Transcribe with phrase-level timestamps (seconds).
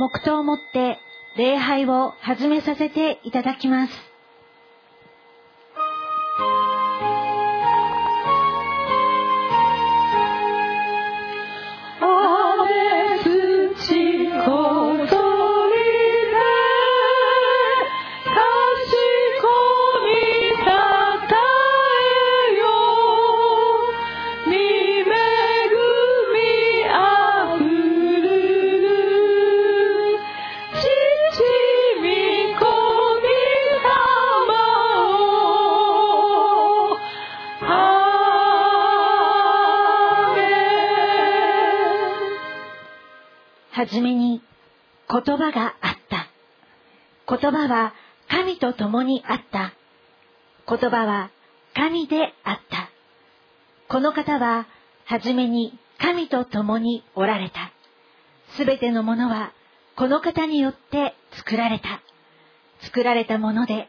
[0.00, 0.98] 黙祷をもって
[1.36, 4.09] 礼拝を始めさせていただきます。
[43.90, 44.40] はじめに
[45.10, 46.28] 言葉があった。
[47.26, 47.92] 言葉は
[48.28, 49.72] 神と共にあった。
[50.68, 51.30] 言葉は
[51.74, 52.88] 神であった。
[53.88, 54.68] この方は
[55.06, 57.72] はじめに神と共におられた。
[58.56, 59.52] すべてのものは
[59.96, 62.00] この方によって作られた。
[62.82, 63.88] 作られたもので、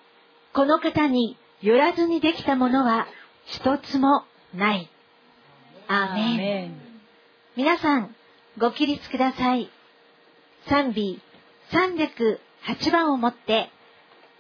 [0.56, 3.06] この方によらずにできたものは
[3.46, 4.24] 一つも
[4.56, 4.90] ない。
[5.88, 6.82] アーメン。
[7.56, 8.16] 皆さん、
[8.58, 9.70] ご起立ください。
[10.68, 11.20] 賛美
[11.72, 13.70] 308番をもって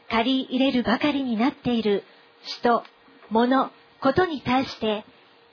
[0.09, 2.03] 借り入れるばかりになっている
[2.43, 2.83] 人、
[3.29, 5.05] 物、ことに対して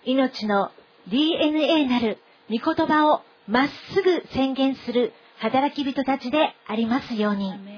[0.05, 0.71] 命の
[1.09, 2.19] DNA なる
[2.51, 7.78] 御言葉をまっすぐ宣言する働き人たちでありますように。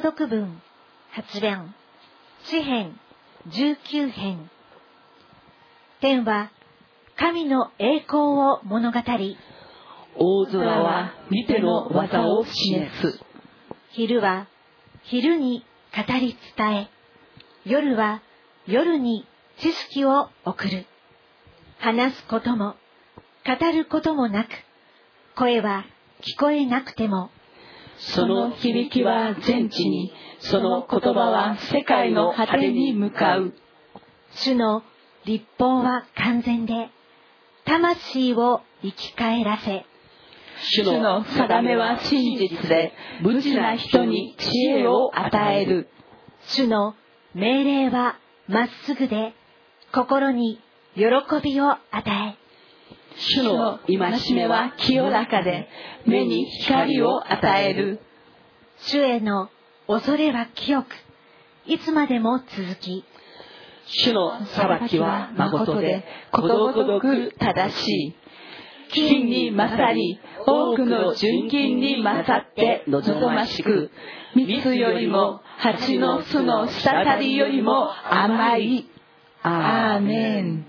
[0.00, 0.62] 購読文
[1.14, 1.74] 8弁
[2.44, 2.98] 詩編
[3.48, 4.50] 19編。
[6.00, 6.50] 天は
[7.18, 9.36] 神の栄光を物語り
[10.16, 13.20] 大空は見ての技を示す。
[13.90, 14.46] 昼は
[15.02, 16.88] 昼に語り伝え
[17.66, 18.22] 夜は
[18.66, 19.26] 夜に
[19.58, 20.86] 知識を送る。
[21.78, 22.74] 話すことも
[23.46, 24.48] 語ることもなく
[25.36, 25.84] 声は
[26.20, 27.30] 聞こえなくても
[28.00, 33.52] その響きは全地にその言葉は世界の果てに向かう。
[34.32, 34.82] 主の
[35.26, 36.90] 立法は完全で
[37.66, 39.84] 魂を生き返らせ。
[40.62, 42.92] 主の定めは真実で
[43.22, 45.88] 無知な人に知恵を与える。
[46.48, 46.94] 主の
[47.34, 48.18] 命令は
[48.48, 49.34] まっすぐで
[49.92, 50.58] 心に
[50.94, 51.04] 喜
[51.42, 51.80] びを与
[52.34, 52.39] え
[53.16, 55.68] 主の戒めは清らかで
[56.06, 58.00] 目に光を与える。
[58.78, 59.50] 主への
[59.86, 60.86] 恐れは清く
[61.66, 63.04] いつまでも続き。
[63.86, 68.14] 主の裁きは誠でことごとく正しい。
[68.92, 73.90] 金に勝り多くの純金に勝って望ましく
[74.34, 78.86] 蜜よりも蜂の巣の滴りよりも甘い。
[79.42, 80.66] アーメン。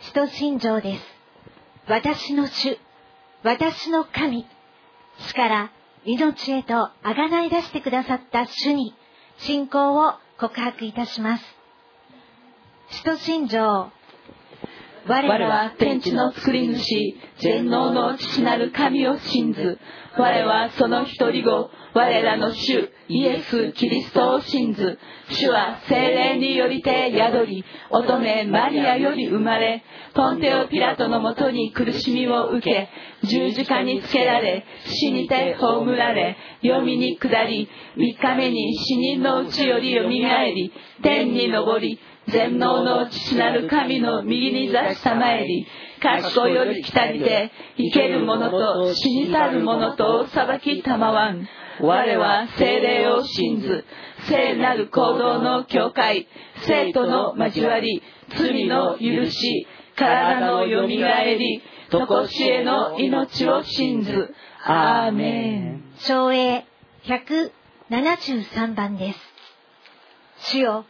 [0.00, 1.17] 使徒信条です
[1.88, 2.76] 私の主
[3.42, 4.46] 私の神
[5.20, 5.72] 死から
[6.04, 8.94] 命へとあがない出してくださった主に
[9.38, 11.44] 信仰を告白いたします。
[12.90, 13.90] 使徒信条
[15.06, 19.78] 我らは天地の作り主全能の父なる神を信ず。
[20.16, 24.98] 我はその一人子我らの主イエス・キリストを信ず。
[25.30, 29.82] 主は精霊によりて宿り乙女マリアより生まれ
[30.14, 32.88] ポンテオ・ピラトのもとに苦しみを受け
[33.24, 40.72] 十字架につけられ死にて葬られ読みに下り三日目に死人のうちよりよみがえり
[41.02, 41.98] 天に昇り
[42.30, 45.66] 全能の父なる神の右に座したまえり
[46.00, 51.48] 賢より来たりて生ける者と死に去る者と裁きたまわん。
[51.80, 53.84] 我は精霊を信ず
[54.28, 56.26] 聖なる行動の境界
[56.66, 58.02] 生徒の交わり
[58.36, 59.66] 罪の許し
[59.96, 64.34] 体のよみがえりとこしえの命を信ず。
[64.64, 65.84] アーメン。
[65.98, 66.66] 昭栄
[67.04, 69.18] 173番です。
[70.50, 70.84] 主よ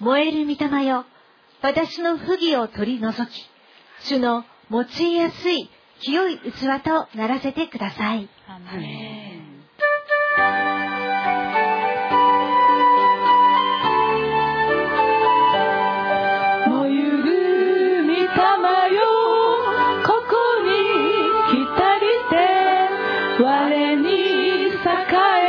[0.00, 1.04] 燃える御霊よ
[1.62, 3.48] 私の不義を取り除き
[4.00, 5.70] 主の用いやすい
[6.00, 8.28] 清い器とならせてください。
[23.38, 24.08] 我に
[24.68, 24.72] 栄
[25.42, 25.45] え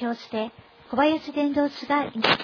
[0.00, 0.50] 表して、
[0.90, 2.38] 小林伝道師が祈ります。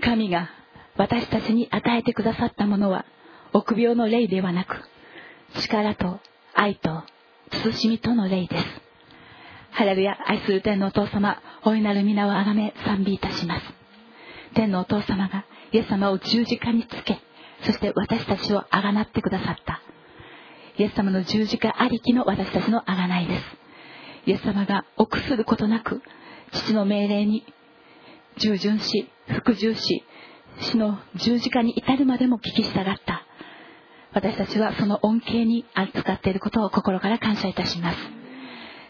[0.00, 0.50] 神が
[0.96, 3.04] 私たちに与えてくださったものは
[3.52, 4.76] 臆病の霊ではなく
[5.60, 6.20] 力と
[6.54, 7.04] 愛と
[7.52, 8.64] 慎みとの霊です。
[9.70, 13.62] ハレルヤ愛する天のお父様大いなる皆をあがめ賛美いたします。
[14.54, 17.20] 天のお父様がイエス様を十字架につけ
[17.62, 19.80] そして私たちをあがなってくださった。
[20.76, 23.44] イエス様の十字架ありきの私たちのあがないです。
[24.26, 26.02] イエス様が臆することなく
[26.52, 27.44] 父の命令に
[28.38, 30.04] 従順し服従し
[30.60, 33.24] 死の十字架に至るまでも聞き従った。
[34.12, 37.98] 私たちはその恩恵に扱っていることを心から感謝いたします。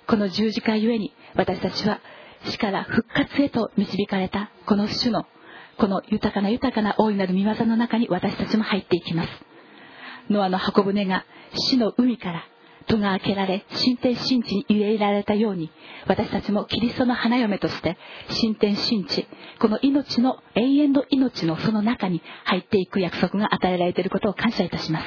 [0.07, 2.01] この十字架ゆえに私たちは
[2.47, 5.27] 死から復活へと導かれたこの主の
[5.79, 9.29] この豊かな豊かな大いなる見業の中に私たちも入っていきます。
[10.31, 11.25] ノアの箱舟が
[11.55, 12.45] 死の海から
[12.91, 15.71] 戸が開けられ新天新地に入れられたように
[16.07, 17.97] 私たちもキリストの花嫁として
[18.29, 19.27] 新天新地
[19.61, 25.07] この命の永遠の命のその中に入っていく約束が与えられていることを感謝いたします。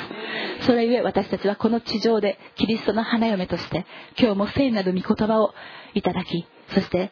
[0.66, 3.86] それゆえ私たちはこの地上でキリストの花嫁として
[4.18, 5.54] 今日も聖なる御言葉を
[5.94, 7.12] いただきそして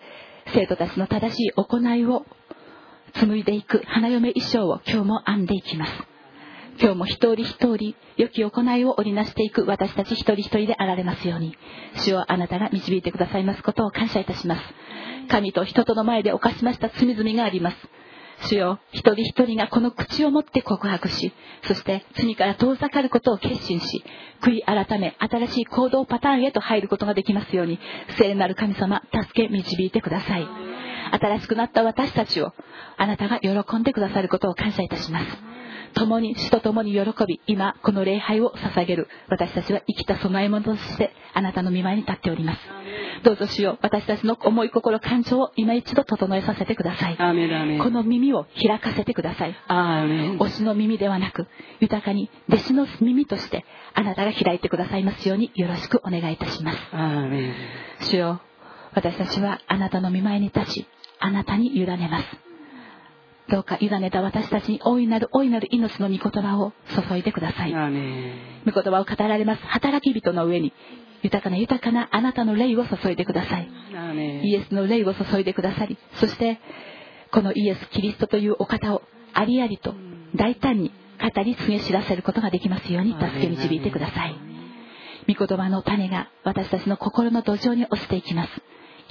[0.53, 2.25] 生徒たちの正しい行いを
[3.13, 5.91] 紡いでいく花嫁衣装を今日も編んでいきます。
[6.79, 11.55] 今日も一人一人良き行いを織りなしていく私たち一人一人であられますように。
[11.95, 14.61] 主をあなたが導いてくださいますことを感謝いたします。
[15.27, 17.77] 神と人との前で犯しました罪々があります。
[18.47, 21.31] 主よ一人一人がこの口を持って告白し
[21.63, 24.03] そして罪から遠ざかることを決心し
[24.41, 27.79] 悔い改め新しい行動パターンへと入ることができますように
[28.17, 30.47] 聖なる神様助け導いてください。
[31.11, 32.53] 新しくなった私たちを
[32.97, 35.25] あなたが喜んでくださることを感謝いたします。
[35.93, 39.07] 共に死と共に喜び今この礼拝を捧げる。
[39.29, 42.59] 私たちは生きた備え物としてあなたの見舞いに立っております。
[43.23, 47.17] どうぞ主よ私たちの思い心感情を今一度整えさせてください。
[47.79, 49.55] この耳を開かせてください。
[50.39, 51.47] 推しの耳ではなく
[51.79, 56.77] 豊かに弟子の耳としてあなたが開いてくださいますようによろしくお願いいたします。
[58.09, 58.41] 主よ
[58.93, 60.85] 私たちはあなたの見舞いに立ち
[61.19, 62.25] あなたに委ねます
[63.49, 66.73] どうか委ねた私たちに大いなる大いなる命の御言葉を
[67.09, 67.71] 注いでください。
[68.65, 69.61] 御言葉を語られます。
[69.65, 70.73] 働き人の上に
[71.23, 73.69] 豊かな豊かなあなたの霊を注いでください。
[74.43, 76.59] イエスの霊を注いでくださりそして
[77.31, 79.01] このイエス・キリストというお方を
[79.33, 79.93] ありありと
[80.35, 84.35] 大胆に語り告げ知らせることができますように助け導いてください。
[85.27, 88.49] 御言葉の種が私たちの心の土壌に落ちていきます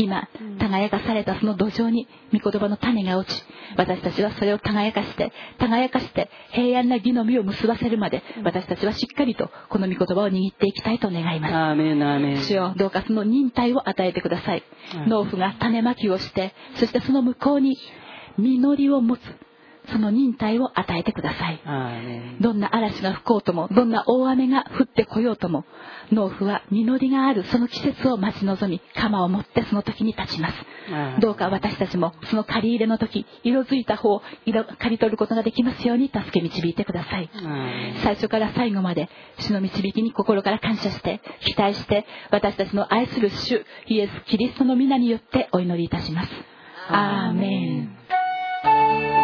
[0.00, 0.28] 今
[0.58, 3.42] 耕かされたその土壌に御言葉の種が落ち
[3.76, 11.52] 私たちはそれを耕かして耕かして平安な義の実を結ばせるまで私たちはしっかりとこの御言葉を握っていきたいと願います。
[12.46, 14.64] 主よどうかその忍耐を与えてください。
[15.04, 17.76] うん農夫が種まきをしてそしてその向こうに
[18.38, 19.20] 実りを持つ
[19.92, 21.60] その忍耐を与えてください。
[22.40, 25.64] どんな嵐が吹こうともどんな大雨が降ってこようとも
[26.12, 30.54] 農夫は実りがあるその季節を待ち望み鎌を持ってその時に立ちます。
[31.20, 37.30] どうか私たちもその借り入れの時色づいた方を色刈り取ることができますように助け導いてください。
[38.02, 39.08] 最初から最後まで
[39.38, 46.30] 主の導きに心から感謝して期待して私たちの愛する主イエス・キリストの皆によってお祈りいたします。
[46.88, 49.19] アーメン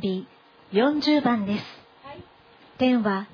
[0.00, 0.26] 賛美
[0.72, 1.64] 40番です。
[2.78, 3.28] 天は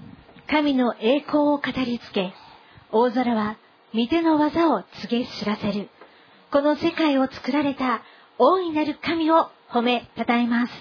[0.49, 2.33] 神の栄光を語りつけ、
[2.91, 3.57] 大空は
[3.95, 5.89] 御手の技を告げ知らせる。
[6.51, 8.03] この世界を作られた
[8.39, 10.73] 大いなる神を褒めたたえます。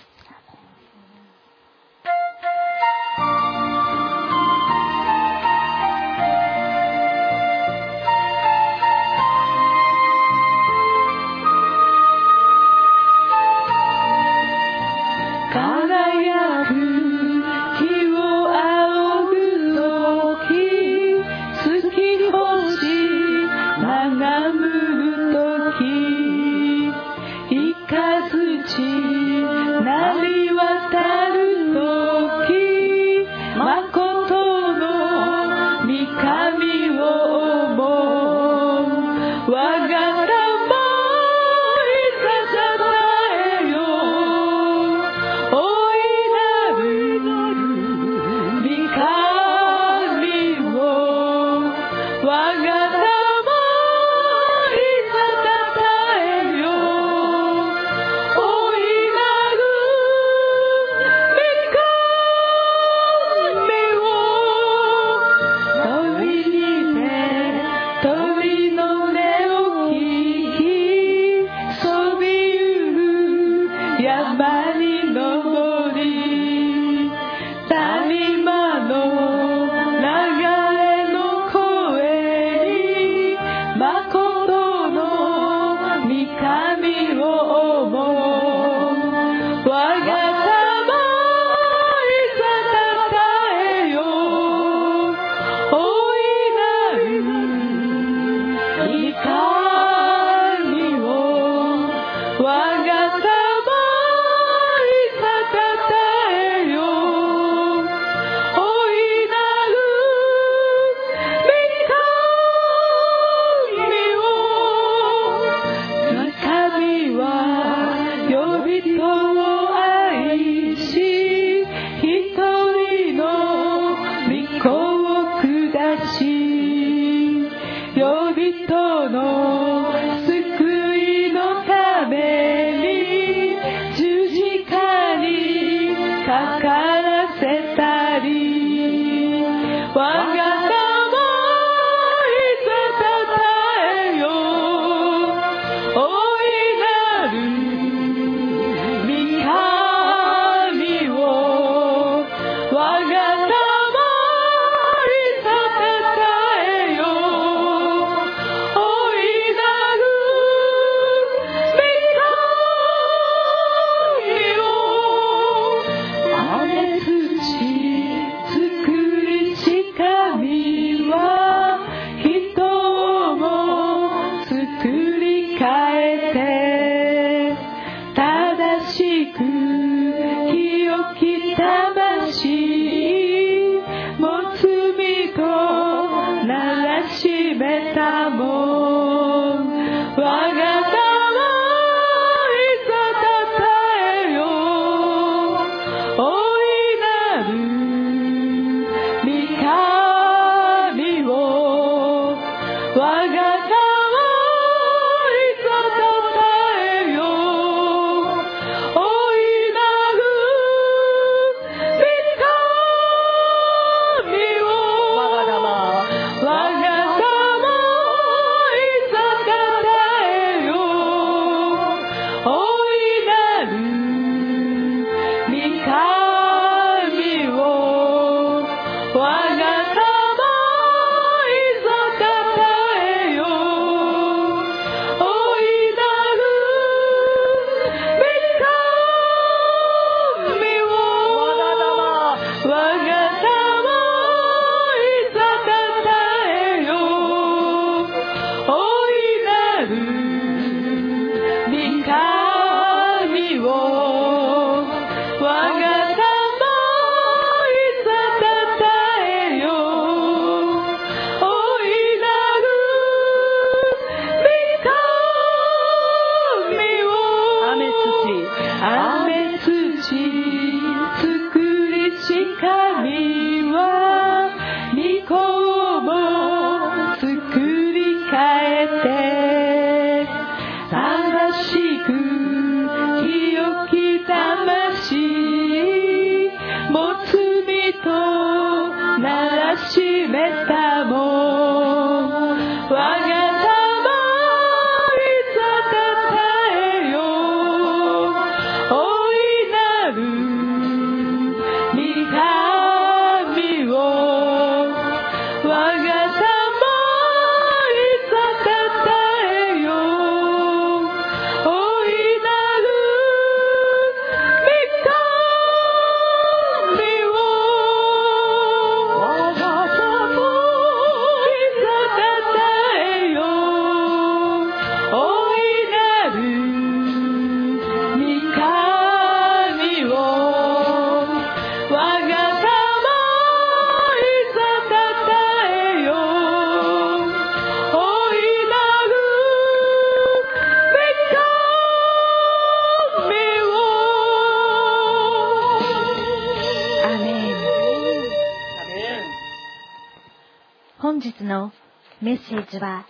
[352.34, 353.06] 節は、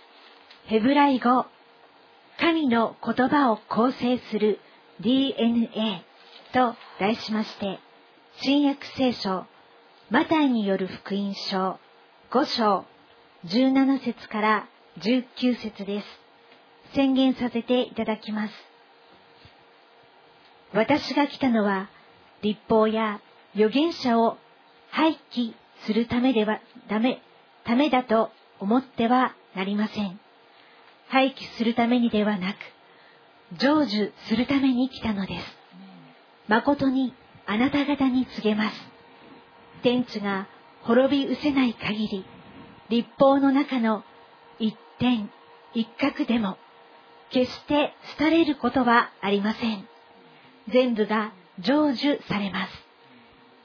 [0.66, 1.46] ヘブライ語、
[2.38, 4.60] 神の言葉を構成する
[5.00, 6.02] DNA
[6.52, 7.78] と題しまして、
[8.42, 9.46] 新約聖書、
[10.10, 11.78] マタイによる福音書
[12.30, 12.84] 5章
[13.46, 16.06] 17節から19節です。
[16.94, 18.54] 宣言させていただきます。
[20.72, 21.88] 私が来たのは、
[22.42, 23.20] 立法や
[23.54, 24.36] 預言者を
[24.90, 25.54] 廃棄
[25.86, 27.22] するためでは、ダメ、
[27.64, 30.20] ためだと思ってはなりません。
[31.08, 32.56] 廃棄するためにではなく、
[33.58, 35.58] 成就するために来たのです。
[36.48, 37.14] 誠に
[37.46, 38.76] あなた方に告げます。
[39.82, 40.48] 天地が
[40.82, 42.24] 滅び失せない限り、
[42.88, 44.04] 立法の中の
[44.58, 45.30] 一点
[45.74, 46.56] 一角でも、
[47.30, 49.86] 決して廃れることはありません。
[50.68, 52.72] 全部が成就されます。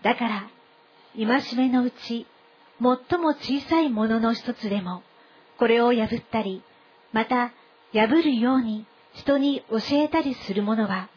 [0.03, 0.49] だから、
[1.15, 2.25] 戒めのうち、
[2.81, 5.03] 最も小さいものの一つでも、
[5.59, 6.63] これを破ったり、
[7.13, 7.53] また
[7.93, 11.09] 破るように人に教えたりする者は、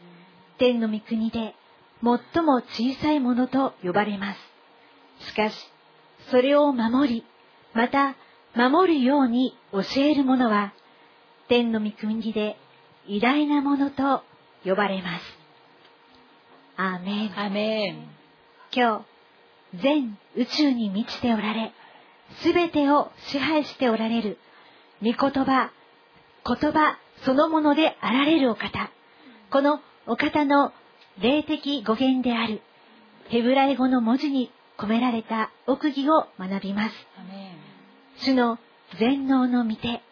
[0.59, 1.55] 天の御国で
[2.03, 5.27] 最も小さいものと呼ばれます。
[5.27, 5.57] しかし、
[6.31, 7.25] それを守り、
[7.73, 8.15] また
[8.55, 10.75] 守るように教える者は、
[11.49, 12.59] 天の御国で
[13.07, 14.23] 偉大なものと
[14.65, 15.25] 呼ばれます。
[16.77, 17.53] アーメン。
[17.53, 18.09] メン。
[18.71, 19.14] 今日、
[19.83, 21.73] 全宇宙に満ちておられ、
[22.43, 24.39] すべてを支配しておられる、
[25.03, 25.71] 御言葉、
[26.47, 28.91] 言葉そのものであられるお方、
[29.51, 30.73] このお方の
[31.21, 32.61] 霊的語源である、
[33.29, 36.95] ヘブライ語の文字に込められた奥義を学びます。
[38.19, 38.59] 主の
[38.99, 40.03] 全能の御手、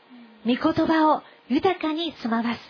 [0.47, 2.61] 御言葉を豊かに住まわす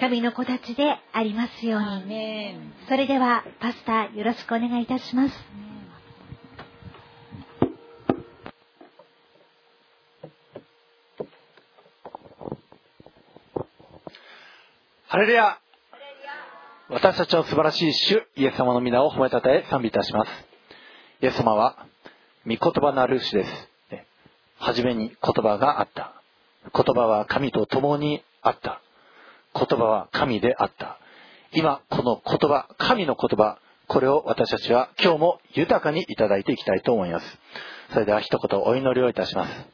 [0.00, 2.54] 神の子たちでありますように。
[2.88, 5.79] それでは、パスタよろしくお願いいたします。
[15.10, 15.58] ハレルヤ
[16.88, 20.30] 私たちの素晴らしい主、イエス様の皆を褒めたたえ賛美いたします。
[21.20, 21.84] イエス様は、
[22.46, 23.50] 御言葉のある主です。
[24.60, 26.12] はじめに言葉があった。
[26.72, 28.80] 言葉は神と共にあった。
[29.52, 31.00] 言葉は神であった。
[31.54, 37.38] 今、この言葉、神の言葉、これを私たちは今日も豊かにいただいていきたいと思います。
[37.94, 39.66] それでは一言お祈りをいたします。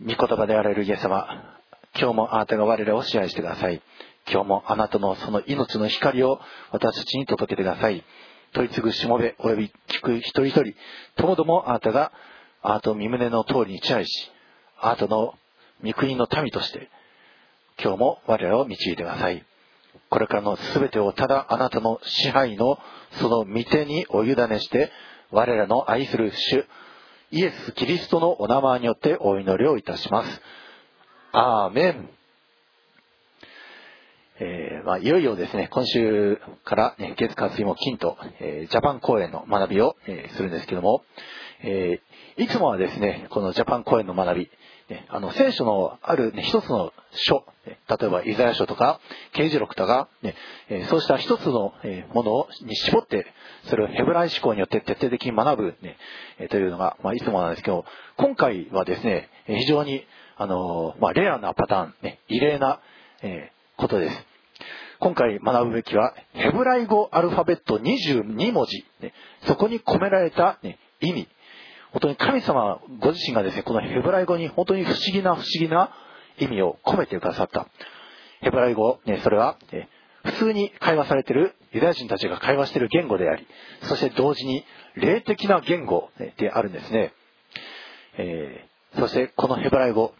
[0.00, 1.61] 御言葉であられるイエス様、
[1.98, 3.82] 今日もあなたが我らを支配してください。
[4.30, 8.02] 今日もあなたのその命の光を私たちに届けてください。
[8.54, 10.74] 問い継ぐしもべ及び聞く一人一人、
[11.16, 12.12] ともどもあなたが
[12.62, 14.30] あなたの身胸の通りに支配し、
[14.80, 15.34] あなたの
[15.84, 16.90] 御国の民として、
[17.82, 19.44] 今日も我らを導いてください。
[20.08, 22.78] これからの全てをただあなたの支配の
[23.12, 24.90] その御手にお委ねして
[25.30, 26.64] 我らの愛する主
[27.30, 30.40] イエス・キリストのお名前によってお祈りをいたします。
[31.34, 32.10] アーメン。
[34.38, 41.02] えーまあ、いよいよですね、今週から、ね、月火水も金と、えージャパン公演の学びを、えーするんですけども、
[41.62, 42.00] え
[42.36, 44.50] いつもはですね、このジャパン公演の学び、
[44.90, 49.00] ね、あの聖書のある、ね、一つの書、例えばイザヤ書とか
[49.32, 50.34] 刑事録とか、ね
[50.68, 53.26] えそうした一つの、えものに絞って、
[53.70, 55.96] それをヘブライ思考によって徹底的に学ぶ、ね
[56.38, 57.86] えというのが、まあ、いつもなんですけど、
[58.18, 60.04] 今回はですね、非常に、
[60.42, 62.80] あのまあ、レアなパターン、ね、異例な、
[63.22, 64.26] えーことです。
[64.98, 69.12] 今回学ぶべきは、ヘブライ語アルファベット22文字、ね
[69.46, 71.28] そこに込められた、ね意味、
[71.92, 75.92] 本当に神様ご自身がですね、このヘブライ語に本当に不思議な不思議な
[76.38, 77.68] 意味を込めてくださった。
[78.40, 79.88] ヘブライ語、ね、それは、ね
[80.24, 83.46] 普通に会話されているユダヤ人たちが会話している言語であり、
[83.82, 84.64] そして同時に
[84.96, 87.12] 霊的な言語であるんですね。
[88.18, 90.12] えーそしてこのヘブライ語、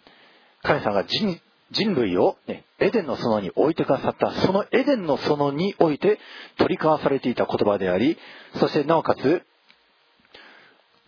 [0.62, 6.18] 神様が人人類を、ね、エデンの園に置いてくださった、そのエデンの園において
[6.59, 8.18] 取り交わされていた言葉であり、
[8.57, 9.42] そしてなおかつ、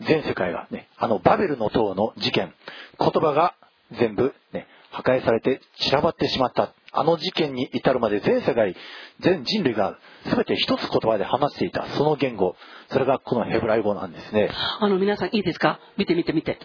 [0.00, 2.54] 全世界がね、あのバベルの塔の事件、
[2.98, 3.54] 言葉が
[3.92, 6.72] 全部ね、破壊されて散らばってしまった。
[6.96, 8.76] あの事件に至るまで全世界、
[9.20, 12.56] 全人類が全て一つ言葉で話していた、その言語、
[12.88, 14.48] それがこのヘブライ語なんですね。
[14.80, 15.80] あの皆さんいいですか？
[15.96, 16.58] 見て見て見て。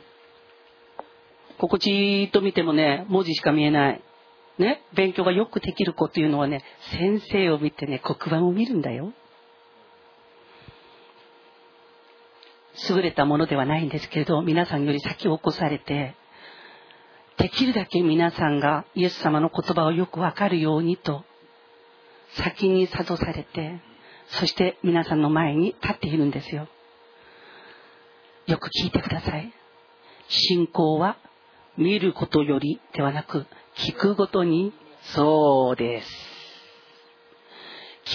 [1.59, 4.01] ここじーっと見てもね、文字しか見えない。
[4.57, 6.63] ね、勉強がよくできる子っていうのはね、
[6.97, 9.13] 先生を見てね、黒板を見るんだよ。
[12.89, 16.15] 優れたものではないんですけれど、皆さんより先を起こされて、
[17.37, 21.25] できるだけ皆さんがイエス様の言葉をよくわかるようにと、
[22.35, 23.81] 先に諭されて、
[24.27, 26.67] そして皆さんの前に立っているんですよ。
[28.47, 29.53] よく聞いてください。
[30.29, 31.17] 信仰は
[31.79, 33.45] 見ることよりではなく、
[33.77, 34.73] 聞くことに、
[35.13, 36.09] そうです。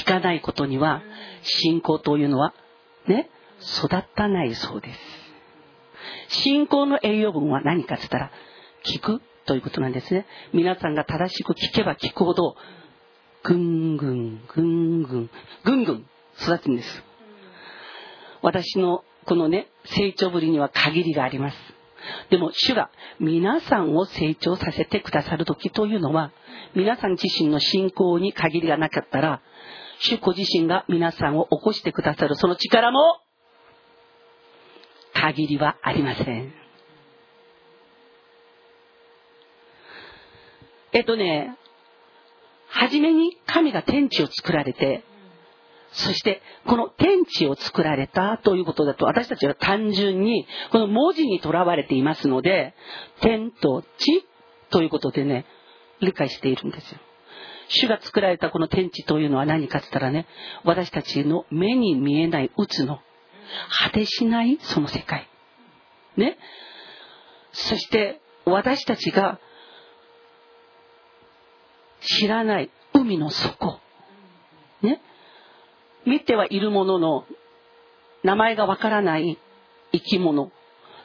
[0.02, 1.02] 聞かないことには、
[1.42, 2.52] 信仰というのは、
[3.08, 3.30] ね、
[3.78, 4.92] 育たないそうで
[6.28, 6.42] す。
[6.42, 8.30] 信仰の栄養分は何かって言ったら、
[8.84, 10.26] 聞くということなんですね。
[10.52, 12.56] 皆さんが正しく聞けば聞くほど、
[13.44, 15.30] ぐんぐん、ぐんぐん、
[15.64, 16.06] ぐんぐん
[16.38, 17.02] 育つんです。
[18.42, 21.73] 私のこのね、成長ぶりには限りがあります。
[22.30, 22.90] でも主が
[23.20, 26.32] 皆さんを成長させてくださる時というのは、
[26.74, 29.42] 皆さん自身の信仰に限りがなかったら、
[30.00, 33.20] 主ご自身が皆さんを起こしてくださるその力も、
[35.12, 36.52] 限りはありません。
[40.92, 41.56] えっとね、
[42.68, 45.04] はじめに神が天地を作られて、
[45.94, 52.74] そして、この天地を作られたということだと、私たちは単純に、この文字にとらわれていますので、
[53.20, 54.26] 天と地
[54.70, 55.46] ということでね、
[56.00, 56.98] 理解しているんですよ。
[57.68, 60.26] 主が作られたこの天地というのは何かって言ったらね、
[60.64, 63.00] 私たちの目に見えない渦の
[63.70, 65.28] 果てしないその世界。
[66.16, 66.38] ね。
[67.52, 69.38] そして、私たちが
[72.00, 73.78] 知らない海の底。
[74.82, 75.00] ね。
[76.06, 77.26] 見てはいるものの
[78.22, 79.38] 名前がわからない
[79.92, 80.50] 生き物、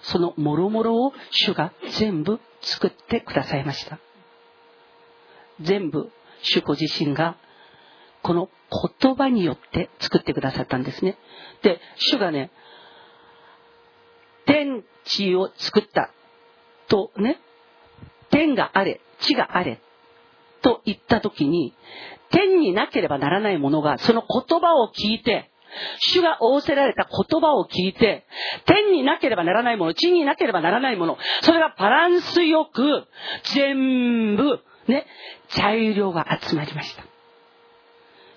[0.02, 4.00] その諸々を主が全部作ってくださいました。
[5.62, 6.10] 全部
[6.42, 7.38] 主ご自身が
[8.22, 8.50] この
[9.02, 11.18] 言葉によって作ってくださったんですね。
[11.64, 12.52] で、主がね、
[14.46, 16.12] 天地を作った
[16.88, 17.40] とね、
[18.30, 19.82] 天があれ、地があれ
[20.62, 21.74] と言った時に、
[22.32, 25.50] 天になければならないものが、その言葉を聞いて、
[26.00, 28.26] 主が仰せられた言葉を聞いて、
[28.66, 33.08] 天になければならないもの、地になければならないもの、それがバランスよく、
[33.56, 35.06] 全部、ね、
[35.50, 37.04] 材料が集まりました。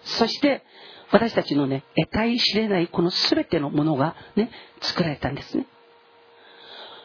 [0.05, 0.63] そして、
[1.11, 5.67] 私たちのね、得体知れないこの全てのものがね、作られたんですね。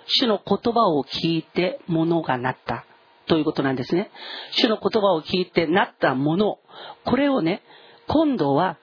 [0.08, 2.86] 主の言葉を聞いて物がなった。
[3.28, 4.10] ということなんですね。
[4.52, 6.60] 主の言葉を聞いてなったもの、
[7.06, 7.62] これをね、
[8.08, 8.78] 今度は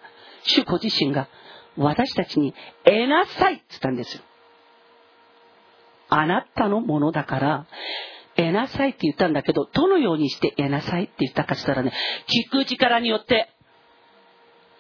[0.45, 1.29] 主ご自身が
[1.77, 2.55] 私たちに
[2.85, 4.23] 得なさいって言ったんですよ。
[6.09, 7.67] あなたのものだから、
[8.37, 11.93] 得なさいって言ったんだけど、どのようにして得なさいって言ったかって言ったらね、
[12.29, 13.51] 聞く力によって、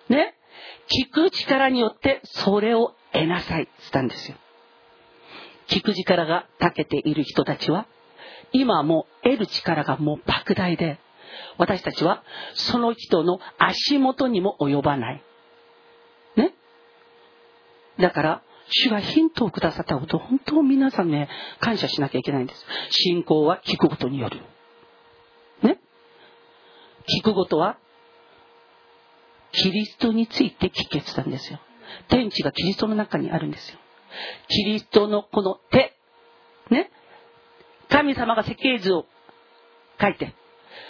[0.09, 0.35] ね、
[0.89, 4.37] 聞く力によってそれを得なさいって言ったんですよ。
[5.69, 7.87] 聞く力が長けている人たちは、
[8.55, 10.99] 今もう得る力がもう莫大で、
[11.59, 12.23] 私たちは
[12.55, 15.23] その人の足元にも及ばない。
[16.37, 16.55] ね？
[17.99, 22.65] だから、主がヒントをくださったこと、本当皆さんね、感謝しなきゃいけないんです。
[22.91, 24.41] 信仰は聞くことによる。
[25.63, 25.81] ね？
[27.21, 27.77] 聞くことは、
[29.51, 31.59] キリストについて聞けてたんですよ。
[32.09, 33.79] 天地がキリストの中にあるんですよ。
[34.49, 35.97] キリストのこの手、
[36.71, 36.91] ね？
[37.89, 39.07] 神様が設計図を
[40.01, 40.35] 書いて、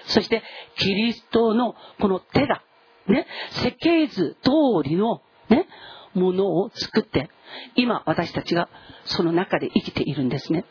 [0.06, 0.42] そして
[0.76, 2.62] キリストのこの手が、
[3.06, 4.50] ね、設計図通
[4.82, 5.66] りの、ね、
[6.14, 7.30] ものを作って、
[7.76, 8.68] 今私たちが
[9.04, 10.64] その中で生きているんですね。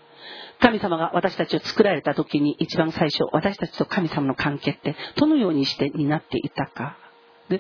[0.60, 6.98] 神様が私たちを作られた時に一番最初、私たちと神様の関係ってどのようにして担っていたか。
[7.50, 7.60] で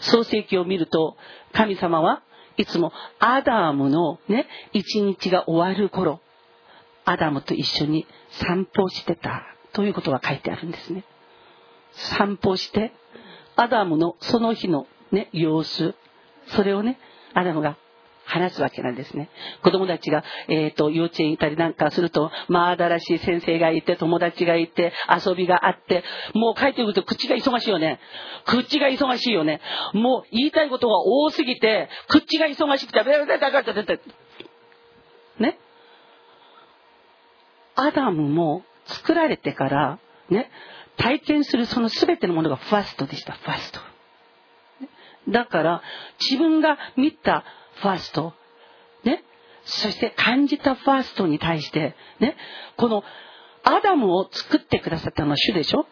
[0.00, 1.16] 創世記を見ると、
[1.52, 2.22] 神様は
[2.56, 6.20] いつもアダムのね、一日が終わる頃、
[7.04, 11.04] アダムと一緒に散歩してたということが書いてあるんですね。
[11.92, 12.92] 散歩して、
[13.56, 15.94] アダムのその日のね、様子、
[16.48, 16.98] それをね、
[17.34, 17.76] アダムが
[18.24, 19.28] 話すわけなんですね。
[19.62, 28.00] 子供たちが、えっ、ー、と、幼稚園行ったりなんかすると、真新しい先生がいて、友達がいて、遊びがあって、もう帰ってくると口が忙しいよね。
[28.46, 29.60] 口が忙しいよね。
[29.92, 34.00] もう言いたいことが多すぎて、口が忙しくて、ベベベベベベ
[35.38, 35.58] ね。
[37.74, 40.50] アダムも作られてから、ね、
[40.96, 43.80] 体験するその全てのものがファーストでした、ファースト。
[45.28, 45.82] だから、
[46.20, 47.44] 自分が見た
[47.76, 48.34] ファースト、
[49.04, 49.24] ね、
[49.64, 52.36] そして感じたファーストに対して、ね、
[52.76, 53.04] この
[53.62, 55.86] アダムを作ってくださったのは主でしょ？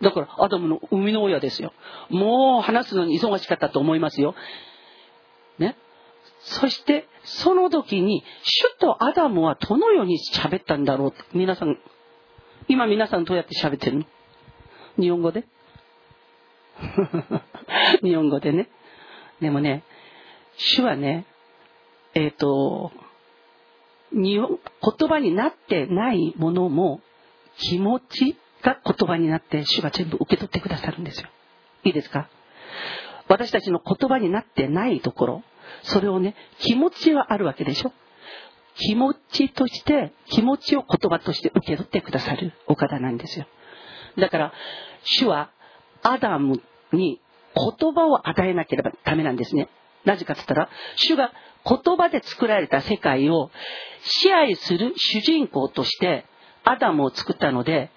[0.00, 1.72] だからアダムの生みの親ですよ。
[2.10, 4.34] もう話すのに忙しかったと思いますよ。
[6.48, 11.12] そして、その時に、主とアダムはどのように喋ったんだろう？
[11.36, 11.76] 皆さん、
[12.68, 14.04] 今皆さんどうやって喋ってるの？
[14.98, 15.44] 日本語で？
[18.02, 18.68] 日本語でね。
[19.40, 19.82] でもね、
[20.56, 21.26] 主はね、
[22.14, 22.92] えっ、ー、と、
[24.12, 27.00] 言葉になってないものも
[27.58, 31.28] 気持ちが言葉になって主が全部受け取ってくださるんですよ。
[31.82, 32.28] いいですか？
[33.28, 35.42] 私たちの言葉になってないところ、
[35.82, 37.92] それをね、気持ちはあるわけでしょ
[38.76, 43.46] 気持ちとして、気持ちを言葉として受け取ってくださるお方なんですよ。
[44.18, 44.52] だから、
[45.04, 45.50] 主は
[46.02, 46.60] アダム
[46.92, 47.20] に
[47.54, 49.68] 言葉を与えなければダメなんですね。
[50.04, 51.32] なぜかって言ったら、主が
[51.64, 53.50] 言葉で作られた世界を
[54.02, 56.26] 支配する主人公として
[56.64, 57.90] アダムを作ったので、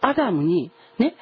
[0.00, 1.14] アダムにね、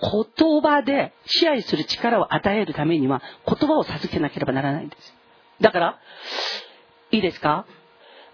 [0.00, 5.14] 言葉で支配する力を与えるためには言葉を授けなければならないんです。
[5.60, 5.98] だから、
[7.10, 7.66] いいですか？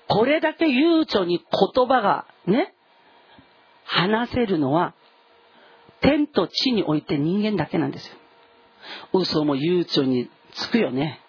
[0.09, 2.75] これだけ悠長に言葉がね、
[3.85, 4.95] 話せるのは
[6.03, 8.15] 天と地において人間だけなんですよ。
[9.15, 11.21] 嘘も悠長につくよね。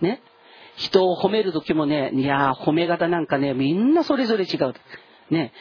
[0.00, 0.20] ね？
[0.76, 4.74] 人を褒める時もね、いや褒め方なんかね、みんなそれぞれ違う。
[5.30, 5.52] ね？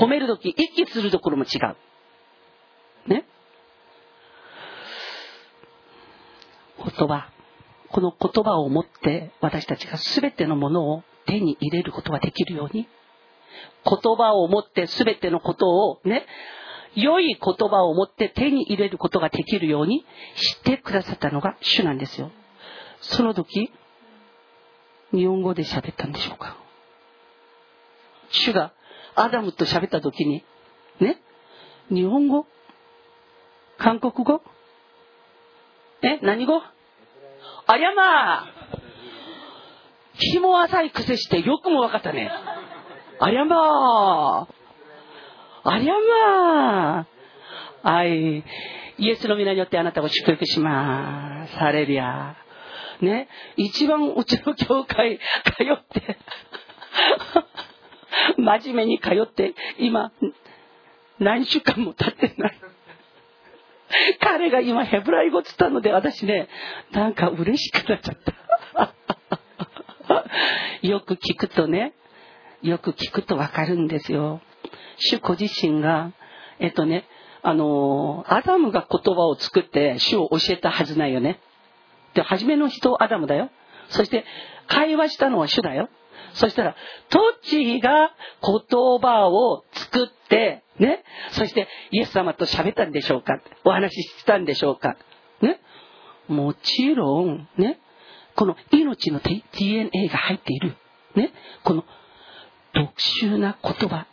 [0.00, 1.76] 褒める時、息するところも違う。
[3.08, 3.24] ね。
[6.78, 7.30] 言葉。
[7.90, 12.88] この言葉を持って私たちが全てのものを手に入れることができるように、
[13.84, 16.26] 言葉を持って全てのことをね、
[16.94, 20.04] 良い言葉を持って手に入れることができるように
[20.34, 22.30] してくださったのが主なんですよ。
[23.00, 23.72] その時、
[25.12, 26.56] 日本語で喋ったんでしょうか
[28.30, 28.72] 主が
[29.14, 30.44] アダムと喋った時に、
[31.00, 31.20] ね、
[31.90, 32.46] 日本語
[33.78, 34.42] 韓国語？
[36.02, 36.60] え何語？
[37.66, 38.46] あやま
[40.18, 42.30] 気も浅い癖してよくも分かったね。
[43.20, 44.48] あやま
[45.64, 47.06] ありゃま。
[47.82, 48.44] はい。
[48.98, 51.56] イエスの皆によってあなたを祝福します。
[51.56, 52.36] ハレリア。
[53.00, 53.28] ね。
[53.56, 56.18] 一番うちの教会通って
[58.36, 60.10] 真面目に通って、今、
[61.18, 62.60] 何週間も経ってない。
[64.20, 66.48] 彼が今ヘブライ語つったので私ね、
[66.92, 68.34] なんか嬉しくなっちゃった。
[70.86, 71.92] よく聞くとね、
[72.62, 74.40] よく聞くとわかるんですよ。
[74.98, 76.12] 主ご自身が、
[76.58, 77.04] えっとね、
[77.42, 81.40] あの、アダムが言葉を作って主を教えたはずないよね。
[82.14, 83.50] で、初めの人アダムだよ。
[83.88, 84.24] そして、
[84.66, 85.88] 会話したのは主だよ。
[86.38, 86.76] そしたら、
[87.10, 88.12] トッチーが
[88.42, 91.02] 言葉を作って、ね。
[91.32, 93.40] そして、イエス様と喋ったんでしょうか？
[93.64, 94.96] お話ししたんでしょうか？
[95.42, 95.60] ね。
[96.28, 97.80] もちろん、ね。
[98.36, 100.76] この命の DNA が入っている。
[101.16, 101.32] ね。
[101.64, 101.84] この
[102.72, 104.06] 特殊な言葉。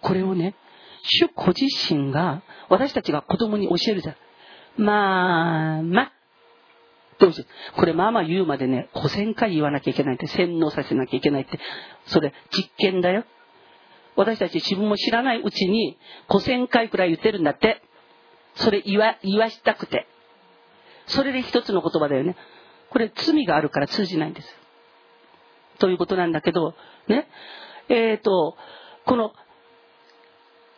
[0.00, 0.56] これをね、
[1.04, 4.82] 主ご自身が私たちが子供に教えるじゃん。
[4.82, 6.12] まあまあ。
[7.18, 7.46] どうし
[7.76, 11.58] これまあまあ言うまでね、5000回言わなきゃいけないって、洗脳させなきゃいけないって、
[12.06, 13.24] それ実験だよ。
[14.16, 15.96] 私たち自分も知らないうちに
[16.28, 17.82] 5000回くらい言ってるんだって。
[18.56, 20.06] それ言わ、言わしたくて。
[21.06, 22.36] それで一つの言葉だよね。
[22.90, 24.48] これ罪があるから通じないんです。
[25.78, 26.74] ということなんだけど、
[27.06, 27.28] ね。
[27.88, 28.56] えっ、ー、と、
[29.06, 29.32] この、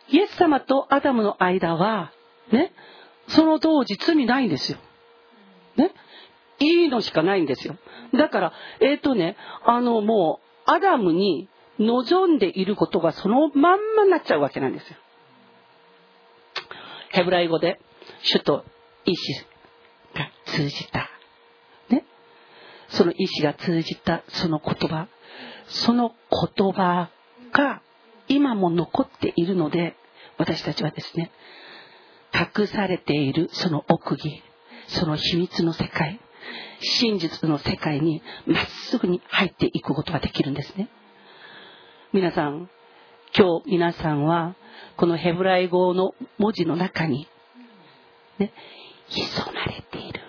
[0.09, 2.11] イエス様とアダムの間は、
[2.51, 2.73] ね、
[3.27, 4.77] その当時罪ないんですよ。
[5.77, 5.91] ね。
[6.61, 7.75] いいのしかないんですよ。
[8.13, 9.35] だから、えっ、ー、とね、
[9.65, 11.49] あのもう、アダムに
[11.79, 14.97] 望んでいることがそのまんまになっちゃうわけなんですよ。
[17.09, 17.79] ヘブライ語で、
[18.21, 18.63] 主と
[19.05, 19.45] 意志
[20.15, 21.09] が通じた。
[21.89, 22.05] ね。
[22.89, 25.07] その意志が通じたその言葉。
[25.67, 26.13] その
[26.55, 27.09] 言葉
[27.51, 27.81] が
[28.27, 29.95] 今も残っているので、
[30.37, 31.31] 私たちはですね、
[32.33, 34.43] 隠されているその奥義、
[34.87, 36.19] その秘密の世界、
[36.79, 40.89] 真実の世界にまっすぐに入っていくことができるんですね。
[42.13, 42.69] 皆さん、
[43.37, 44.55] 今日皆さんは、
[44.97, 47.27] このヘブライ語の文字の中に、
[48.37, 48.51] ね、
[49.07, 50.21] 潜まれている。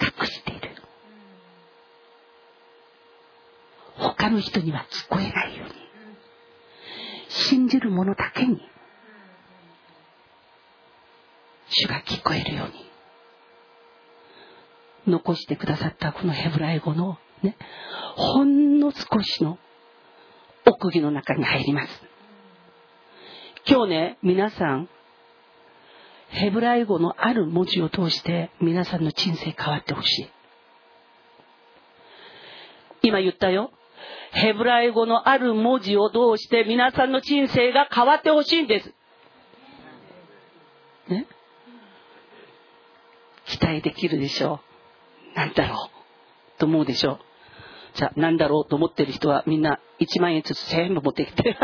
[0.00, 0.70] 隠している。
[3.98, 5.74] 他の人には聞こえないように。
[7.28, 8.60] 信じる者だけに、
[11.68, 12.85] 主が聞こえるように。
[15.06, 17.56] 残してくださったこのヘブライ語のね、
[18.16, 19.58] ほんの少しの
[20.64, 22.02] 奥義の中に入ります。
[23.68, 24.88] 今日ね、皆さん、
[26.28, 30.28] ヘブライ語のある文字を通して皆さんの人生変わってほしい。
[33.02, 33.70] 今言ったよ。
[34.32, 38.92] ヘブライ語のある文字を通して皆さんの人生が変わってほしいんです。
[41.08, 41.26] ね
[43.46, 44.75] 期待できるでしょう。
[45.36, 45.90] なんだろ
[46.56, 47.18] うと思うでしょう。
[47.94, 51.56] じゃあ、なんだろうと思ってる人はみんな1万円ずつ全部持ってきて。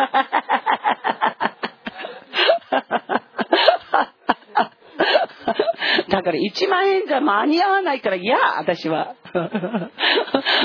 [6.09, 9.17] だから1万円じゃ間に合わないから嫌、私は。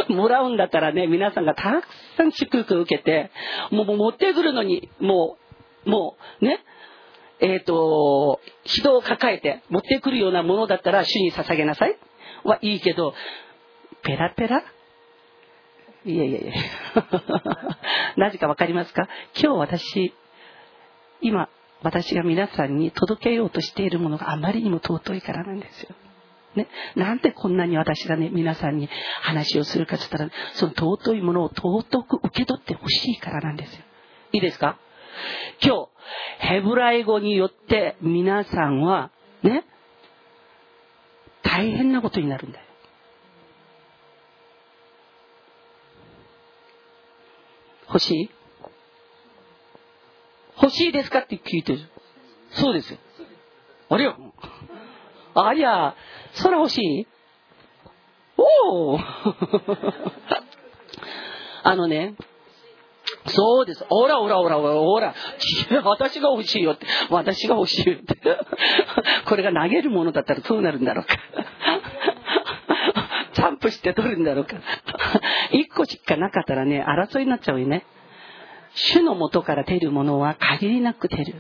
[0.10, 1.88] もらうんだったらね、皆さんがたく
[2.18, 3.32] さん祝福を受けて、
[3.72, 5.38] もう持ってくるのに、も
[5.86, 6.60] う、もうね、
[7.40, 11.98] えっ、ー、と、人を抱えて持ってくるようなものだったら主に捧げなさい
[12.44, 13.14] はいいけど、
[14.04, 14.64] ペラペラ？
[16.06, 16.54] いやいやいや。
[18.16, 19.08] なぜかわかりますか？
[19.36, 20.14] 今日私、
[21.22, 21.50] 今、
[21.84, 25.96] 私が皆さんに届けようとしているものがあまりにも尊いからなんですよ。
[26.56, 28.90] ね、なんでこんなに私がね、皆さんに
[29.22, 33.84] 話をするかって言ったら、その尊いものを尊く受け取ってほしいからなんですよ。
[34.32, 34.78] いいですか？
[35.64, 35.90] 今日、
[36.40, 39.12] ヘブライ語によって皆さんは、
[39.44, 39.66] ね、
[41.48, 42.66] 大変なことになるんだよ。
[47.88, 48.30] 欲しい？
[50.62, 51.80] 欲しいですかって聞いてる。
[52.52, 53.00] そうですよ。
[53.90, 54.18] あれよ。
[55.36, 55.96] ありゃ、
[56.34, 57.08] それ欲しい？
[58.38, 59.00] おお
[61.64, 62.16] あのね、
[63.28, 63.86] そうです。
[63.90, 65.16] おらおらおらおらおら。
[65.84, 66.86] 私が欲しいよって。
[67.10, 68.16] 私が欲しいよって。
[69.26, 71.16] これが投げるものだったらどうなるんだろうか。
[73.34, 74.58] ジャンプして取るんだろうか。
[75.52, 77.86] 一個しかなかったらね、争いになっちゃうよね。
[78.74, 81.36] 主の元から出るものは限りなく出る。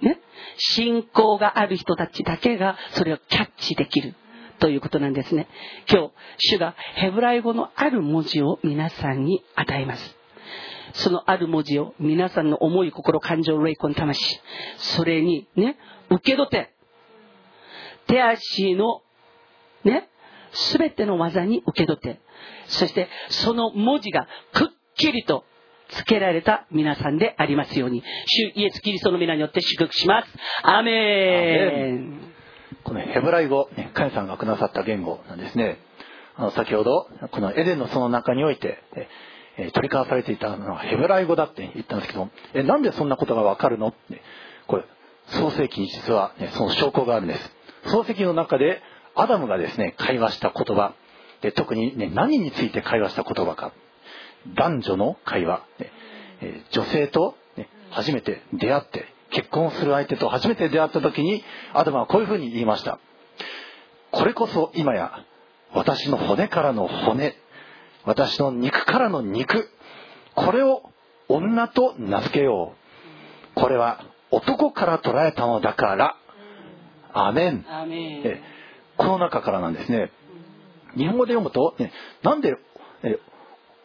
[0.00, 0.20] ね？
[0.56, 4.14] 信仰がある人たちだけがそれをキャッチできる。
[4.60, 5.48] ということなんですね。
[5.90, 10.16] 今日、主がヘブライ語のある文字を皆さんに与えます。
[10.94, 14.40] そのある文字を皆さんの思い、心、感情、霊魂、魂、
[14.78, 15.76] それにね、
[16.08, 16.72] 受け取って、
[18.06, 19.02] 手足の
[19.84, 20.08] ね、
[20.52, 22.20] すべての技に受け取って、
[22.66, 25.44] そしてその文字がくっきりと
[25.88, 30.28] つけられた皆さんでありますように、主イエス・キリストの皆によって祝福します。
[30.62, 32.20] アメン
[32.84, 35.78] このヘブライ語、ね、カヤさんがくださった言語なんですね。
[36.36, 38.78] あの先ほど、このエデンのその中において、
[39.56, 43.88] え取り交わされていたのはヘブライ語だって言ったんですけど、えなんでそんなことがわかるの？
[43.88, 44.22] って、
[44.66, 44.84] これ、
[45.26, 47.52] 創世記に実は、ね、その証拠があるんです。
[47.86, 48.82] 創世記の中で、
[49.14, 50.94] アダムがですね、会話した言葉、
[51.40, 53.72] で特にね、何について会話した言葉か。
[54.56, 55.90] 男女の会話、ね
[56.40, 61.42] え女性と、ね、初めて出会って結婚する相手と初めて出会った時に
[61.72, 62.98] アダムはこういうふうに言いました
[64.10, 65.24] これこそ今や
[65.72, 67.34] 私の骨からの骨
[68.04, 69.68] 私の肉からの肉。
[70.34, 70.82] これを
[71.28, 72.74] 女と名付けよ
[73.56, 73.60] う。
[73.60, 76.16] これは男から捉えたのだから。
[77.12, 77.64] アメン。
[78.96, 80.10] この中からなんですね。
[80.96, 81.92] 日本語で読むと、ね、
[82.22, 82.56] なんで
[83.02, 83.18] え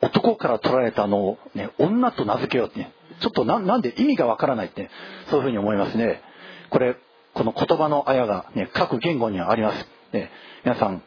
[0.02, 4.90] 男から取られたのを、ね、女と名付けようって、ね、ちょっとななんで意味がわからないって、ね、
[5.30, 6.22] そういうふうに思いますね。
[6.70, 6.96] これ
[7.34, 10.32] この言葉のあやが、ね、各言語にはあります、ね、
[10.64, 11.04] 皆さん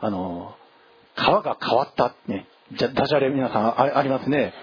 [0.00, 0.54] あの
[1.14, 2.46] 川が変わった、ね、
[2.76, 4.54] じゃダジャレ皆さんあありますね。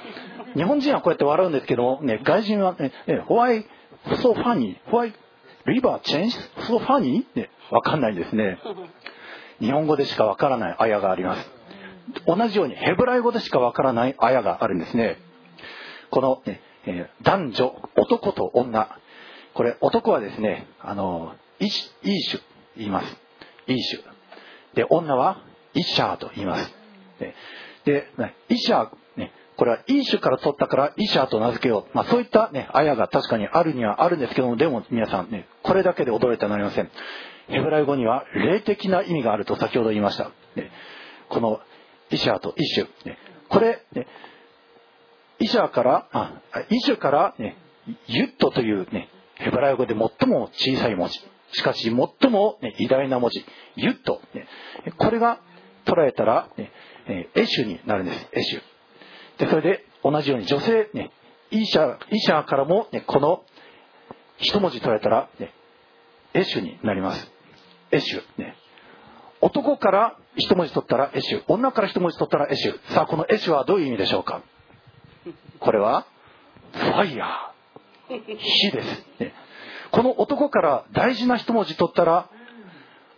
[0.55, 2.91] 日本人はこうやって笑うんですけど、ね、外人は、ね、
[3.29, 3.65] Why
[4.21, 4.77] so funny?
[4.91, 5.13] Why
[5.65, 6.31] river change
[6.67, 7.25] so funny?
[7.35, 8.57] ね、わかんないですね。
[9.59, 11.51] 日本語でしかわからないあやがあります。
[12.25, 15.17] 同じようにヘブライ語でしかわからないあやがあるんですね。
[16.09, 18.99] この、ねえー男女男と女。
[19.53, 22.41] これ男はですねあのイシイーシュ
[22.77, 23.17] 言います。
[23.67, 25.43] イーシュで女は
[25.73, 26.73] イシャーと言います。
[27.19, 27.35] ね。
[27.85, 36.89] でねイシャー、ね、これはイーシュから取ったからイシャーと名付けよう、まあ、そういった、ね、あやが確かにあるにはあるんですけどもでも皆さんねこれだけで驚いてはなりません
[37.47, 40.71] ヘブライ語には霊的な意味があると先ほど言いました、ね
[41.29, 41.59] この
[42.09, 43.17] イシャーとイシュ、ね
[43.49, 44.07] これ、ね
[45.39, 47.57] イシャーから、あ、イシュから、ね、
[48.07, 51.19] ユットというね、ヘブライ語で最も小さい文字。
[51.53, 51.83] しかし、
[52.21, 53.45] 最も、ね、偉大な文字。
[53.75, 54.21] ユット。
[54.33, 54.45] ね、
[54.97, 55.39] これが
[55.89, 56.71] 捉えたら、ね、
[57.07, 58.27] えーエシュになるんです。
[58.33, 58.61] エシュ。
[59.39, 61.11] で、それで、同じように女性、ね、
[61.51, 63.43] イシャー、イシャからも、ね、この
[64.37, 65.53] 一文字捉えたら、ね、
[66.33, 67.31] エシュになります。
[67.91, 68.21] エシュ。
[68.37, 68.55] ね。
[69.41, 71.43] 男から一文字取ったらエシュ。
[71.47, 72.93] 女から一文字取ったらエシュ。
[72.93, 74.41] さあ、このエシュはどういう意味でしょうか？
[75.59, 76.05] これは、
[76.73, 78.37] ファイヤー。
[78.37, 79.05] 火です。
[79.19, 79.33] ね
[79.91, 82.29] この男から大事な一文字取ったら、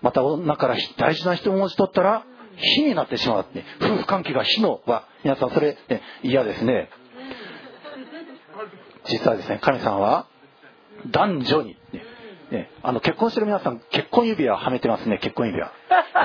[0.01, 2.25] また女から大事な一文字取ったら、
[2.61, 3.45] 火になってしまう。
[3.53, 6.89] ね夫婦関係が火のは、皆さんそれ、ね嫌ですね。
[9.05, 10.27] 実はですね、神さんは、
[11.07, 12.03] 男女に、ね
[12.51, 15.71] ね、あの結婚してる皆さん結婚指輪はめてますね結婚指輪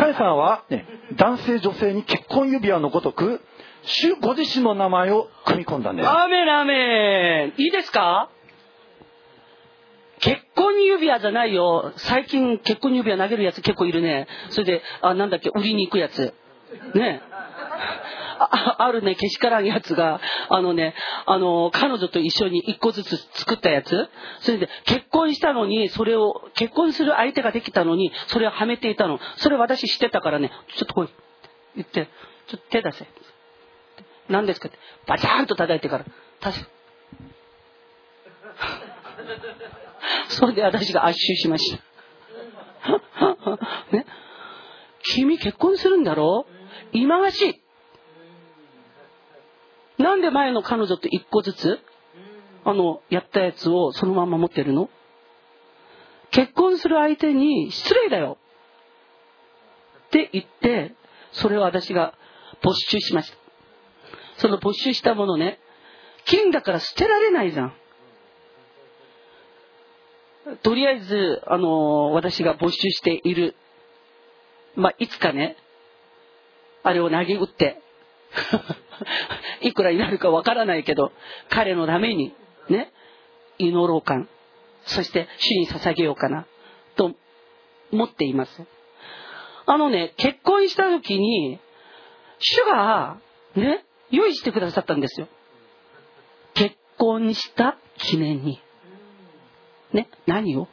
[0.01, 0.85] 神さんは、ね、
[1.15, 3.41] 男性女性に結婚指輪のごとく
[3.85, 8.29] 主ご自身の名前を組み込んだんですアメンアメンいいですか？
[10.27, 11.93] 結婚指輪じゃないよ。
[11.99, 14.27] 最近結婚指輪投げるやつ結構いるね。
[14.51, 16.35] それで、あ、なんだっけ、売りに行くやつ。
[16.97, 17.23] ね。
[18.39, 20.95] ああるね、けしからんやつが、あのね、
[21.27, 24.09] あの、彼女と一緒に一個ずつ作ったやつ。
[24.41, 29.21] それで、結婚したのに、それを、結婚する相手ができたのに、それをはめていたの。
[29.37, 31.09] それ私知ってたからね、ちょっと来い。
[31.77, 32.09] 言って、
[32.49, 33.07] ちょっと手出せ。
[34.29, 36.05] 何ですかって、バチャーンと叩いてから、
[36.41, 36.67] 確か
[40.29, 41.83] それで私が圧縮しました。
[43.93, 44.07] ね、
[45.03, 46.47] 君結婚するんだろ？
[46.93, 47.41] 今がし
[49.99, 50.03] い。
[50.03, 51.81] なんで前の彼女と一個ずつ、
[52.65, 54.91] あの、やったやつをそのまま持ってるの？
[56.31, 58.37] 結婚する相手に失礼だよ。
[60.09, 60.95] って言って、
[61.33, 62.15] それを私が
[62.63, 63.37] 没収しました。
[64.39, 65.59] その没収したものね、
[66.27, 67.75] 金だから捨てられないじゃん。
[70.63, 73.57] とりあえず、あの私が没収している、
[74.77, 75.57] まあ、いつかね、
[76.83, 77.83] あれを投げ打って、
[79.63, 81.13] いくらになるかわからないけど、
[81.49, 82.33] 彼のために、
[82.69, 82.93] ね、
[83.59, 84.27] 祈ろうかな。
[84.85, 86.47] そして、主に捧げようかな、
[86.95, 87.13] と
[87.93, 88.63] 思っています。
[89.67, 91.59] あのね、結婚した時に、
[92.39, 93.19] 主が、
[93.57, 95.27] ね、用意してくださったんですよ。
[96.55, 98.61] 結婚した記念に。
[99.97, 100.69] ね、何を？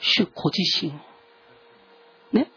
[0.00, 0.94] 主ご自身を。
[2.32, 2.50] ね？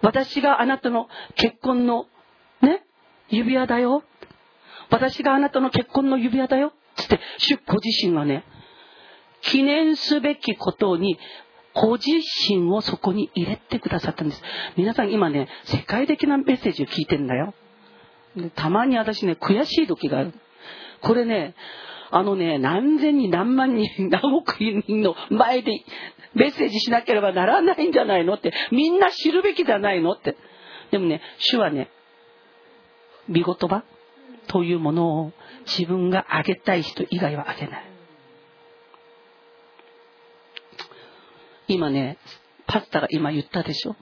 [0.00, 2.06] 私があなたの結婚の、
[2.62, 2.84] ね、
[3.28, 4.02] 指輪だよ。
[4.90, 6.72] 私があなたの結婚の指輪だよ。
[6.96, 8.44] つって、主ご自身がね、
[9.42, 11.18] 記念すべきことに、
[11.74, 12.10] ご自
[12.48, 14.42] 身をそこに入れてくださったんです。
[14.76, 17.52] 皆さん今ね、世界的なメッセージを聞いてんだよ。
[18.54, 20.32] たまに私ね、悔しい時がある。
[21.02, 21.54] これね、
[22.10, 25.84] あのね、何千人、何万人、 何億人の前で
[26.34, 30.36] メッセージしなければならないんじゃないのって、みんな知るべきじゃないのって。
[30.90, 31.90] でもね、主はね、
[33.28, 33.82] 見言葉
[34.46, 35.32] というものを
[35.66, 37.84] 自分があげたい人以外はあげない。
[41.68, 42.18] 今ね、
[42.66, 43.96] パスタが今言ったでしょ？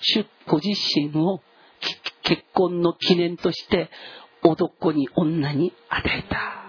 [0.00, 1.40] 主ご自身を
[2.22, 3.88] 結婚の記念として
[4.42, 6.63] 男に女に与えた。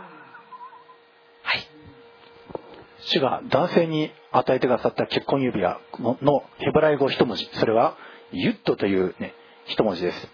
[3.05, 7.49] 主が男性に与えてくださった結婚指輪のヘブライ語一文字。
[7.53, 7.97] それは
[8.31, 9.33] ユットという、ね、
[9.67, 10.27] 一文字です。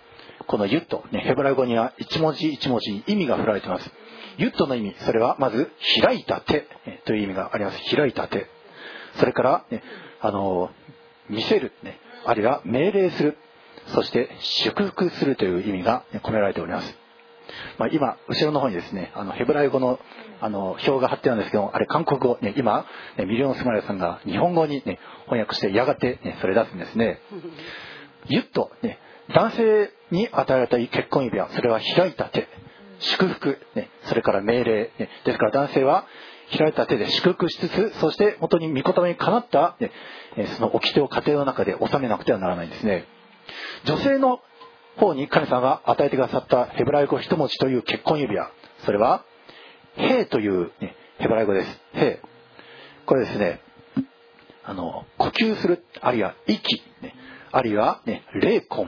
[0.47, 3.91] このユット、ね、ヘブライ語には一文字一文字に意味が振られています。
[4.37, 4.95] ユットの意味。
[4.99, 6.67] それはまず開いた手
[7.05, 7.95] という意味があります。
[7.95, 8.47] 開いた手。
[9.15, 9.83] それから、ね、
[10.21, 10.71] あの
[11.29, 13.37] 見せる、ね、あるいは命令する。
[13.87, 16.97] そして祝福するという意味が込められております、
[17.77, 19.99] まあ、今後ろの方にですねあのヘブライ語の
[20.39, 22.85] あの表が貼ってあるんですけどあれ韓国語、ね、今、
[23.17, 27.19] ね、ミリオン・スマイルさんが日本語に、ね、翻訳してやがて、ね、それ出すんですね。
[28.25, 28.97] ゆっと、ね、
[29.35, 32.47] 男性に与えられた結婚指輪それは開いた手。
[33.01, 36.05] 祝福、ね、それから命令、ね、ですから男性は
[36.57, 39.91] 開いた手で祝福しつつそして本当に御言葉にかなった、ね、
[40.55, 43.05] その掟を家庭の中で収めなくてはならないんですね。
[43.85, 44.39] 女性の
[44.97, 48.51] 方に神様が与えてくださったヘブライ語一文字という結婚指輪。
[48.85, 49.23] それは
[49.95, 52.19] 「兵」という、ね、ヘブライ語です「兵」
[53.05, 53.61] これですね
[54.63, 57.15] あの呼吸するあるいは息、ね、
[57.51, 58.87] あるいは、ね、霊魂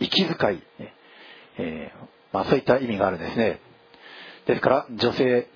[0.00, 0.94] 息遣い、ね
[1.58, 3.60] えー、まあ、そういった意味があるんですね。
[4.46, 5.46] ですから女性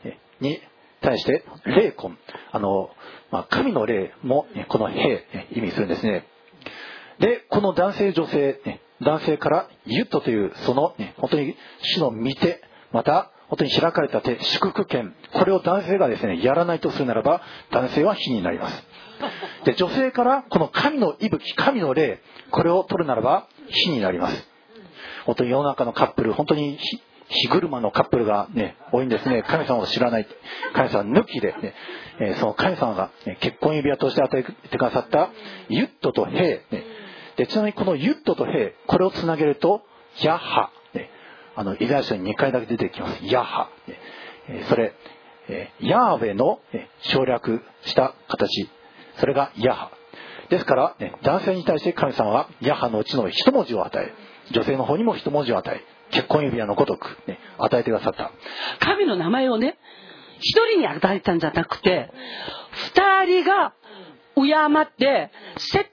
[0.41, 0.61] に
[1.01, 2.17] 対して霊魂。
[2.53, 2.91] あの、
[3.31, 6.27] まあ、神の霊もこの霊意味するんですね。
[7.19, 8.61] でこの男性女性
[9.05, 18.85] 男性からユットというその、ね、本当に主の見てまた本当に開かれた手祝福権これを男性がですねやらないとするならば男性は火になります。
[19.65, 24.49] で女性からこの神の息吹神の霊これを取るならば火になります。
[25.27, 26.79] 本当に世の中のカップル本当に
[27.29, 29.43] 火車のカップルがね多いんですね。
[29.47, 30.27] 神様を知らない
[30.75, 31.75] 神様抜きでね、
[32.21, 35.31] えその神様が、ね、結婚指輪として与えてくださった
[35.69, 36.85] ユットとヘイ、ね、
[37.37, 39.83] でちなみにこのユットとヘこれをつなげると
[40.23, 41.11] ヤッハ、ね、
[41.57, 43.19] あのイザヤ書に2回だけ出てきます。
[43.25, 43.69] ヤッハ、
[44.49, 44.65] ね。
[44.69, 44.95] それ、
[45.49, 46.61] えヤーウェの、
[47.03, 48.69] 省略した形。
[49.19, 49.91] それがヤハ。
[50.51, 54.13] ですから、ね、男性に対して神様はヤハのうちの一文字を与え
[54.53, 58.31] 女性の方にも一文字を与え結婚指輪のごとく、ね、与えてくださった。
[58.81, 59.79] 神の名前をね
[60.41, 62.11] 一人に与えたんじゃなくて
[62.95, 63.75] 二人が
[64.37, 64.43] 敬
[64.83, 65.31] って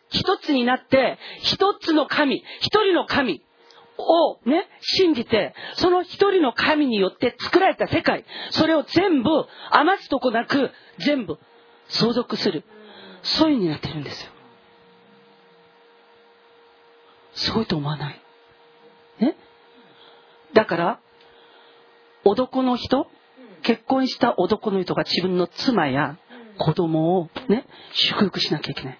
[0.10, 3.44] 一つになって一つの神一人の神
[3.98, 9.30] をね、信じて、その一人の神によって作られた世界、それを全部
[9.70, 11.38] 余すとこなく全部
[11.88, 12.64] 相続する。
[13.22, 14.32] そういうになってるんですよ。
[17.34, 18.22] すごいと思わない？
[19.20, 19.36] ね？
[20.54, 21.00] だから、
[22.24, 23.08] 男の人、
[23.62, 26.18] 結婚した男の人が自分の妻や
[26.58, 29.00] 子供をね、祝福しなきゃいけない。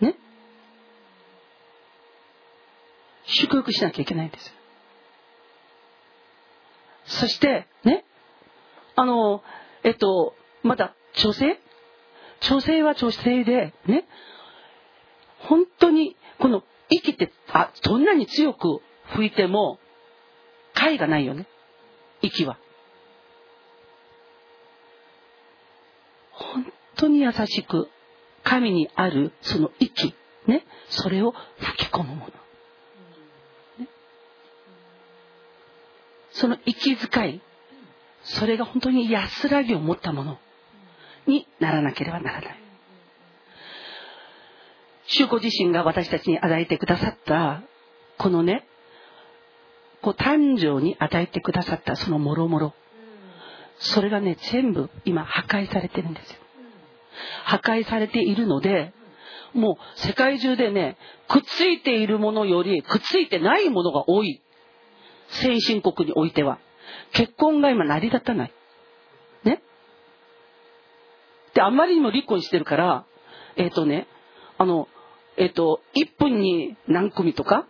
[0.00, 0.16] ね
[3.26, 4.54] 祝福しなきゃいけないんです。
[7.04, 8.04] そして、ね、
[8.96, 9.42] あの、
[9.82, 11.58] えっと、まだ女性
[12.40, 14.06] 女性は女性で、ね、
[15.40, 18.80] 本当に、この息って、あ、どんなに強く
[19.14, 19.78] 吹いても、
[20.74, 21.46] 解がないよね。
[22.22, 22.58] 息は。
[26.32, 27.88] 本当に優しく、
[28.42, 30.14] 神にあるその息、
[30.46, 32.26] ね、それを吹き込むもの。
[33.78, 33.88] ね、
[36.32, 37.40] その息遣い、
[38.22, 40.38] それが本当に安らぎを持ったもの。
[41.26, 42.56] にならなければならない。
[45.06, 47.62] 主子自身が私たちに与えてくださった、
[48.18, 48.66] このね、
[50.02, 52.74] こう誕生に与えてくださったそのもろもろ。
[53.78, 56.39] それがね、全部今破壊されてるんですよ。
[57.44, 58.92] 破壊されているので、
[59.52, 60.96] もう世界中でね、
[61.28, 64.40] くっついているものよりくっついてないものが多い。
[65.28, 66.58] 先進国においては。
[67.12, 68.52] 結婚が今成り立たない。
[69.44, 69.62] ね？
[71.54, 73.06] で、あまりにも離婚してるから、
[73.56, 74.06] えっ、ー、とね、
[74.58, 74.88] あの、
[75.36, 77.66] えっ、ー、と、1分に何組とか、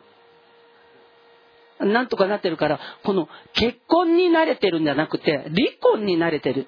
[1.78, 6.66] なんとかなってるから、この結婚に慣れてるんじゃなくて、離婚に慣れてる。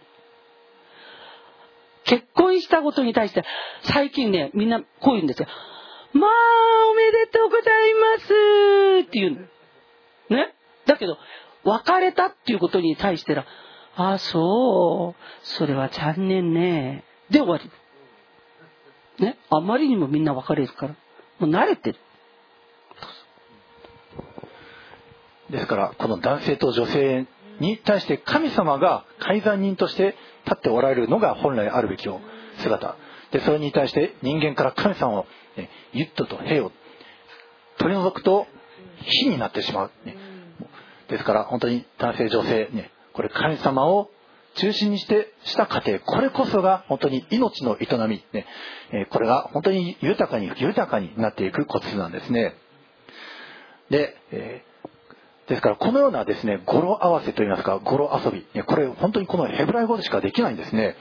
[2.12, 3.42] 結婚したことに対して、
[3.84, 5.48] 最近ね、みんなこう言うんですよ。
[6.12, 6.30] まあ、
[6.90, 8.24] おめでとうございます
[9.08, 9.30] って言う
[10.30, 10.36] の。
[10.36, 10.54] ね？
[10.84, 11.16] だけど、
[11.64, 13.46] 別れたっていうことに対しては、
[13.96, 15.22] ああ、そう。
[15.42, 17.04] それは残念ね。
[17.30, 17.70] で終わり。
[19.24, 19.38] ね？
[19.48, 20.94] あまりにもみんな別れるから。
[21.38, 21.98] もう慣れてる。
[25.48, 27.26] ですから、この男性と女性
[27.62, 32.08] に対して神様が改ざん人として立っておられるのが本来あるべき
[32.58, 32.96] 姿。
[33.30, 36.72] で、それに対して人間から神様を、ね、ユットと兵を
[37.78, 38.46] 取り除くと
[39.00, 39.90] 火になってしまう。
[40.04, 40.16] ね、
[41.08, 44.10] ですから、本当に男性、女性、ね、これ神様を
[44.56, 48.46] 中心にしてした過程これこそが本当に命の営み、ね、
[49.10, 52.54] これが本当に豊かに豊かになっていくコツなんですね。
[53.88, 54.62] で、え
[55.48, 60.96] ですからこのようなですね語呂合わせといいますか語呂遊びこれ本当にこのヘブライ語でしかできないんですね。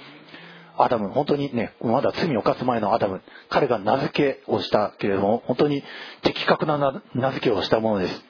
[0.78, 5.84] アダム本当にねまだ罪を犯す前のアダム彼が名付けをしたけれども本当に
[6.24, 8.24] 的確な名付けをしたものです、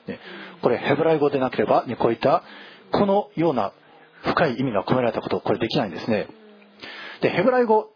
[0.61, 2.43] これヘブライ語でなければ、こういった
[2.91, 3.73] このような
[4.23, 6.27] 深い意味が込められたことこれできないんですね。
[7.21, 7.89] でヘブライ語、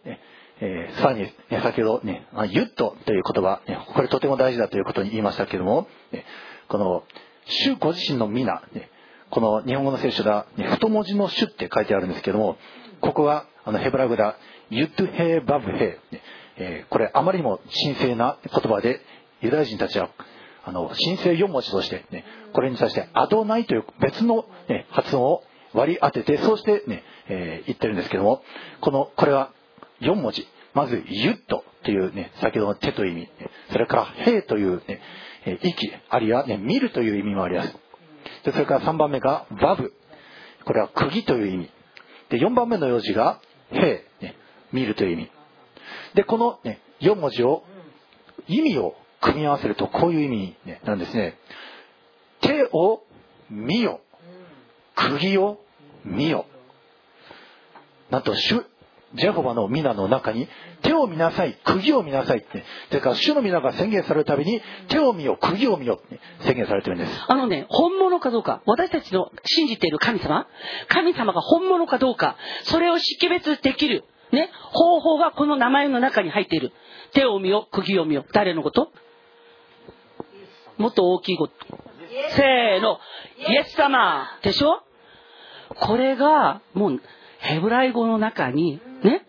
[0.61, 3.61] えー、さらに、ね、先ほどね、ユットという言葉、
[3.93, 5.87] これとても大事だということに言いましたけれども、
[6.69, 7.03] この
[7.47, 8.89] 主ご自身の皆、ね、
[9.29, 12.57] この日本語の聖書では、ね、太文字の主って書いてあるんですけども
[13.01, 14.35] ここはあのヘブラ語では
[14.69, 15.99] ユットヘバブヘ、
[16.57, 19.01] えー、これあまりにも神聖な言葉で
[19.41, 20.09] ユダヤ人たちは
[20.63, 25.43] あの神聖4文字として、ね、これに対してアドナイという別の、ね、発音を
[25.73, 28.41] 割り当ててそうしてね、えー、言ってるんですけども
[28.81, 29.51] このこれは
[30.01, 30.47] 4文字。
[30.75, 33.29] まずユットというね先ほどの手という意味
[33.71, 34.99] それからヘというね
[35.61, 37.75] 息あるいはね見るという意味もあります。
[38.43, 39.93] でそれから3番目がバブ
[40.65, 41.69] これは釘という意味。
[42.29, 43.39] で4番目の用字が
[43.69, 44.35] ヘね、
[44.71, 45.31] 見るという意味。
[46.15, 47.63] でこの、ね、4文字を
[48.47, 51.37] 意味を組み合わせるとこういう意味、ね、なんですね。
[52.41, 53.03] 手を
[53.49, 54.01] 見よ。
[54.95, 55.59] 釘を
[56.03, 56.45] 見よ。
[58.09, 58.65] なんと主
[59.15, 60.47] ジェホバの皆の中に
[60.81, 62.63] 手を見なさい釘を見なさいって。
[62.89, 67.11] それから主の皆が宣言されるたびに手を見よ釘を見よって宣言されてるんです。
[67.27, 70.47] あのね本物かどうか私たちの信じている神様
[70.87, 76.71] 神様が本物かどうかそれを識別できるね方法がこの名前の中に入っている。
[77.13, 78.91] 手を見よ釘を見よ誰のこと？
[80.77, 81.53] もっと大きいこと。
[82.31, 82.99] せーの。
[83.49, 84.27] イエス様。
[84.41, 84.81] でしょ？
[85.79, 87.01] これがもう
[87.45, 89.25] ヘブライ語の中にね、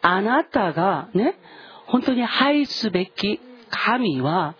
[0.00, 1.36] あなたがね、
[1.86, 3.40] 本当に愛すべき
[3.70, 4.54] 神は、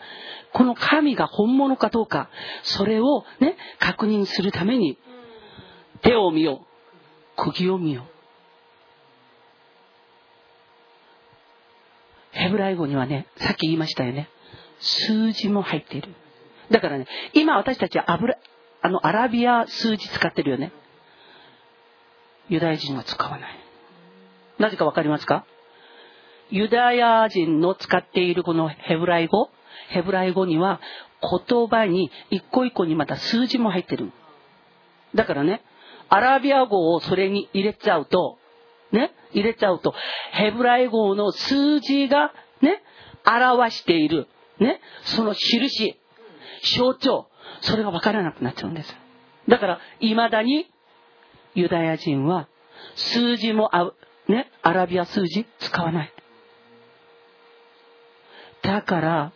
[0.53, 2.29] この神が本物かどうか、
[2.63, 4.99] それをね、確認するために、
[6.03, 6.65] 手を見よ
[7.37, 7.53] う。
[7.53, 8.05] 釘を見よう。
[12.33, 14.29] ヘブライ語にはね、さっき言いましたよね。
[14.81, 16.15] 数字も入っている。
[16.71, 18.37] だからね、今私たちは油、
[18.83, 20.73] あの、アラビア数字使ってるよね。
[22.49, 23.59] ユダヤ人は使わない。
[24.59, 25.45] なぜかわかりますか？
[26.51, 29.51] ユダヤ人の使っているこのヘブライ語、
[29.91, 30.81] ヘブライ語には
[31.21, 34.11] 言葉に一個一個にまた数字も入ってる。
[35.15, 35.63] だからね、
[36.09, 38.39] アラビア語をそれに入れちゃうと、
[38.93, 39.95] ね、入れちゃうと、
[40.33, 42.33] ヘブライ語の数字が
[42.63, 42.83] ね、
[43.27, 44.27] 表している、
[44.59, 45.99] ね、その印、
[46.77, 47.29] 象徴、
[47.61, 48.97] それがわからなくなっちゃうんです。
[49.49, 50.71] だから、未だに
[51.55, 52.49] ユダヤ人は
[52.95, 53.95] 数字も合う、
[54.29, 56.13] ね、アラビア数字使わない。
[58.63, 59.33] だから、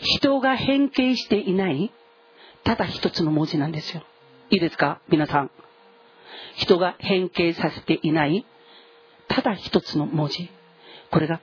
[0.00, 1.92] 人が変形していない、
[2.64, 4.02] ただ一つの文字なんですよ。
[4.50, 5.00] いいですか？
[5.08, 5.50] 皆さん。
[6.56, 8.46] 人が変形させていない、
[9.28, 10.50] ただ一つの文字。
[11.10, 11.40] これが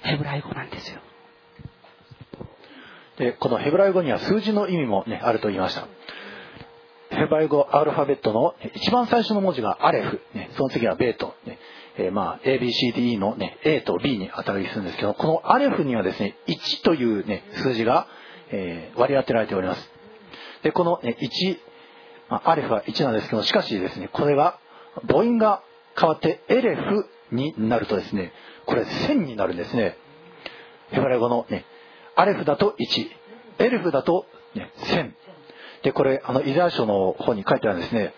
[0.00, 1.00] ヘブライ語なんですよ。
[3.18, 5.88] で、このヘブライ語には数字の意味もね、あると言いました。
[7.16, 11.58] ヘブライ語アルファベットの一番最初の文字がアレフ、ね、その次はベート、ね
[11.96, 18.06] えー、まあ ABCDE の、ね、A と B に値するんですけどこのアレフにはですね1という、ね、数字が、
[18.50, 19.90] えー、割り当てられております。
[20.62, 21.58] でこの、ね、1、
[22.28, 24.58] まあ、アレフは1なんですけどしかしですねこれが
[25.08, 25.62] 母音が
[25.98, 28.32] 変わってエレフになるとですね
[28.66, 29.96] これ1000になるんですね。
[30.90, 31.64] ヘブライ語のね
[32.14, 35.12] アレフだと1エレフだと、ね、1000
[35.86, 38.12] で、これ、あの、イザヤ書の方に書いてあるんですね、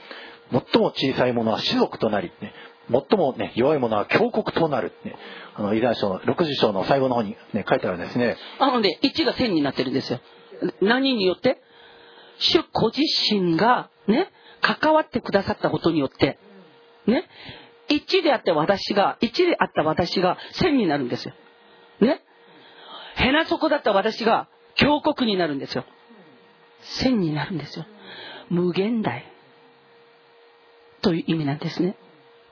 [0.51, 2.55] 最も小さいものは種族となり、ね、
[2.91, 5.15] 最も、ね、弱いものは強国となる、ね、
[5.55, 8.39] あのイザヤ書の60章の最後の方に、ね、書いてあるんですね。
[8.59, 10.21] あのね、1が1000になってるんですよ。
[10.81, 11.61] 何によって？
[12.39, 14.31] 主ご自身が、ね、
[14.63, 16.39] 関わってくださったことによって、
[17.07, 17.29] ね、
[17.91, 21.35] 1であった私が、1であった私が1000になるんですよ。
[22.01, 22.23] ね。
[23.17, 25.85] へな底だった私が強国になるんですよ。
[26.97, 27.87] 線になるんですよ。
[28.51, 29.25] 無限大。
[31.03, 31.97] という意味なんですね。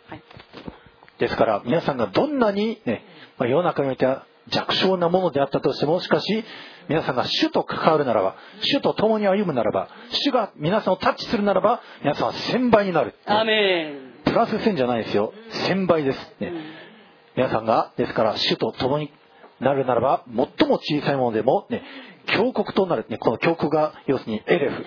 [0.08, 0.22] はい、
[1.18, 3.04] ですから皆さんがどんなにね、
[3.38, 6.44] まあ、世の中においては弱小なものであったとしてもしかし
[6.88, 13.14] 皆さんが主と関わるならば主と共に歩むならば主が皆さんをタッチするならば皆さんは1000倍になる。
[13.26, 15.32] アメンプラス1000じゃないですよ。
[15.68, 16.18] 1000倍です。
[16.38, 16.52] ね、
[17.36, 19.12] 皆さんがですから主と共に
[19.60, 21.82] なるならば最も小さいものでも、ね、
[22.26, 24.84] 強国となる、ね、この強国が要するにエレフ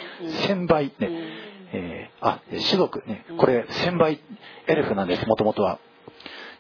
[0.48, 0.94] 1000倍、ね
[1.72, 4.20] えー、あ種族、ね、これ1000倍
[4.68, 5.80] エレフなんですもともとは。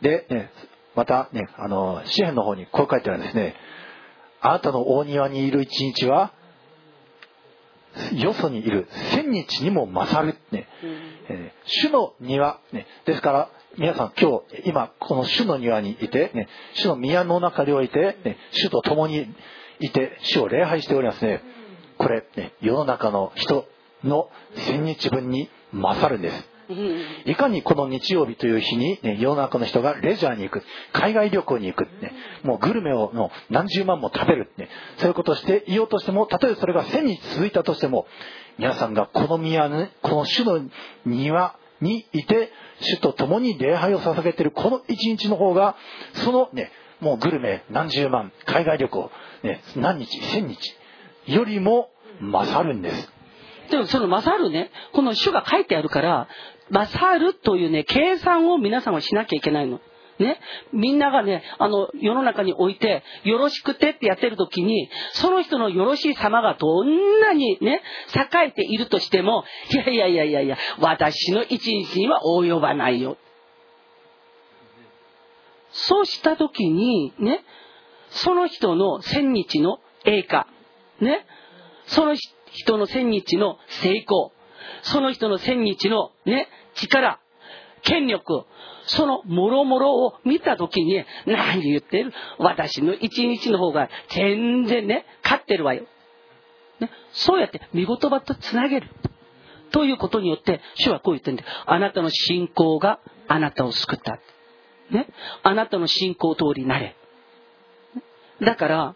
[0.01, 0.51] で、ね、
[0.95, 3.55] また、ね、あの詩篇の方にこう書いてあるんですね。
[4.41, 6.32] あなたの大庭にいる一日は
[8.13, 8.88] よそにいる。
[9.11, 10.67] 千日にも勝る、ね。
[11.30, 19.27] えー主の庭、ね、ですから皆さん今日今この主の庭にいて、ね、主の宮の中でおいて、ね、主と共に
[19.80, 21.41] いて主を礼拝しておりますね。
[21.97, 23.65] これ、ね、世の中の人
[24.03, 26.49] の千日分に勝るんです。
[27.25, 30.63] いかにこの日曜日という日に、ね、世の中の人がレジャーに行く、
[30.93, 32.13] 海外旅行に行く、ね、
[32.43, 38.05] もうグルメをの何十万も食べる、ね、そういうことをしていようとしても、たとえそれが1000日続いたとしても、
[38.59, 40.61] 皆さんがこの宮、ね、この主の
[41.05, 42.51] 庭にいて、
[42.82, 45.75] 主と共に礼拝を捧げているこの一日の方が、
[46.13, 49.12] そのね、もうグルメ何十万、海外旅行、
[49.43, 50.76] ね、何日、1000日
[51.28, 51.89] よりも
[52.22, 53.12] 勝るんです。
[53.70, 56.28] でもその勝るね、この主が書いてあるから、
[56.72, 59.80] 勝るというね、計算を皆さんはしなきゃいけないの。
[60.20, 60.39] ね。
[60.74, 67.82] みんながね、あの、世の中において、よろしくてってやってる時に、その人のよろしい様がどんなにね、
[68.14, 73.18] 栄えているとしても、いやいやいやいやいや、私の一日には及ばないよ。
[75.88, 77.43] そうした時に、ね、
[78.09, 80.47] その人の千日の栄華、
[80.99, 81.25] ね、
[81.88, 82.15] その
[82.51, 84.32] 人の千日の成功、
[84.82, 87.19] その人の千日のね、力、
[87.82, 88.45] 権力、
[88.86, 92.11] その諸々を見たときに、何言ってる？
[92.39, 95.86] 私の一日の方が全然ね、勝ってるわよ。
[96.80, 98.89] ね、そうやって見言葉とつなげる。
[99.71, 104.19] ということによって、主はこう言ってるんで、あなたの信仰があなたを救った。
[104.92, 105.08] ね。
[105.44, 106.96] あなたの信仰通りなれ。
[108.42, 108.96] だから、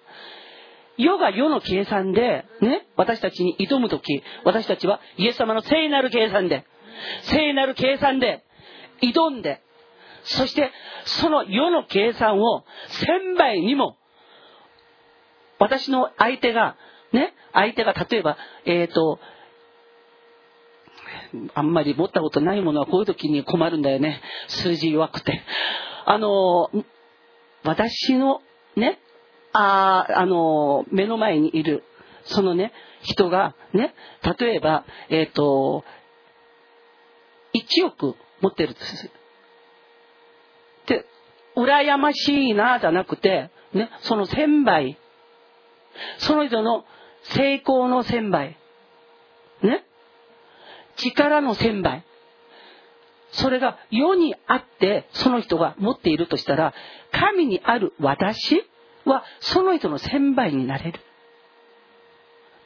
[0.97, 6.65] 世が世の計算で、ね、私たちに挑むとき、私たちはイエス様の聖なる計算で、
[7.23, 8.43] 聖なる計算で、
[9.01, 9.61] 挑んで、
[10.23, 10.71] そして
[11.05, 13.97] その世の計算を千倍にも、
[15.59, 16.77] 私の相手が、
[17.11, 19.19] ね、相手が例えば、えっ、ー、と、
[21.53, 24.21] あんまり持ったことないものはこういう時に困るんだよね。
[24.47, 25.41] 数字弱くて。
[26.05, 26.69] あの、
[27.63, 28.41] 私の
[28.75, 28.99] ね、
[29.53, 31.83] ああの、目の前にいる、
[32.25, 32.71] そのね、
[33.01, 33.93] 人が、ね、
[34.39, 35.83] 例えば、えっ、ー、と、
[37.53, 39.11] 1億持ってるとす
[40.87, 41.05] で、
[41.55, 44.97] 羨ましいな、じゃなくて、ね、その1000倍、
[46.17, 46.85] その人の
[47.35, 48.57] 成功の1000倍、
[49.61, 49.85] ね、
[50.97, 52.03] 力の千倍、
[53.31, 56.73] それが世にあって、その人が持っているとしたら、
[57.11, 58.63] 神にある私
[59.05, 60.99] はその人の1000倍になれる。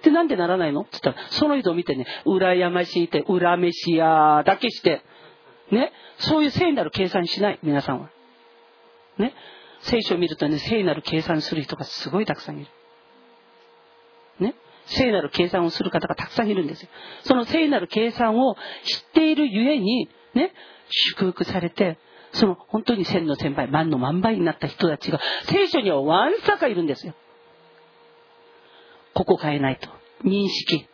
[0.04, 0.82] で、なんでならないの？
[0.82, 5.02] って言ったら、その人を見てね、羨ましいって、恨めしやだけして、
[5.72, 8.10] ね、そういう聖なる計算しない、皆さんは。
[9.18, 9.34] ね、
[9.82, 12.68] 聖書を見るとね、聖なる計算する人がすごいたくさんいる。
[14.88, 16.90] 聖なる計算をする方がたくさんいるんですよ。
[17.24, 20.54] その聖なる計算を知っているゆえに、ね、
[20.90, 21.98] 祝福されて、
[22.34, 27.14] その本当に千の千倍、万の万倍になった人たちが、聖書にはわんさかいるんですよ。
[29.14, 29.90] ここ変えないと。
[30.24, 30.88] 認識。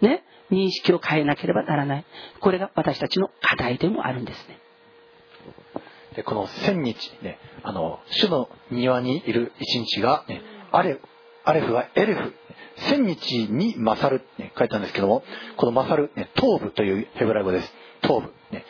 [0.00, 0.24] ね？
[0.50, 2.04] 認識を変えなければならない。
[2.40, 4.58] これが私たちの課題でもあるんですね。
[6.14, 10.40] でこの千日、ね、あの、主の庭にいる一日が、ね、
[10.72, 10.98] アレ
[11.46, 12.34] アレフはエレフ、
[12.88, 15.22] 千日に勝る、ね、書いたんですけども、
[15.56, 17.72] この勝る、ね、טוב というヘブライ語です。
[18.02, 18.32] טוב。
[18.50, 18.64] ね、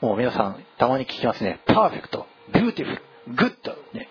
[0.00, 1.60] もう皆さん、たまに聞きますね。
[1.66, 3.70] perfect、beautiful、good。
[3.96, 4.08] ね、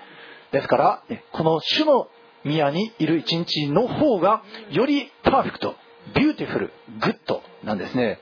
[0.54, 2.08] ですから、ね、この主の
[2.46, 8.20] 宮にいる一日の方が、より perfect、beautiful、good なんですね。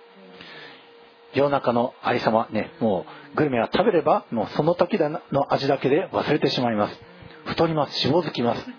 [1.36, 7.00] 世の中のありさま、ね、もうグルメは食べれば、もうその時の味だけで忘れてしまいます。
[7.46, 8.68] 太ります、脂肪づきます。
[8.68, 8.76] ね、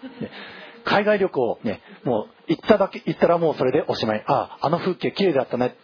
[0.84, 4.24] 海外旅行、ね、もう行っただけ、行ったらもうそれでおしまい。
[4.26, 5.76] ああ、あの風景綺麗だったね。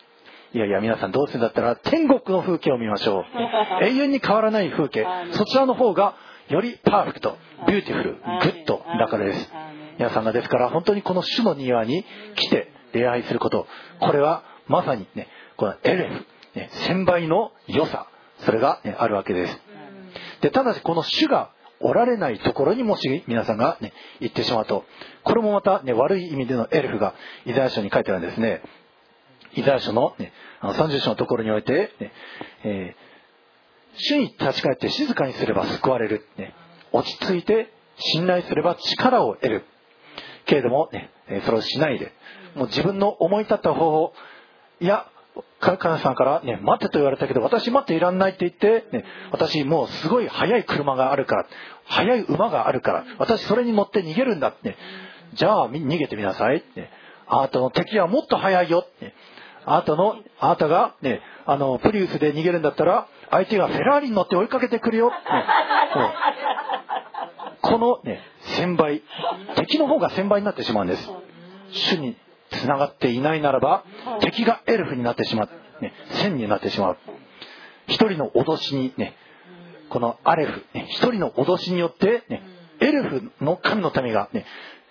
[0.52, 3.24] いやいや、皆さんどうするんだったら、天国の風景を見ましょう。
[3.86, 5.06] 永遠に変わらない風景。
[5.32, 6.14] そちらの方が、
[6.48, 9.52] より perfect、beautiful、good だからです。
[9.98, 13.66] 皆さんがですから、本当にこの主の庭に来て礼拝すること。
[14.00, 18.06] これは、まさにね、このエレフ、ね、千倍の良さ。
[18.38, 19.62] それが、ね、あるわけです。
[20.40, 21.50] で、ただしこの主が
[21.80, 24.84] おられないところにもし皆さんがね、行ってしまうと、
[25.24, 27.14] これもまたね、悪い意味でのエルフが
[27.46, 28.62] イザヤ書に書いてあるんですね。
[29.54, 32.12] イザヤ書の,、ね、あの30章のところにおいて、ね
[32.64, 36.54] えー、主に立ち返って静かにすれば救われる、ね、
[36.92, 39.64] 落ち着いて信頼すれば力を得る。
[40.46, 41.10] けれども、ね、
[41.44, 42.12] それをしないで
[42.54, 44.12] もう自分の思い立った方法
[44.80, 45.06] いや
[45.60, 51.46] カナさんから、ね、待ってと言われたけど、私待っていらんないって言って、ね、私もうすごい速い車があるから、
[51.84, 54.76] 速い馬があるから、私それに乗って逃げるんだって、
[55.34, 56.90] じゃあ逃げてみなさいって、
[57.26, 58.86] あなたの敵はもっと速いよ。
[59.00, 59.14] ね
[59.66, 65.10] あなたの、あなたが、ね、あの、プリウスで逃げるんだったら、相手がフェラーリに乗って追いかけてくるよ。
[65.10, 65.16] ね
[67.60, 68.20] このね、
[68.58, 69.02] 1000倍、
[69.56, 71.10] 敵の方が1000倍になってしまうんです。
[71.72, 72.16] 主に
[72.50, 73.84] 繋がっていないならば、
[74.20, 75.48] 敵がエルフになってしまう。
[75.82, 75.92] ね、
[76.22, 76.98] 線になってしまう。
[77.86, 79.16] 一人の脅しにね、
[79.88, 82.42] このアレフ、ね一人の脅しによって、ね、
[82.80, 84.46] エルフの神の民が、ね、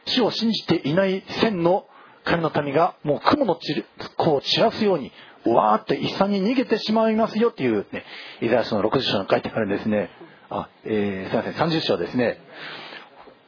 [0.05, 1.85] 主を信じていない千の
[2.25, 3.85] 神の民が、もう雲の散る
[4.17, 5.11] こう散らすように、
[5.45, 8.03] わーって一斉に逃げてしまいますよっていうね、
[8.41, 10.09] イザヤ書の60章に書いてあるんですね。
[10.49, 12.39] あ、えー、すいません、30章ですね。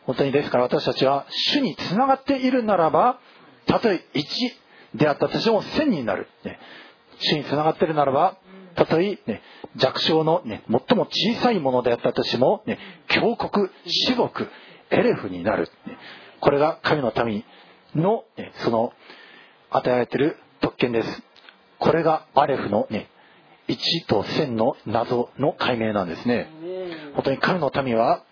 [0.05, 3.20] 本当にですから私たちは主につながっているならば、
[3.68, 6.28] たとえ1であったとしても1000になる。
[6.43, 6.59] ね、
[7.20, 8.38] 主につながっているならば、
[8.76, 9.41] たとえ、ね、
[9.76, 14.47] 弱小の、ね、最も小さいものであったとしても、ね、強国、至極、
[14.89, 15.70] エレフになる。
[15.86, 15.97] ね
[16.39, 17.43] これが神の民
[17.95, 18.93] の、ねその、
[19.70, 21.24] 与えられている特権です。
[21.80, 23.09] これがアレフのね、
[23.68, 26.49] 1と1000の謎の解明なんですね。
[27.14, 28.24] 本当に神の民は、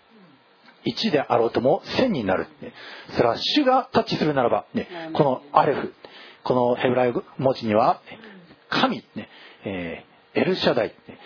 [0.86, 2.46] 1であろうとも1000になる。
[2.60, 2.72] ね
[3.10, 5.94] それは主がタッチするならば、ね、このアレフ、
[6.44, 8.18] このヘブライ文字には、ね
[8.68, 9.28] 神、ね
[9.64, 11.18] えーエルシャダイ、ね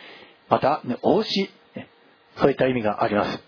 [0.49, 1.89] また、ね、王子、ね
[2.37, 3.43] そういった意味があります。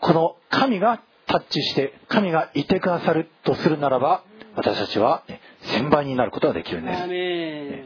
[0.00, 4.24] この神がタッチして、神がいてくださるとするならば、
[4.56, 7.06] 私たちは、ね、1000倍になることができるんですア。
[7.06, 7.84] メン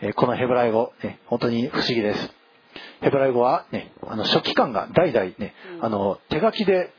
[0.00, 2.34] えーこのヘブライ語、ね、本当に不思議です。
[3.04, 6.90] ヘブライ語は、ね、あの書記官が代々、ね、あの手書きで、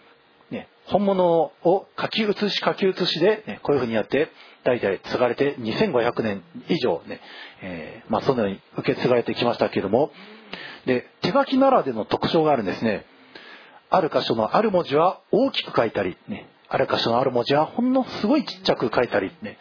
[0.52, 4.30] ね、本物を書き写し書き写しで、ね、こういうふうにやって
[4.64, 7.20] 代々継がれて2500年以上、ね
[7.64, 10.12] えーまあ、そのように受け継がれてきましたけれども
[10.86, 13.06] で手書きならでの特徴があるんですね。
[13.90, 19.58] ある箇所のある文字は大きく書いたり、ね、ある箇所のある文字はほんのすごいちっちゃく書いたり、ね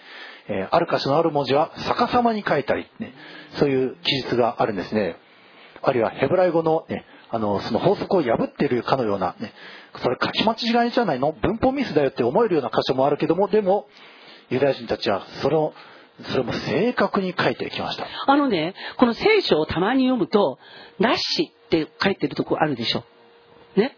[0.49, 3.15] えーある箇所のある文字は逆さまに書いたり、ね、
[3.59, 5.17] そういう記述があるんですね。
[5.85, 9.53] あるいはヘブライ語の,、ね、あのその法則を破っているかのような、ね、
[9.97, 13.87] それ書き間違いじゃないの文法ミスだよって思えるような箇所もあるけどもでも
[14.51, 15.73] ユダヤ人たちはそれを
[16.31, 18.07] それも正確に書いてきました。
[18.27, 20.61] あのね、この聖書をたまに読むと、
[21.01, 23.03] なしって書いてるとこあるでしょ。
[23.75, 23.97] ね？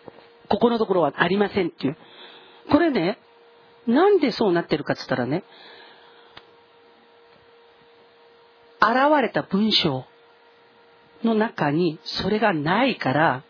[0.48, 1.96] ここのところはありませんっていう。
[2.70, 3.18] これね、
[3.86, 5.44] なんでそうなってるかって言ったらね、
[8.80, 10.06] 現れた文章
[11.24, 13.44] の中にそれがないから、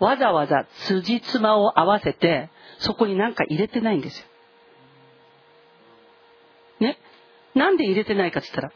[0.00, 4.26] わざわざ辻褄を合わせて、そこになんか入れてないんですよ。
[6.80, 6.98] ね？
[7.54, 8.72] なんで入れてないかって言ったら、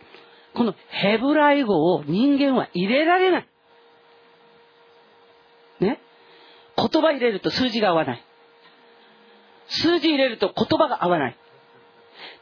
[0.55, 3.49] このヘブライ語を人間は入れられない。
[5.80, 6.01] ね？
[6.76, 8.24] 言葉入れると数字が合わない。
[9.68, 11.36] 数字入れると言葉が合わない。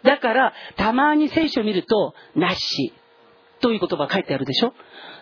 [0.04, 2.92] だから、たまに聖書を見ると、なし
[3.66, 4.74] という言葉が書いてあるでしょ？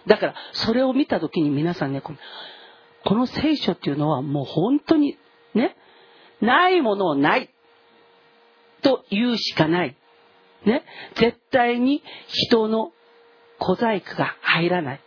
[0.06, 2.18] だから、それを見たときに皆さんね、この
[3.06, 5.16] この聖書っていうのはもう本当に、
[5.54, 5.74] ね、
[6.42, 7.48] ないものをない
[8.82, 9.96] と言うしかない。
[10.66, 10.84] ね、
[11.14, 12.92] 絶対に人の
[13.58, 15.00] 小細工が入らない。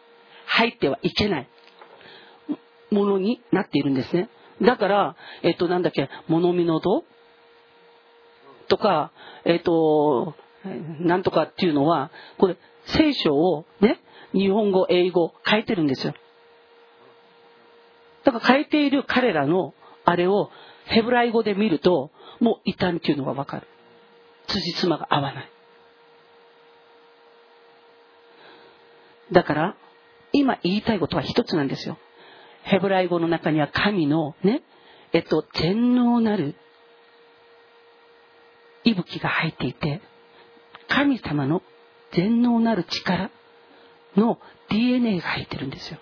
[0.47, 1.47] 入ってはいけない
[2.89, 4.29] ものになっているんですね。
[4.63, 7.03] だから、えっと、なんだっけ、物見の戸
[8.67, 9.11] とか、
[9.45, 10.33] えっと、
[10.99, 12.09] なんとかっていうのは、
[12.39, 12.57] これ、
[12.87, 13.99] 聖書をね、
[14.33, 16.13] 日本語、英語変えてるんですよ。
[18.23, 19.73] だから変えている彼らの
[20.03, 20.49] あれを
[20.85, 23.67] ヘブライ語で見ると、もう異端っていうのがわかる。
[24.47, 25.51] 辻褄が合わない。
[29.31, 29.75] だから、
[30.31, 31.97] 今言いたいことは一つなんですよ。
[32.63, 34.61] ヘブライ語の中には神のね、
[35.13, 36.55] えっと、全能なる
[38.83, 40.01] 息吹が入っていて、
[40.87, 41.61] 神様の
[42.11, 43.31] 全能なる力
[44.15, 44.39] の
[44.69, 45.99] DNA が入ってるんですよ。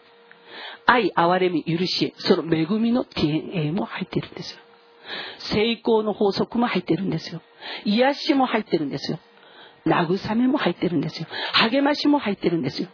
[0.85, 4.59] 愛、憐れみ、許し、その恵みの DNA も入ってるんですよ。
[5.39, 7.41] 成功の法則も入ってるんですよ。
[7.85, 9.19] 癒しも入ってるんですよ。
[9.85, 11.27] 慰めも入ってるんですよ。
[11.53, 12.89] 励ましも入ってるんですよ。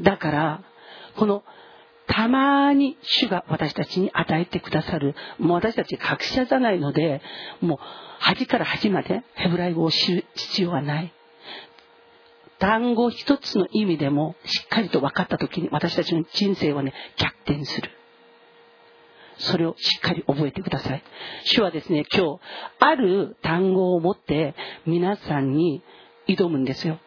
[0.00, 0.62] だから、
[1.16, 1.42] この、
[2.06, 7.20] たまに主が私たちに与えてくださる、もう私たち学者じゃないので、
[7.60, 7.78] もう
[8.18, 11.12] 端から端までヘブライ語を知る必要はない。
[12.58, 17.90] 単語一つの意味でもしっかりと分かった時に私たちの人生はね、逆転する。
[19.38, 21.02] それをしっかり覚えてください。
[21.44, 22.40] 主はですね、今日、
[22.80, 24.54] ある単語を持って
[24.86, 25.82] 皆さんに
[26.26, 26.98] 挑むんですよ。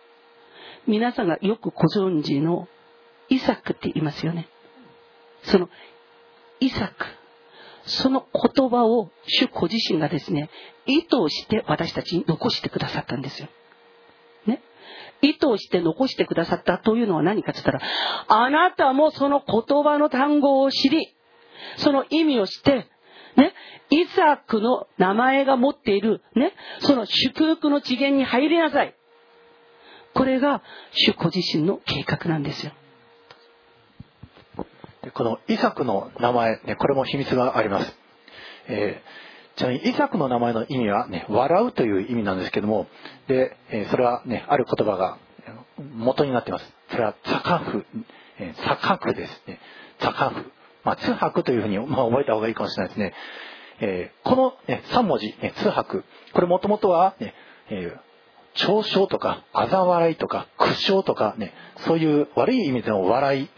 [0.88, 2.68] 皆さんがよくご存知の
[3.30, 4.48] イサクって言いますよね。
[5.44, 5.70] その
[6.60, 7.06] イサク。
[7.84, 10.50] その言葉を主ご自身がですね、
[10.86, 13.50] 意図して私たちに残してくださったんですよ。
[15.22, 17.82] 意図して残してくださったというのは何かって言ったら、
[18.28, 21.16] あなたもその言葉の単語を知り、
[21.78, 22.88] その意味を知って、
[23.38, 23.54] ね、
[23.90, 28.96] イサクの名前が持っている、ね、その祝福の次元に入りなさい。
[30.14, 30.62] これが
[30.92, 32.74] 主ご自身の計画なんですよ。
[35.14, 37.98] このイサクの名前、ね、これも秘密があります。
[38.68, 39.31] えー、
[39.62, 42.88] ちなみにイサクの名前の意味は、ね、笑うという意味なんですけども、
[43.28, 45.20] で、えー、それはね、ある言葉が
[45.96, 46.66] 元になってます。
[46.90, 47.86] それは、ツカフ、
[48.40, 49.60] えー、ツカフですね。
[50.00, 50.52] ツカフ。
[50.84, 53.14] まあ、ツハクというふうに、まあ、覚えた方がいいかもしれないですね。
[53.82, 56.06] えー、この、ね、3文字、ね、ツハク。
[56.34, 57.36] これもともとは、ね、
[57.70, 61.54] えー、嘲笑とか、嘲笑いとか、苦笑とかね、
[61.86, 63.50] そういう悪い意味での笑い、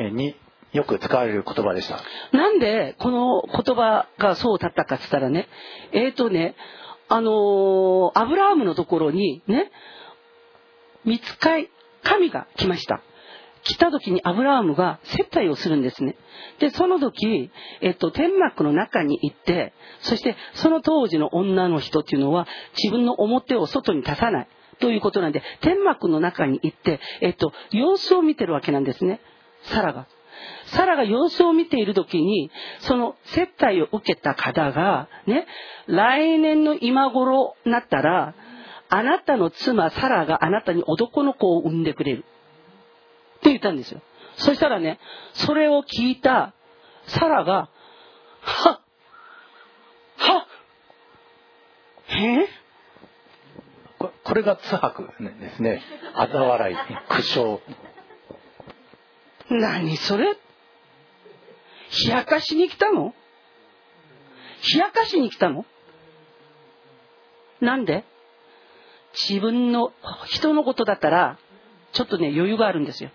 [0.00, 0.34] ね、に
[0.72, 2.00] よく使われる言葉でした。
[2.32, 5.48] なんでこの言葉がそうだったかって言ったらね、
[5.92, 6.54] えっ、ー、とね、
[7.08, 9.70] あのー、アブラハムのところにね、
[11.04, 11.70] 見つかい、
[12.02, 13.02] 神が来ました。
[13.64, 16.16] 来た時にアブラハムが接待をするんですね。
[16.58, 17.50] で、その時、
[17.80, 24.48] えっと、天幕の中に行って、そしてその当時の女の人っていうのは自分の表を外に出さない
[24.80, 29.20] ということなんで、天幕の中に行って、えっと、様子を見てるわけなんですね。
[29.64, 30.06] サラが。
[30.66, 35.46] サラが様子を見ている時に、その接待を受けた方が、ね、
[35.86, 38.34] 来年の今頃なったら、
[38.88, 42.24] あなたの妻サラがあなたに男の子を産んでくれる。
[43.38, 44.00] って言ったんですよ。
[44.36, 44.98] そしたらね、
[45.32, 46.54] それを聞いた
[47.06, 47.68] サラが、
[48.40, 48.80] は
[50.16, 50.46] は
[52.08, 52.46] え？
[53.98, 55.82] これが津白ですね。
[56.14, 57.60] あざ笑い、苦笑。
[59.52, 60.36] 何それ？
[62.06, 63.14] 冷やかしに来たの？
[64.72, 65.66] 冷やかしに来たの？
[67.60, 68.04] なんで？
[69.28, 69.92] 自分の、
[70.26, 71.38] 人のことだったら、
[71.92, 73.10] ちょっとね、余裕があるんですよ。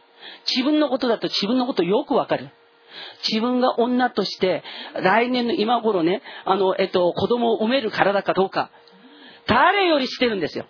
[0.47, 2.51] 自分のことだと自分のことよくわかる。
[3.27, 4.63] 自分が女として、
[5.01, 8.69] 来年の今頃ね、あの、えっと、子供を産める体かどうか、
[9.47, 10.65] 誰よりしてるんですよ。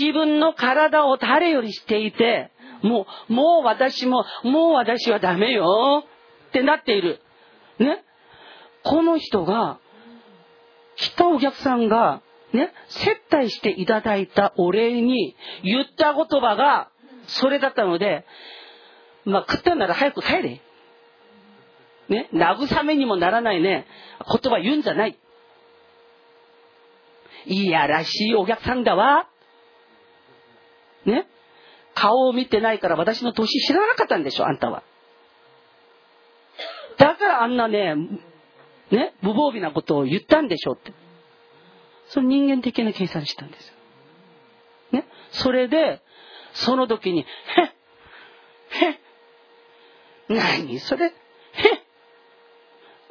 [0.00, 2.50] 自分の体を誰よりしていて、
[2.84, 6.04] もう、もう私も、もう私はダメよ
[6.48, 7.20] ってなっている。
[7.78, 8.04] ね？
[8.82, 9.78] この人が、
[10.96, 12.20] 来たお客さんが、
[12.52, 16.90] ね、接待していただいたお礼に言った言葉が、
[17.26, 18.26] それだったので、
[19.24, 20.60] まあ、食ったなら早く帰れ。
[22.10, 23.86] ね、慰めにもならないね、
[24.30, 25.18] 言葉言うんじゃない。
[27.46, 29.26] いやらしいお客さんだわ。
[31.06, 31.26] ね？
[31.94, 34.82] 顔を見てないから私の年知らなかったんでしょ、あんたは。
[36.98, 37.94] だからあんなね、
[38.90, 40.92] ね、無防備なことを言ったんでしょって。
[42.08, 43.74] その人間的な計算したんですよ。
[44.92, 45.06] ね？
[45.30, 46.02] それで、
[46.52, 47.26] その時に、へっ
[48.68, 48.98] へっ
[50.28, 51.06] 何それ？
[51.06, 51.12] へっ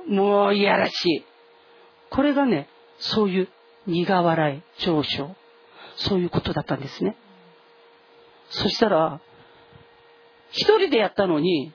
[0.07, 1.25] もういやらしい。
[2.09, 2.69] これがね、
[2.99, 3.49] そういう
[3.87, 5.35] 苦笑い、上昇、
[5.95, 7.17] そういうことだったんですね。
[8.49, 9.19] そしたら、
[10.51, 11.73] 一人でやったのに、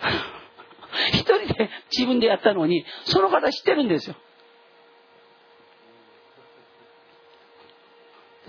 [1.12, 4.16] 一人で自分でやったのに、その方知ってるんですよ。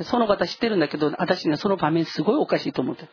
[0.02, 3.08] その方知ってるんだけど、私ね、その場面すごいおかしいと思って。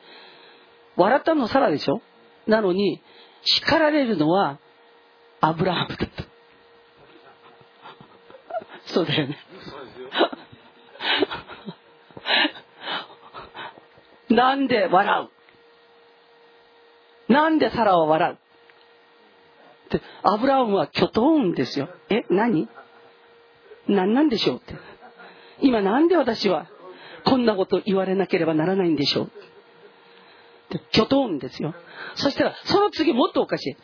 [0.97, 2.01] 笑ったのサラでしょ？
[2.47, 3.03] なのに、
[3.45, 4.59] 叱られるのは、
[5.41, 6.25] アブラハムだった。
[8.87, 9.39] そうだよね。
[14.31, 15.29] なんで笑
[17.29, 17.33] う？
[17.33, 18.35] なんでサラは笑う？
[18.35, 18.39] っ
[19.89, 21.89] て、アブラハムはキョトーンですよ。
[22.09, 22.69] え、何？
[23.89, 24.57] 何なんでしょう？
[24.59, 24.75] って。
[25.61, 26.67] 今なんで私は
[27.25, 29.31] こんなこと言われなければならないんでしょう？
[30.93, 31.75] キョトーンですよ。
[32.15, 33.77] そしたら、その次もっとおかしい。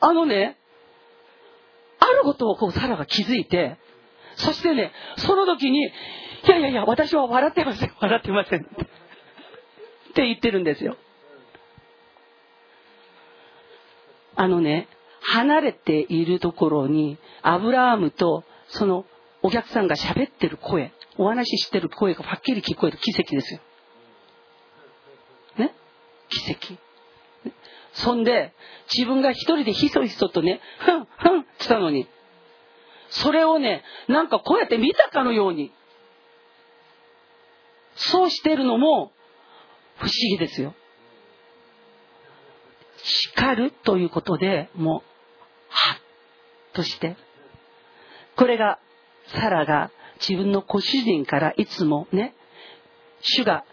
[0.00, 0.56] あのね、
[1.98, 3.76] あることをこうサラが気づいて、
[4.36, 5.90] そしてね、その時に、
[6.46, 8.60] いやいやいや、私は笑ってません、笑ってません。
[8.62, 8.64] っ
[10.14, 10.96] て言ってるんですよ。
[14.36, 14.88] あのね、
[15.20, 19.04] 離れているところに、アブラームとその
[19.42, 23.60] お客さんが喋ってる声、お話ししてる声がはっきり聞こえる奇跡ですよ。
[25.56, 25.74] ね？
[26.28, 26.78] 奇跡。
[27.94, 28.54] そんで、
[28.94, 32.06] 自分が一人でひそひそとね、ふん、ふん、来たのに、
[33.08, 35.72] それをね、なんかこうやって見たかのように、
[37.98, 39.12] そうしてるのも
[39.96, 40.74] 不思議ですよ。
[43.02, 45.02] 叱るということで、もう
[45.68, 45.98] はっ
[46.72, 47.16] として。
[48.36, 48.78] これが
[49.34, 52.34] サラが自分のご主人からいつもね
[53.20, 53.64] 主が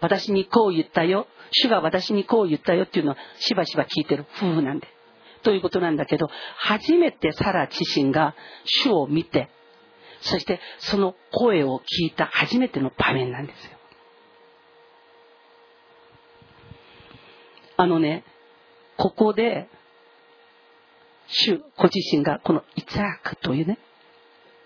[0.00, 1.26] 私にこう言ったよ。
[1.50, 4.26] 主が私にこう言ったよっていうのはしばしば聞いてる。
[4.36, 4.88] 夫婦なんで。
[5.42, 8.34] ということなんだけど初めてサラ自身が
[8.64, 9.48] 主を見て
[10.20, 13.78] そしてその声を聞いた初めての場面なんですよ。
[17.76, 18.24] あのね
[18.96, 19.68] ここで
[21.28, 23.78] 主ご自身がこのイツァークというね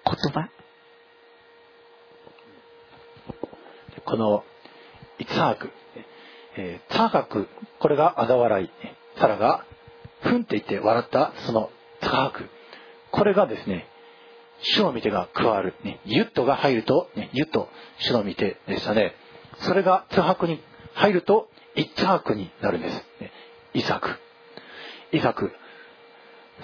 [0.04, 0.48] 言葉。
[4.04, 4.44] この
[5.18, 5.70] イツハーク、
[6.56, 7.48] えー、ツハーク
[7.78, 8.70] これが嘲笑い。
[9.18, 9.64] サラが
[10.22, 11.70] ふんって言って笑ったその
[12.00, 12.48] ツハーク
[13.10, 13.86] これがですね
[14.62, 17.68] 主の御手が加わる、ね、ユットが入ると、ね、ユット
[17.98, 19.14] 主の御手でしたね。
[19.60, 20.62] それがツハクに
[20.94, 23.32] 入るとイッツハクになるんです、ね、
[23.74, 24.10] イサク。
[25.12, 25.52] イサク。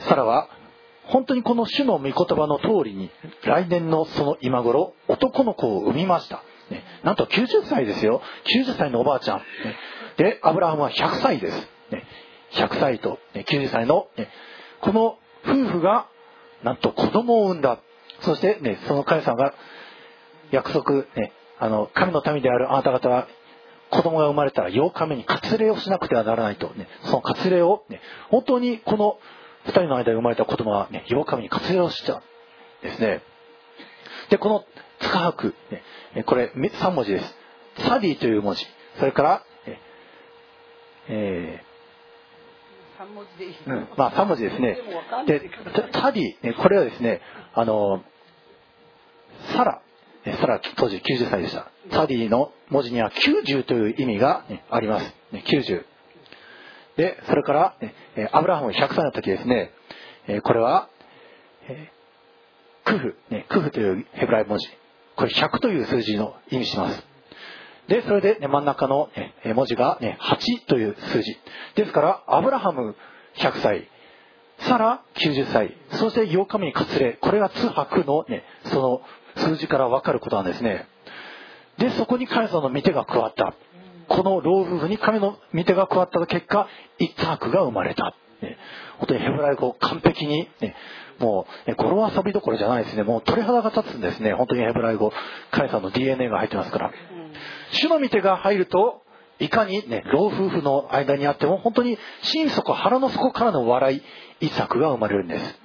[0.09, 0.49] サラは
[1.05, 3.11] 本当にこの主の御言葉の通りに
[3.45, 6.43] 来年のその今頃男の子を産みました。
[6.71, 8.21] ね、なんと90歳ですよ。
[8.45, 9.45] 90歳のおばあちゃん、ね、
[10.19, 11.57] でアブラハムは100歳です、
[11.91, 12.05] ね、
[12.53, 14.29] 100歳と、ね、90歳の、ね、
[14.83, 15.17] この
[15.47, 16.09] 夫婦が
[16.63, 17.79] なんと子供を産んだ。
[18.21, 19.55] そして、ね、その神様が
[20.51, 23.29] 約束、ね、あの神の民であるあなた方は
[23.91, 28.01] 子供が生まれたら8日目に割礼をしなくてはならないと、ね、その割礼を、ね、
[28.31, 29.19] 本当にこの
[29.67, 32.23] 2人の間で生まれた子供は、ね、8日目に割礼をしたん
[32.83, 33.23] ですね。
[34.31, 34.65] でこの
[35.01, 35.55] 塚白、
[36.15, 37.35] ね、これ3文字です。
[37.79, 38.67] サディという文字。
[38.99, 39.45] それから
[41.09, 41.65] え、
[42.99, 44.77] 3文字でいい、うん、まあ3文字ですね。
[45.27, 45.51] で
[45.93, 47.21] サディこれはですね
[47.55, 48.03] あの
[49.53, 49.83] サラ。
[50.41, 51.71] サラ当時90歳でした。
[51.91, 55.85] サディの文字には90という意味が、あります、90
[56.97, 57.77] でそれから、
[58.33, 59.71] アブラハム100歳の時ですね。
[60.43, 60.91] これは、
[61.69, 61.91] え、
[62.85, 64.69] クフ、ね、クフというヘブライ文字。
[65.17, 67.08] これ100という数字の意味します。
[67.89, 71.39] で、それで、ね、真ん中の、ね、文字が、ね、8という数字。
[71.75, 72.95] ですから、アブラハム
[73.37, 73.89] 100歳、
[74.61, 77.13] サラ90歳、そして8日目に割礼。
[77.15, 79.01] これが通白のね、その
[79.37, 80.87] 数字から分かることなんですね。
[81.79, 83.55] で、そこに神様の御手が加わった。
[84.09, 88.15] この老夫婦に神の御手が加わった結果、イッツハクが生まれた。
[88.43, 88.57] ね、
[88.99, 90.77] 本当にヘブライ語完璧に、ね、
[91.19, 93.03] もう、語呂遊びどころじゃないですね。
[93.03, 94.33] もう鳥肌が立つんですね。
[94.33, 95.13] 本当にヘブライ語。
[95.51, 96.93] 彼さんの DNA が入ってますから。
[97.73, 99.03] 主の御手が入ると、
[99.39, 104.03] いかにね、老夫婦の間にあっても、本当に心底、腹の底からの笑い、
[104.41, 105.61] 一作が生まれるんです。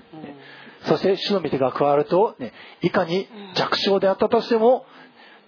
[0.85, 4.85] そして、主の御手が加わると、ね、いかに弱小であったとしても、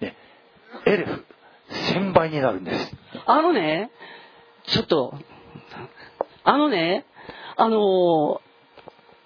[0.00, 0.16] ね、
[0.86, 1.24] エレフ、
[1.92, 2.96] 千倍になるんです。
[3.26, 3.90] あのね、
[4.64, 5.14] ちょっと、
[6.44, 7.04] あのね、
[7.56, 8.40] あの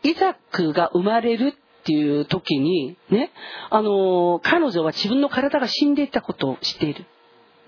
[0.02, 3.32] イザックが生まれるっていう時に、ね、
[3.70, 7.04] あの、彼女は自分の体が死んでいたことを知っている。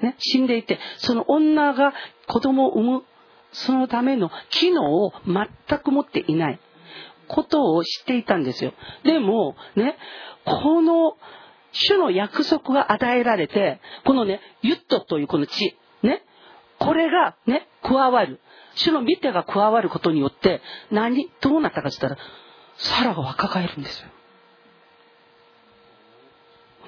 [0.03, 1.93] ね、死んでいて、その女が
[2.27, 3.03] 子供を産む、
[3.53, 6.61] そのための機能を全く持っていない
[7.29, 8.73] ことを知っていたんですよ。
[9.05, 9.97] でも、ね、
[10.45, 11.16] この
[11.73, 16.23] 主の約束が与えられて、このね、ユットというこの地、ね、
[16.79, 18.41] これがね、加わる。
[18.74, 22.29] 主の見てが加わることによって何どうなったかって言ったら
[22.79, 24.09] サラが若返るんですよ。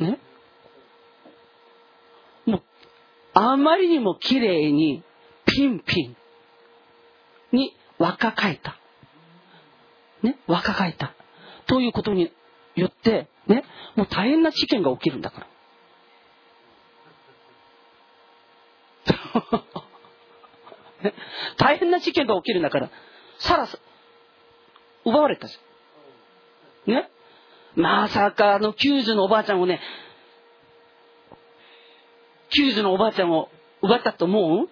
[0.00, 0.18] ね
[2.46, 2.62] もう
[3.34, 5.02] あまりにも綺麗に
[5.44, 6.16] ピンピン
[7.52, 8.78] に若返った。
[10.22, 11.14] ね若返った。
[11.66, 12.32] ということに
[12.74, 13.64] よってね
[13.96, 15.46] もう大変な事件が起きるんだから。
[21.58, 22.90] 大変な事件が起きるんだから、
[23.38, 23.68] サラ、
[25.04, 26.94] 奪われたじゃん。
[26.94, 27.10] ね
[27.76, 29.80] まさかあの90のおばあちゃんをね、
[32.58, 33.48] 90のおばあちゃんを
[33.82, 34.68] 奪ったと思う？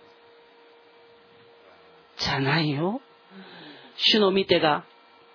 [2.18, 3.00] じゃないよ。
[3.96, 4.84] 主の見てが、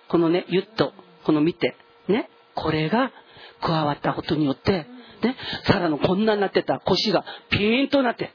[0.08, 0.92] このね、ゆっと、
[1.24, 1.76] この見て、
[2.08, 3.12] ね、これが
[3.60, 4.86] 加わったことによって、
[5.22, 8.32] ね、サラのこんなになってた腰がピーンとなって、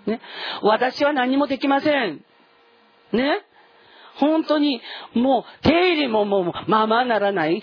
[0.07, 0.21] ね。
[0.63, 2.25] 私は何もできません。
[3.13, 3.43] ね。
[4.17, 4.81] 本当に、
[5.15, 7.63] もう、手入れももう、ままならない、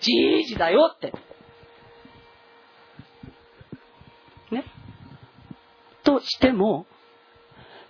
[0.00, 1.12] じいじだよって。
[6.20, 6.86] しても、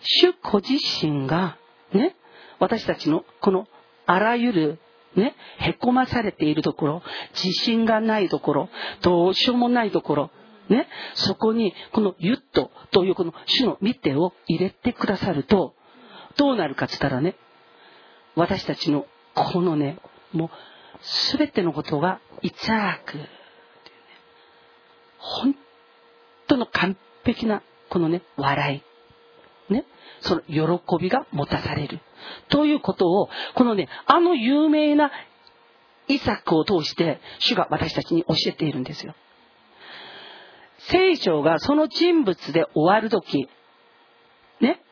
[0.00, 1.58] 主ご自身が、
[1.92, 2.16] ね、
[2.58, 3.66] 私たちのこの
[4.06, 4.78] あらゆる
[5.14, 7.02] ね、へこまされているところ、
[7.32, 8.68] 自信がないところ、
[9.02, 10.30] どうしようもないところ、
[10.68, 15.74] ね、そこにこのユットというこの主の見てを入れてくださると、
[16.36, 17.36] どうなるかって言ったらね、
[18.36, 19.98] 私たちのこのね、
[20.32, 20.50] もう
[21.00, 23.28] すべてのことがイツァーク、ね、
[25.18, 25.54] 本
[26.46, 28.82] 当の完璧なこのね、笑
[29.70, 29.84] い、ね、
[30.20, 32.00] その喜びが持たされる。
[32.48, 35.10] ということを、このね、あの有名な
[36.08, 39.14] イサクを通して、主が私たちに教えているんですよ。
[40.78, 43.48] 聖書がその人物で終わるとき、
[44.60, 44.82] ね、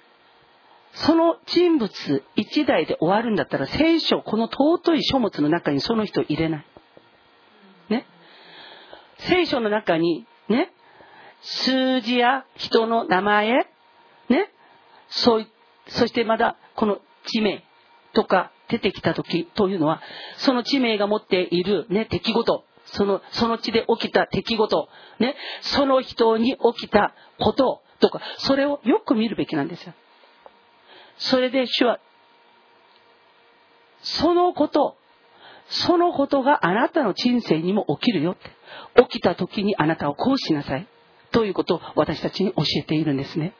[0.93, 6.67] その人物一代で終わるんだったら、聖書、この尊い書物の中にその人を入れない。
[7.89, 8.07] ね。
[9.19, 10.73] 聖書の中に、ね、
[11.43, 13.49] 数字や人の名前、
[14.29, 14.51] ね、
[15.09, 15.49] そい、
[15.89, 17.63] そしてまだこの地名
[18.13, 20.01] とか出てきた時というのは、
[20.39, 24.89] その地名が持っているね、出来事、その、その地で起きた出来事、
[25.19, 29.95] ね、その人に起きたこととか、それをよく見るべきなんですよ。
[31.19, 32.01] それで主は、
[34.03, 34.97] そのこと、
[35.69, 38.51] そのことがあなたの人生にも起きるよって。
[39.03, 40.87] 起きた時にあなたをこうしなさい。
[41.37, 43.53] ということを私たちに教えているんですね？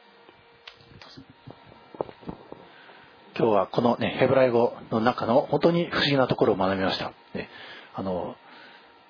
[3.37, 7.13] 今日はこのね、ヘブライ語の中の本当に不思議なところを学びました。
[7.35, 7.49] ね、
[7.93, 8.35] あの、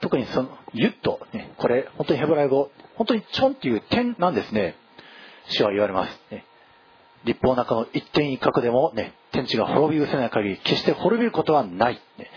[0.02, 4.76] 特にその、ユッと、ね、これ、本当にヘブライ語、本当にチョンっていう点なんですね。
[5.48, 6.22] 主は言われます。
[6.30, 6.44] ね、
[7.24, 12.02] 立法の中の一点一角でも、ね、天地が滅び失せない限り、決して滅びることはない。
[12.18, 12.30] ね、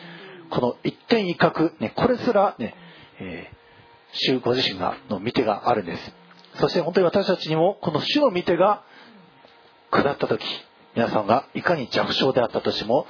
[0.48, 2.76] この一点一角、ね、これすら、ね、
[3.18, 3.56] えー、
[4.12, 6.19] 主ご自身が、の見てがあるんです。
[6.54, 8.82] そして本当に私たちにも、この主の見てが
[9.90, 10.44] 下った時、
[10.94, 13.06] 皆さんがいかに弱小であったとしても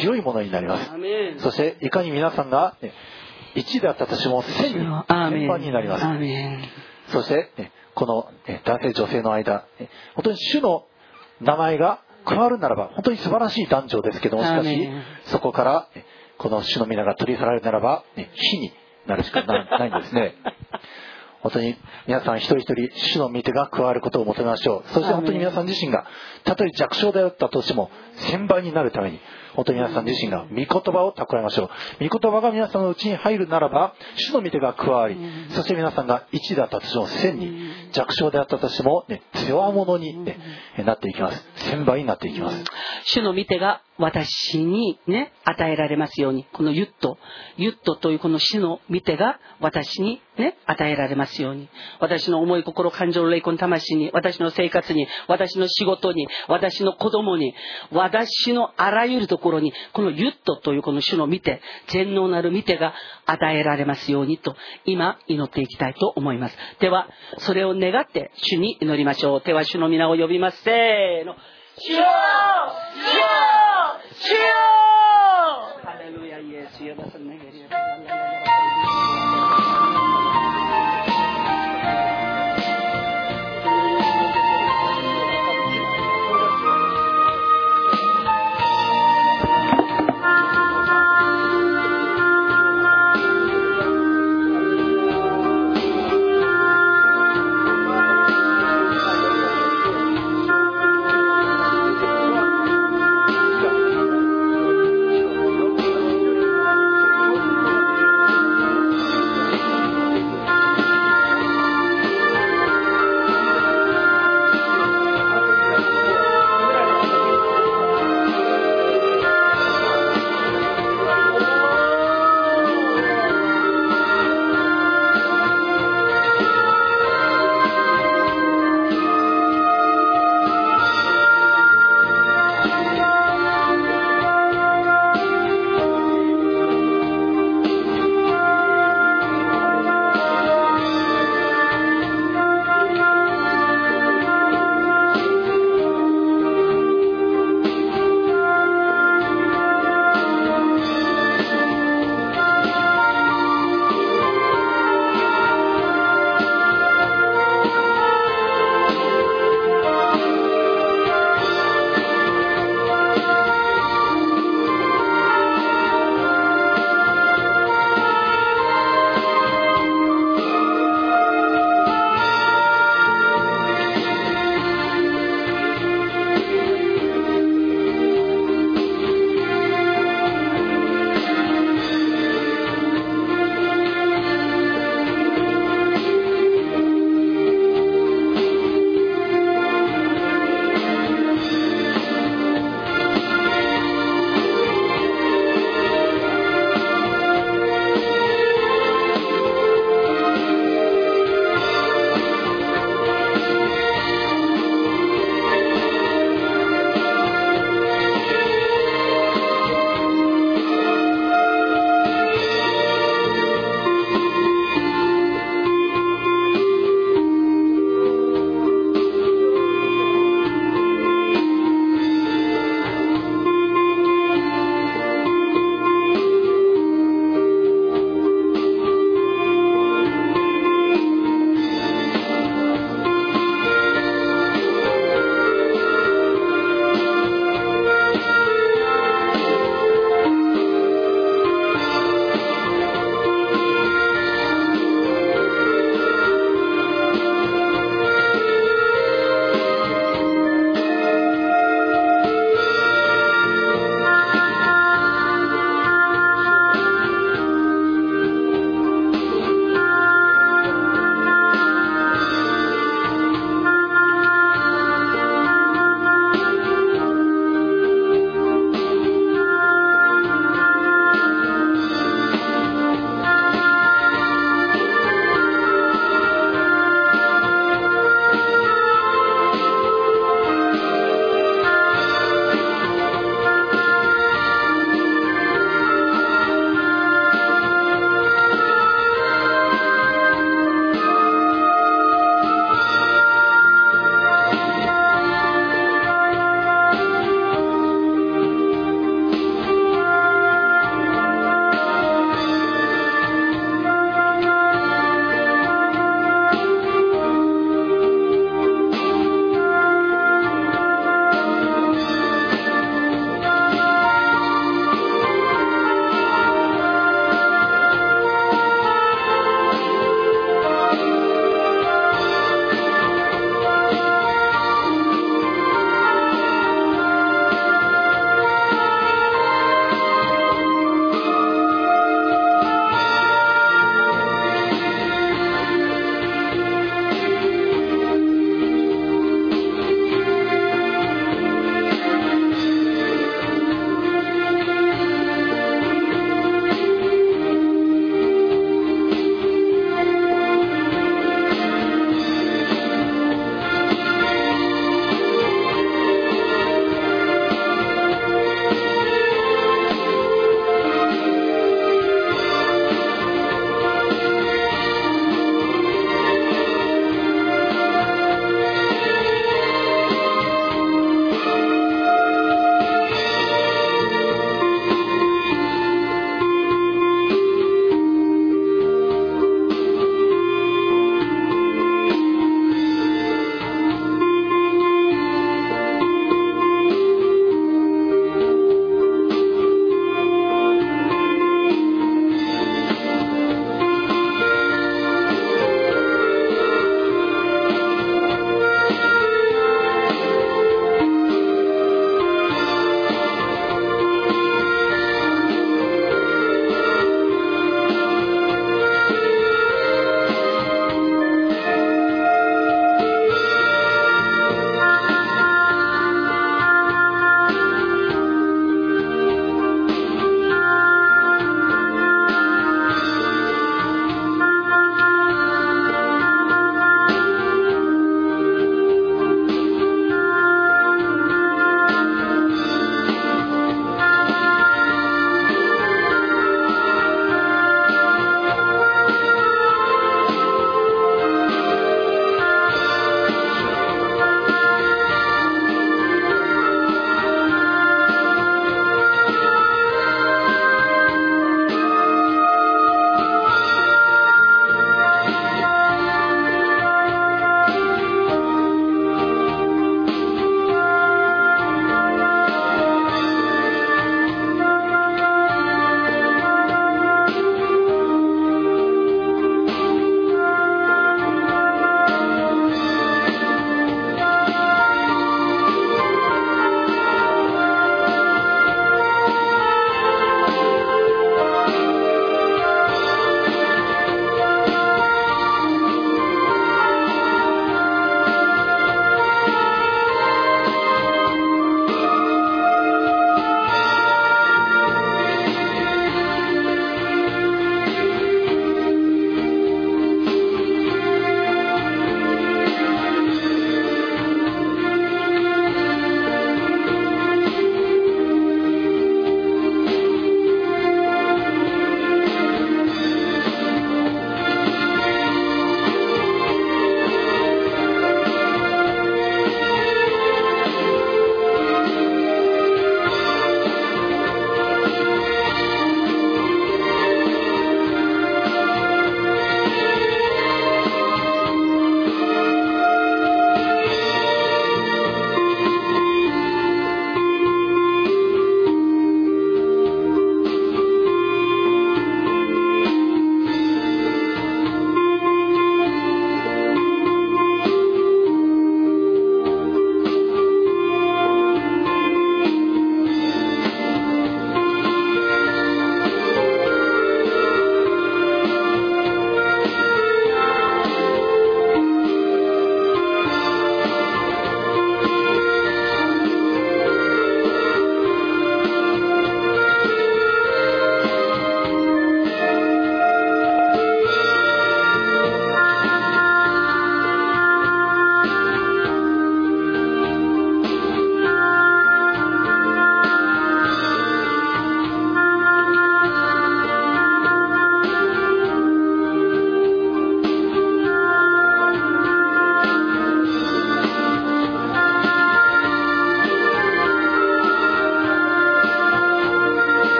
[0.00, 0.90] 強いものになります。
[1.38, 2.92] そしていかに皆さんが、ね、
[3.54, 6.04] 1であったとしても1000にになります。
[7.12, 10.86] そして、ね、この、ね、男性女性の間、ね、本当に主の
[11.40, 14.88] 名前が加わるならば本当に素晴らしい男女ですけどもしかし
[15.26, 15.88] そこから
[16.36, 18.72] この主の皆が取り去られるならば、ね、火に
[19.06, 20.34] なるしかないんですね
[21.42, 24.92] 本当に皆さん一人一人主の御手が加わることを求めましょう。
[24.92, 26.04] そして本当に皆さん自身が
[26.44, 27.90] たとえ弱小であったとしても
[28.32, 29.20] 1000倍になるために
[29.58, 32.08] 本当に皆さん自身が御言葉を蓄えましょう。
[32.08, 35.16] 御言葉が皆さんのうちに入るならば主の御手が加わり
[35.50, 40.38] そして皆さんが1だったとしても1000に弱小であったとしても、ね、強者に、ね、
[40.84, 41.44] なっていきます。
[41.72, 42.64] 1000倍になっていきます。
[43.06, 47.18] 主の御手が私にね、与えられますように、このユット、
[47.56, 51.68] ユットというこの死の見てが私にね、与えられますように。
[51.98, 57.54] 私の思い、心、感情、霊魂、魂に、私の生活に、私の仕事に、私の子供に、
[57.90, 62.94] 私のあらゆるところに、このユットというこの主の見て、全能なる見てが
[63.26, 64.54] 与えられますようにと、
[64.84, 66.56] 今祈っていきたいと思います。
[66.80, 67.08] では、
[67.38, 69.40] それを願って主に祈りましょう。
[69.40, 70.62] 手は主の皆を呼びます。
[70.62, 71.34] せーの。
[71.80, 71.98] 主よ
[72.92, 73.24] 主よ
[74.20, 74.38] 主よ
[75.84, 77.38] ハレルヤイエス呼ばせね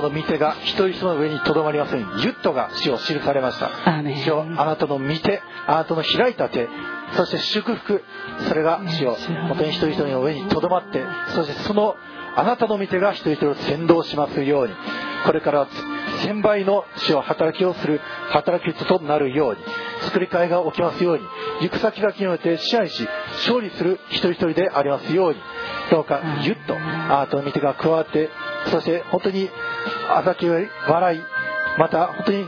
[0.00, 3.70] たの御手が一人一人の上にとどまりますようにユットが主を記されました。
[4.02, 6.68] 主よあなたの御手あなたの開いた手
[7.16, 8.02] そして祝福
[8.48, 9.16] それが主よ
[9.48, 11.02] 本当に一人一人の上にとどまって
[11.34, 11.96] そしてその
[12.36, 14.74] あなたの御手が一人一人を先導しますように。
[15.24, 15.68] これからは
[16.22, 18.00] 千倍の主を働きをする
[18.30, 19.60] 働き人となるように
[20.02, 21.24] 作り替えが起きますように
[21.62, 23.08] 行く先々において支配し
[23.48, 25.40] 勝利する一人一人でありますように。
[25.90, 28.28] どうかゆっとあなたの御手が加わって
[28.70, 29.50] そして本当に
[30.08, 31.20] あざき笑い
[31.78, 32.46] また本当に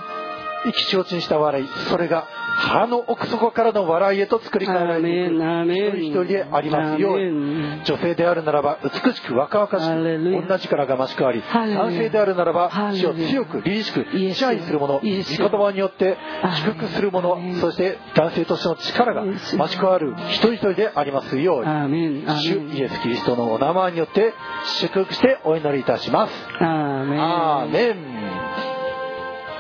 [0.69, 2.27] 意気消沈した笑いそれが
[2.59, 5.35] 腹の奥底からの笑いへと作り変えられていく。
[5.35, 7.15] 一人一人でありますよ。
[7.15, 16.17] うに女性であるならば美しく若々しく同じからがましくあり男性であるならば死を強く凛々しく支配する者御言葉によって
[16.65, 22.25] 祝福する者そして男性としての力が増し加わる一人一人でありますように。
[22.43, 24.33] 主イエス・キリストのお名前によって
[24.81, 26.33] 祝福してお祈りいたします。
[26.61, 28.18] アーメン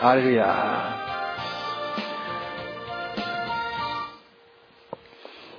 [0.01, 0.95] アレルヤ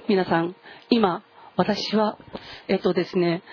[0.08, 0.56] 皆さん、
[0.90, 1.24] 今、
[1.58, 2.18] 私は、
[2.70, 3.44] えっとですね、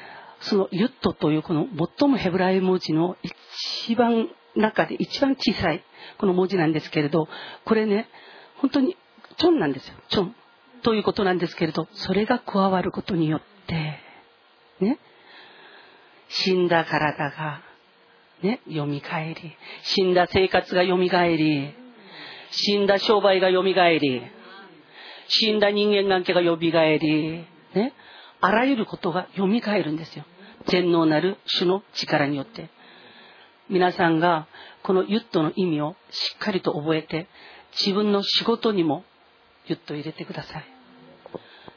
[0.42, 1.66] そのユットというこの
[1.98, 5.82] 最もヘブライ文字の一番中で一番小さい
[6.18, 7.26] この文字なんですけれど、
[7.64, 8.08] これね、
[8.58, 8.96] 本当に
[9.38, 9.96] チョンなんですよ。
[10.08, 10.36] チョン。
[10.82, 13.98] ということなんですけれど、それが加わることによって、
[14.78, 15.00] ね、
[16.28, 17.65] 死んだ体が、
[18.42, 19.02] ね、蘇り、
[19.82, 21.74] 死んだ生活が蘇り、
[22.50, 24.22] 死んだ商売が蘇り、
[25.28, 27.44] 死んだ人間関係が蘇り、
[27.74, 27.92] ね、
[28.40, 30.24] あらゆることが蘇るんですよ。
[30.66, 32.70] 全能なる主の力によって。
[33.68, 34.46] 皆さんが
[34.82, 37.28] このユットの意味をしっかりと覚えて、
[37.72, 39.04] 自分の仕事にも
[39.66, 40.64] ユット入れてください。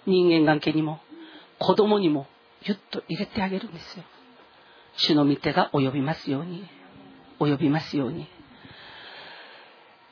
[0.05, 0.99] 人間関係にも、
[1.57, 2.27] 子供にも
[2.63, 4.03] ユッと入れてあげるんですよ。
[4.99, 6.67] 主の御手が及びますように。
[7.39, 8.27] 及びますように。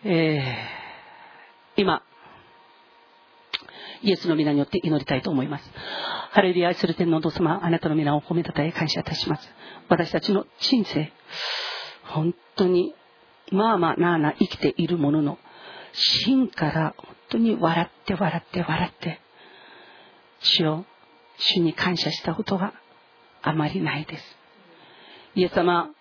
[0.03, 2.03] えー、今、
[4.01, 5.71] イエスの皆によって祈りたいと思います。
[6.31, 9.49] ハレルヤ愛する天皇堂様、あなたの皆を褒めたたえ感謝いたします。
[9.89, 11.11] 私たちの人生、
[12.03, 12.93] 本当に、
[13.51, 15.37] まあまあなあなあ生きているものの、
[15.93, 19.19] 真から本当に笑って笑って笑って、
[20.39, 20.85] 主を、
[21.37, 22.73] 主に感謝したことが
[23.41, 24.37] あまりないです。
[25.35, 25.91] イエス様、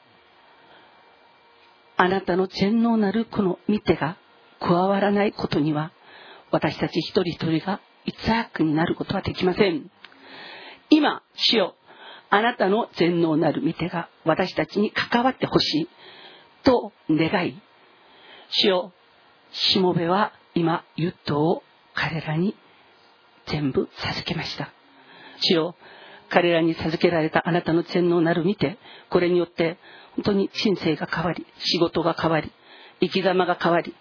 [1.96, 4.16] あなたの全能なるこの見てが
[4.60, 5.92] 加わらないことには、
[6.50, 9.90] 私たち一人一人が一悪になることはできません。
[10.90, 11.74] 今、主よ、
[12.30, 15.88] あなたの全能なる見てが私たちに関わってほしい
[16.64, 17.60] と願い、
[18.50, 18.92] 主よ、
[19.52, 21.62] しもべは今、ユットを
[21.94, 22.56] 彼らに
[23.46, 24.72] 全部授けました。
[25.40, 25.76] 主よ、
[26.28, 28.78] 彼らに授けられたあなたの全能なる見て、
[29.10, 29.78] これによって
[30.16, 32.52] 本当に人生が変わり、仕事が変わり、
[33.00, 33.94] 生き様が変わり、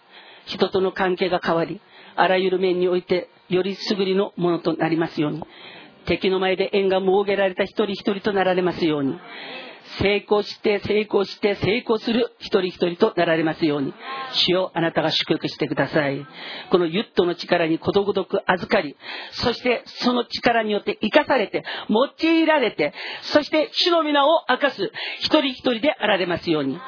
[0.45, 1.81] 人との関係が変わり、
[2.15, 5.43] あらゆる面においてよりすぐりのものとなりますように、
[6.05, 9.17] 敵の前で縁が設けられた一人一人となられますように、
[9.99, 13.93] 成功して成功して成功する一人一人となられますように、
[14.33, 16.25] 主をあなたが祝福してください。
[16.69, 18.95] このユットの力にことごとく預かり、
[19.31, 26.79] そしてその力によって生かされて、用いられて、そして主の皆を明かす一人一人であられますように。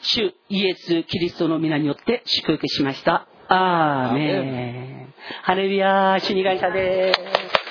[0.00, 3.26] 主イエス・キリストの皆によって祝福しました。
[3.48, 5.14] アーメン。
[5.42, 7.63] ハレルヤー、主に感謝です。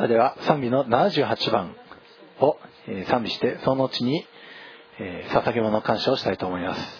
[0.00, 1.76] それでは賛美の78番
[2.40, 2.56] を
[3.08, 4.26] 賛美してその後に
[5.30, 6.80] 捧げ物の感謝をしたいと思います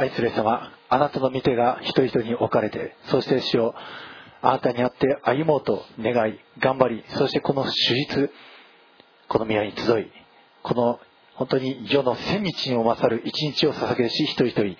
[0.00, 0.72] 愛する様。
[0.94, 3.74] あなたの御手が人々に置かれてそして主を
[4.42, 8.30] あなたにあって歩もうと願い頑張りそしてこの手術
[9.28, 10.10] この宮に集い
[10.62, 11.00] この
[11.34, 14.76] 本当に世の千日にも勝る一日を捧げし一人一人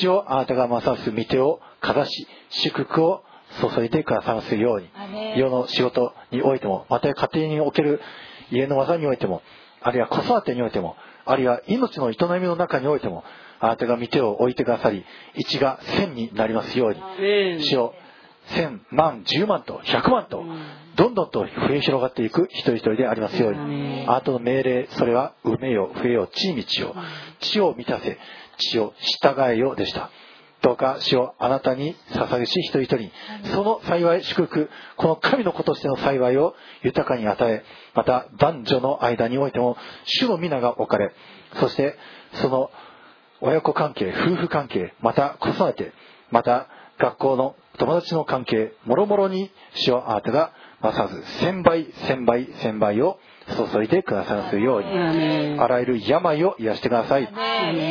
[0.00, 3.22] 主をあなたが勝す御手をかざし祝福を
[3.60, 8.00] 注いでくださいますように世の仕事においてもまた家庭における
[8.50, 9.42] 家の技においても
[9.80, 13.22] あるいは子育てにおいてもあるいは命の営みの中においても
[13.62, 15.04] あなたが御手を置いてくださり
[15.36, 17.00] 一が千になりますように。
[17.64, 17.94] 主を
[18.46, 20.42] 千万十万と百万と
[20.96, 24.04] どんどんと増え広がっていく一人一人でありますように。
[24.08, 26.94] あなたの命令それは埋めよ増えよ地に地を
[27.38, 28.18] 地を満たせ
[28.58, 30.10] 地を従えよでした。
[30.60, 33.12] どうか主をあなたに捧げし一人一人に。
[33.54, 37.64] その幸い祝福この神の子としての幸いを豊かに与え
[37.94, 41.12] また男女の間においても主の皆が置かれ
[41.60, 41.96] そして
[42.34, 42.70] その
[43.42, 45.92] 親子関係夫婦関係また子育て
[46.30, 53.18] また学校の友達の関係もろもろに主をあなたが勝さず千倍千倍千倍を
[53.72, 57.28] 注いでくださいますようにあらゆる病を癒してください。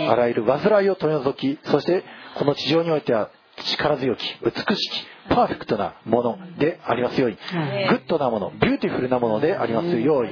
[0.10, 2.04] あらゆる煩いを取り除きそして
[2.38, 7.38] この地上においては力強き美しきパーフェクトなものでありますように。
[7.90, 10.32] good なもの beautiful なものでありますように。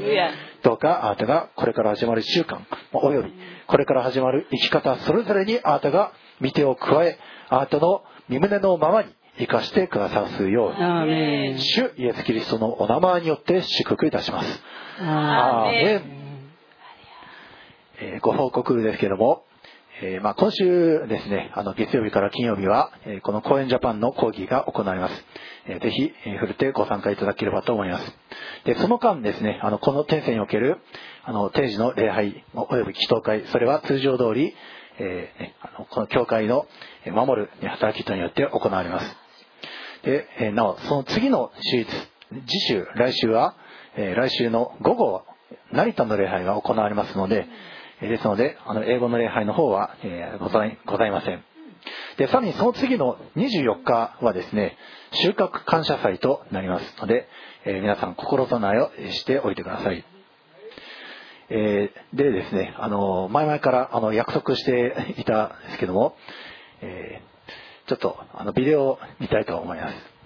[0.63, 3.34] どうかあなたがこれから始まる1週間および
[3.67, 6.11] これから始まる生き方それぞれにあなたが
[6.41, 7.17] 御手を加え
[7.49, 9.09] あなたの御旨のままに
[9.39, 11.59] 生かしてくださいますように。
[11.59, 14.63] 主イエス・キリストのお名前によって祝福いたします。
[14.99, 16.19] アーメン。
[18.01, 19.43] えーご報告ですけども、
[20.01, 25.26] えーまあ、今週ですね、あの月曜日から金曜日は、えーこの公演ジャパンの講義が行われます。
[25.67, 28.17] えーぜひ、えー、ふるってご参加いただければと思います。
[28.63, 30.77] で、その間ですね、あの、この天性における、
[31.26, 34.55] あの、定時の礼拝、および祈祷会、それは通常通り、
[34.99, 36.65] えあのこの教会の
[37.05, 39.17] 守る働き人によって行われます。
[40.03, 41.91] で、えなお、その次の手術、
[42.47, 43.55] 次週、来週は、
[43.97, 45.23] え来週の午後、
[45.73, 50.77] 成田の礼拝が行われますので、えーですので、あの、英語の礼拝の方は、えござい、
[51.11, 51.43] ません。
[52.17, 54.77] で、さらにその次の24日はですね、
[55.11, 57.27] 収穫感謝祭となりますので、
[57.65, 60.03] え皆さん心備えをしておいてください。
[61.49, 66.15] えでですね、あの、前々からあの約束していたんですけども、
[66.81, 67.21] え
[67.88, 70.18] ちょっとあのビデオを見たいと思います。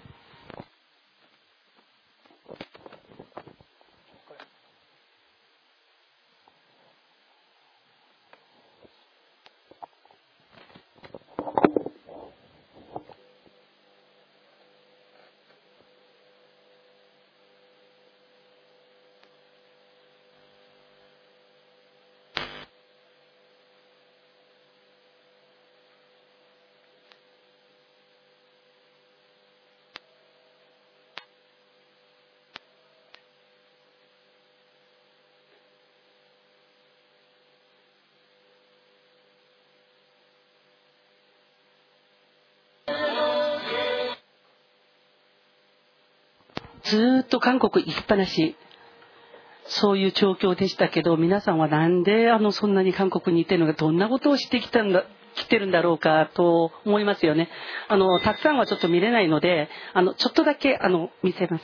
[46.93, 48.55] ずっと韓国行きっぱなし。
[49.65, 55.05] そういう状況でしたけど、皆さんは何であのそんなに韓国にいてるのか、どんなことをしてきたんだ、
[55.35, 57.49] 来てるんだろうかと思いますよね。
[57.87, 61.63] あの、たくさんはちょっと見れないので、あの、ちょっとだけあの、見せます。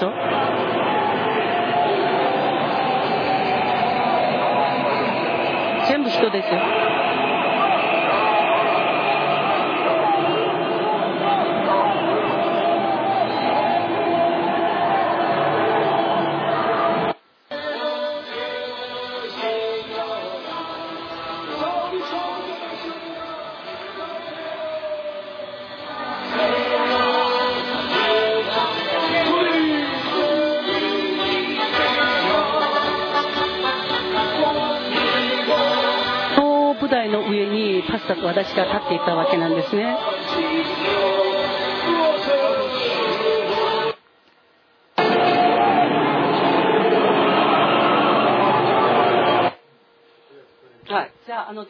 [0.00, 0.41] 人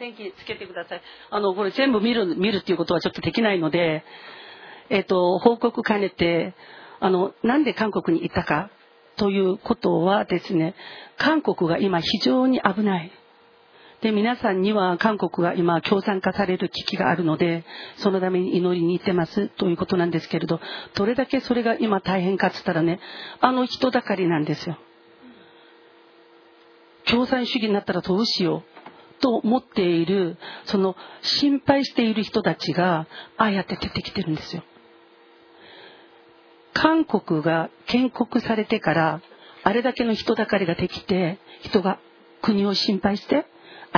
[0.03, 1.01] 電気つけてください。
[1.29, 4.03] あの、これ全部見る、見るっていうことはちょっとできないので、
[4.89, 6.53] えっ、と、報告兼ねて、
[6.99, 8.69] あの、なんで韓国に行ったか
[9.15, 10.75] ということはですね、
[11.17, 13.11] 韓国が今非常に危ない。
[14.01, 17.63] で、皆さんには韓国が今共産化される危機があるので、
[17.95, 20.59] そのために祈りに行ってますということなんですけれど、
[20.95, 22.99] どれだけそれが今大変かっつったらね、
[23.39, 24.77] あの人だかりなんですよ。
[27.05, 28.72] 共産主義になったらどうしよう。
[29.23, 34.63] と思っている、その心配している人たちが、ああやって出てきてるんですよ。
[36.73, 39.21] 韓国が建国されてから、
[39.63, 41.99] あれだけの人だかりができて、人が
[42.41, 43.45] 国を心配して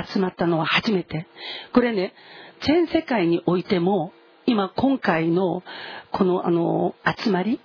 [0.07, 1.25] 集まったのは初めて。
[1.73, 2.13] これね、
[2.61, 4.13] 全世界においても、
[4.45, 5.63] 今今回の
[6.11, 7.59] このあの集まり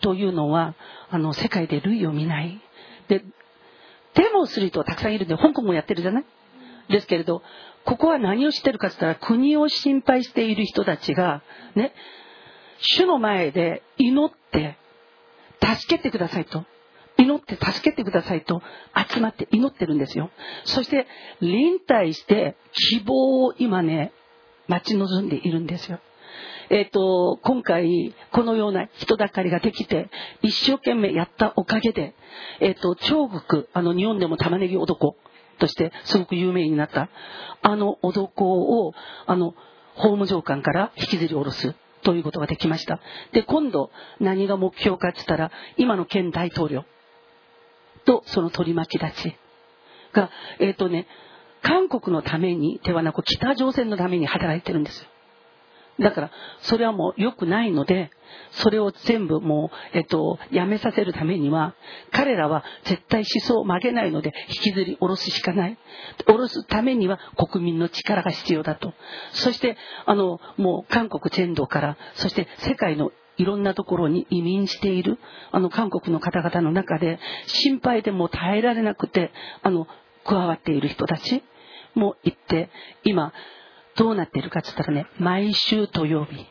[0.00, 0.74] というのは、
[1.08, 2.60] あの世界で類を見ない。
[3.06, 3.22] で、
[4.14, 6.24] デモをする人はたくさんいるんで、香港もやってるじゃない？
[6.88, 7.42] ですけれど、
[7.84, 11.42] ここは何をしてるかって言ったら、国を心配している人たちが、
[11.74, 11.92] ね、
[12.78, 14.76] 主の前で祈って、
[15.62, 16.64] 助けてくださいと。
[17.18, 18.60] 祈って助けてくださいと
[19.10, 20.30] 集まって祈ってるんですよ。
[20.64, 21.06] そして、
[21.40, 24.12] 臨退して希望を今ね、
[24.68, 25.98] 待ち望んでいるんですよ。
[26.68, 30.10] えっ、と、今回、このような人だかりができて、
[30.42, 32.14] 一生懸命やったおかげで、
[32.60, 35.16] えっ、と、長国、あの、日本でも玉ねぎ男
[35.58, 37.08] としてすごく有名になった、
[37.62, 38.94] あの男を、
[39.26, 39.54] あの、
[39.94, 41.74] 法務長官から引きずり下ろす。
[42.02, 43.00] ということができました。
[43.32, 46.84] で、今度何が目標かっつったら、今の県大統領
[48.04, 49.36] とその取り巻き立ち
[50.12, 50.30] が、
[50.60, 51.08] えっ、とね、
[51.62, 55.08] 韓国のためにではなく北朝鮮のために働いてるんですよ。
[56.00, 58.10] だから、それはもう良くないので、
[58.50, 61.74] それを全部もう、えっと、やめさせるためには、
[62.12, 65.78] 彼らは絶対思想を曲げないので、引きずり下ろすしかない。
[66.26, 67.18] 下ろすためには
[67.50, 68.92] 国民の力が必要だと。
[69.32, 75.18] そして、あの、もう韓国全土から、そして世界のいろんなところに移民している、
[75.50, 79.32] あの、韓国の方々の中で、心配でも耐えられなくて、
[79.62, 79.86] あの、
[80.24, 81.42] 加わっている人たち
[81.94, 82.70] もいて、
[83.04, 83.32] 今、
[83.96, 86.46] どうなっているかって言ったらね、毎週土曜日。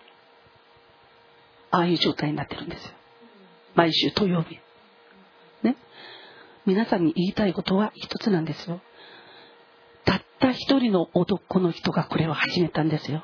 [1.72, 2.91] ああいう状態になってるんですよ。
[3.76, 4.59] 毎週土曜日。
[5.63, 5.76] ね。
[6.65, 8.81] 皆さんに言いたいことは一つなんですよ。
[10.05, 13.23] たった一人の男の人がこれを始めたんですよ。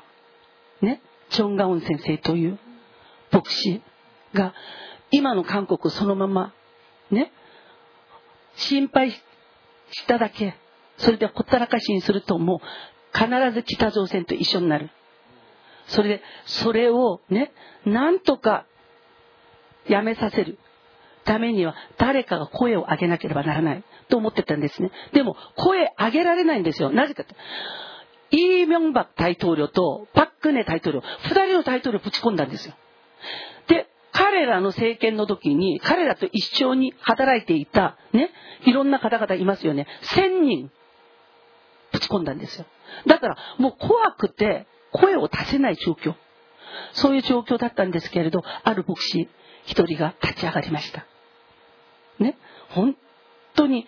[0.80, 1.00] ね。
[1.30, 2.58] チョンガオン先生という
[3.30, 3.82] 牧師
[4.34, 4.54] が、
[5.10, 6.54] 今の韓国そのまま、
[7.10, 7.32] ね。
[8.54, 9.20] 心配し
[10.06, 10.54] ただけ、
[10.98, 12.60] それでほったらかしにするともう
[13.12, 14.90] 必ず北朝鮮と一緒になる。
[15.86, 17.52] それで、それをね、
[17.84, 18.66] なんとか
[19.86, 20.58] やめさせる
[21.24, 24.90] ためには誰かが声を上げなければならないと思ってたんですね。
[25.12, 26.90] でも、声上げられないんですよ。
[26.90, 27.34] なぜかって。
[28.30, 32.74] イ・ミョンバク大統領とパク・クネ大統領、二人の大統領をぶち込んだんですよ。
[33.68, 38.30] で、彼らの政権の時に、彼らと一緒に働いていた、ね、
[38.64, 39.86] いろんな方々いますよね。
[40.02, 40.70] 千人、
[42.06, 42.66] ち込んだんですよ。
[43.06, 46.14] だから、もう怖くて、声を出せない状況。
[46.92, 49.28] そういう状況だったんですけれど、ある牧師
[49.64, 51.06] 一人が立ち上がりました。
[52.18, 52.36] ね？
[52.70, 52.96] 本
[53.54, 53.86] 当に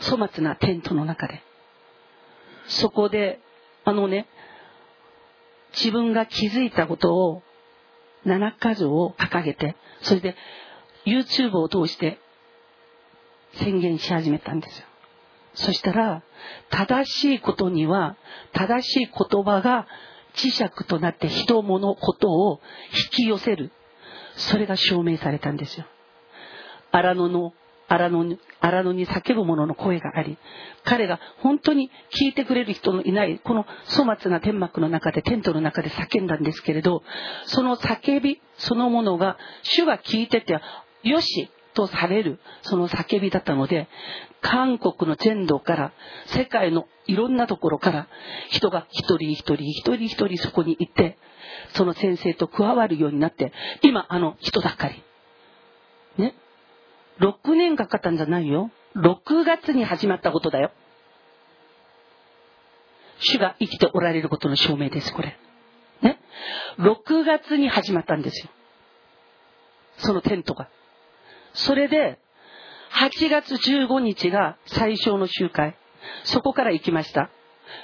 [0.00, 1.42] 粗末なテントの中で。
[2.66, 3.40] そこで、
[3.84, 4.28] あのね、
[5.74, 7.42] 自分が気づいたことを、
[8.24, 10.36] 七箇条を掲げて、それで
[11.04, 12.18] YouTube を通して
[13.54, 14.86] 宣言し始めたんですよ。
[15.54, 16.22] そしたら、
[16.70, 18.16] 正しいことには、
[18.52, 19.86] 正しい言葉が
[20.34, 22.60] 磁石となって人物ことを
[22.94, 23.70] 引き寄せる。
[24.36, 25.86] それが証明されたんですよ。
[26.90, 27.52] 荒野の
[27.92, 30.38] 荒野に荒野に叫ぶ者の声があり
[30.84, 37.02] 彼が本当に聞いてくれる人のいないこの粗末な天幕の中でテントの中で叫んだんですけれど
[37.44, 40.58] その叫びそのものが主が聞いてて
[41.02, 43.88] よしとされるその叫びだったので
[44.40, 45.92] 韓国の全土から
[46.26, 48.08] 世界のいろんなところから
[48.50, 51.18] 人が一人一人一人一人そこに行って
[51.74, 55.02] その先生と加わるようになって今あの人だかり。
[56.18, 56.34] ね。
[57.20, 58.70] 6年かかったんじゃないよ。
[58.96, 60.70] 6月に始まったことだよ。
[63.20, 65.38] 主が生きておられることの証明ですこれ。
[66.02, 66.18] ね。
[66.78, 68.50] 6月に始まったんですよ。
[69.98, 70.68] そのテントが。
[71.54, 72.18] それで、
[72.92, 75.76] 8月15日が最小の集会。
[76.24, 77.30] そこから行きました。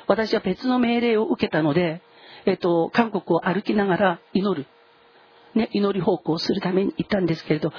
[0.06, 2.02] 私は別の命令を受けたので、
[2.46, 4.66] えっと、韓国を歩きながら祈る。
[5.54, 7.72] ね、祈り奉公をするために行ったんですけれど、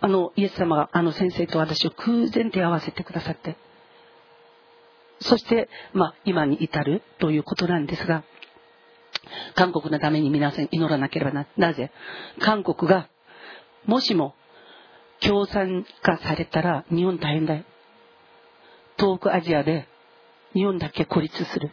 [0.00, 3.56] あの、イエス様があの先生と私を空前手合わせてくださって、
[5.20, 8.24] そして、まあ、今に至るということなんですが、
[9.54, 11.92] 韓国のために皆さん祈らなければな、なぜ？
[12.40, 13.08] 韓国が、
[13.86, 14.34] もしも
[15.26, 17.64] 共産化されたら日本大変だよ。
[18.98, 19.86] 東北アジアで
[20.54, 21.70] 日本だけ孤立する。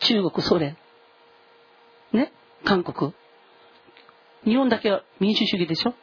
[0.00, 0.76] 中国、ソ連。
[2.12, 2.32] ね？
[2.64, 3.12] 韓国。
[4.44, 5.94] 日本だけは民主主義でしょ？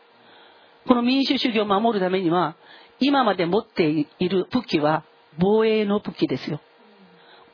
[0.87, 2.55] この民主主義を守るためには、
[2.99, 5.03] 今まで持っている武器は
[5.37, 6.59] 防衛の武器ですよ。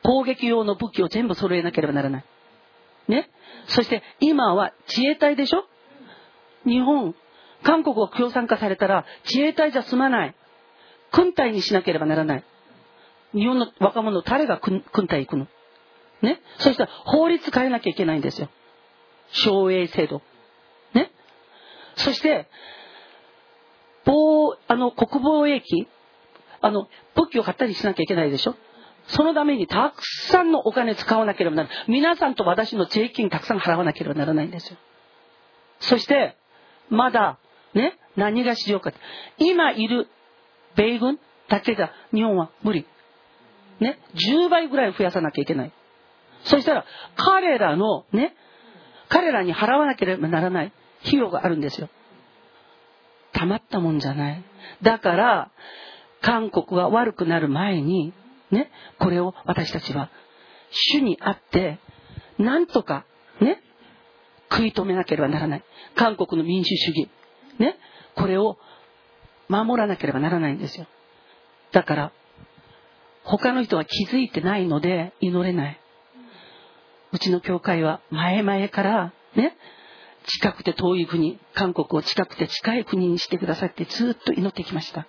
[0.02, 2.24] 攻撃用の武器を全部揃えなければならない。
[3.08, 3.30] ね？
[3.66, 5.64] そして今は自衛隊でしょ？
[6.66, 7.14] 日本、
[7.62, 10.34] 韓国が共産化されたら自衛隊じゃ済まない。
[11.12, 12.44] 軍隊にしなければならない。
[13.34, 15.46] 日本の若者誰が軍隊行くの？
[16.22, 16.40] ね？
[16.58, 18.48] そしたら法律変えなきゃいけないんですよ。
[19.30, 20.22] 省営制度。
[20.94, 21.10] ね？
[21.96, 22.48] そして、
[24.04, 25.88] 防、あの、国防衛機、
[26.60, 28.54] あの、武器を買ったりしなきゃいけないでしょ？
[29.08, 31.76] そのためにたくさんのお金使わなければならない。
[31.88, 34.76] 皆さんと私の税金たくさん払わなければならないんですよ。
[35.80, 36.36] そして、
[36.90, 37.38] まだ
[37.74, 38.92] ね、何がしようか。
[39.38, 40.08] 今いる
[40.76, 41.18] 米軍
[41.48, 42.86] だけじゃ日本は無理。
[43.80, 45.72] ね、10倍ぐらい増やさなきゃいけない。
[46.44, 46.84] そしたら、
[47.16, 48.34] 彼らのね、
[49.08, 50.72] 彼らに払わなければならない
[51.06, 51.88] 費用があるんですよ。
[53.32, 54.44] たまったもんじゃない。
[54.82, 55.50] だから、
[56.20, 58.12] 韓国が悪くなる前に、
[58.50, 60.10] ね、これを私たちは、
[60.70, 61.78] 主にあって、
[62.38, 63.04] なんとか、
[63.40, 63.62] ね、
[64.50, 65.64] 食い止めなければならない。
[65.94, 67.08] 韓国の民主主義。
[67.58, 67.76] ね、
[68.14, 68.58] これを
[69.48, 70.86] 守らなければならないんですよ。
[71.72, 72.12] だから、
[73.24, 75.80] 他の人は気づいてないので祈れない。
[77.12, 79.56] うちの教会は前々からね、
[80.26, 85.06] 近くて遠い国、韓国を近くて近い国にしてくださってずっと祈ってきました。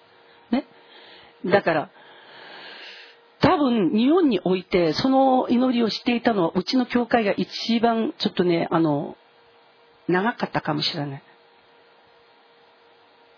[0.51, 0.65] ね。
[1.45, 1.89] だから、
[3.41, 9.17] 多分日本においてその祈りをしていたのはうちの教会が一番ちょっとね、あの、
[10.07, 11.23] 長かったかもしれない。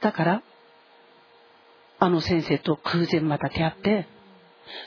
[0.02, 0.44] だから、
[2.00, 4.08] あの先生と空前また出会って、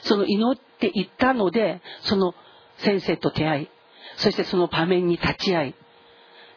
[0.03, 2.35] その祈っていったので、その
[2.79, 3.69] 先生と出会い、
[4.17, 5.75] そしてその場面に立ち会い、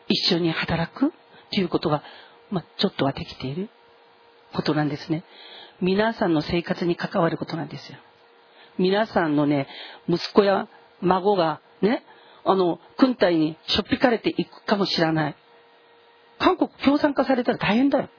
[0.10, 1.14] 一緒に働く
[1.52, 2.04] ということが、
[2.50, 3.70] まあ、ちょっとはできている
[4.54, 5.24] ことなんですね。
[5.80, 7.98] 皆さんの生活に関わることなんですよ。
[8.80, 9.68] 皆さんのね、
[10.08, 10.68] 息子や
[11.02, 12.04] 孫がね、
[12.44, 15.36] あの、軍隊にしょっぴかれていくかもしれない。
[16.40, 18.10] 韓国共産化されたら大変だよ。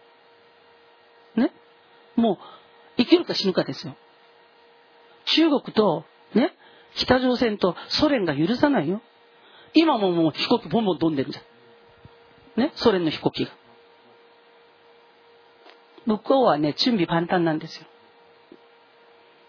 [1.37, 1.53] ね。
[2.17, 2.39] もう、
[2.99, 3.97] 生きるか死ぬかですよ。
[5.27, 6.55] 中国と、ね、
[6.95, 9.01] 北朝鮮とソ連が許さないよ。
[9.75, 11.43] 今ももう飛行機ボンボン飛んでるじゃ
[12.61, 12.61] ん。
[12.61, 13.51] ね、ソ連の飛行機が。
[16.07, 17.87] 向こうはね、準備万端なんですよ。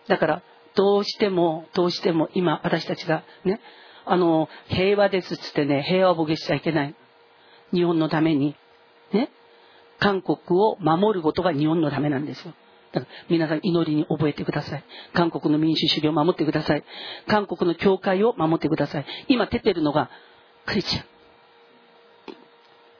[0.08, 0.44] だから、
[0.76, 3.62] どうしても、どうしても今、私たちがね、
[4.06, 6.96] あの、平和ですっつってね、平和をボケしちゃいけない。
[7.72, 8.56] 日本のために、
[9.14, 9.32] ね、
[10.00, 12.54] 韓国を守ることが日本のためなんですよ。
[12.92, 14.84] だから皆さん祈りに覚えてください。
[15.14, 16.84] 韓国の民主主義を守ってください。
[17.28, 19.06] 韓国の教会を守ってください。
[19.28, 20.10] 今出てるのが
[20.66, 21.06] クリスチャン。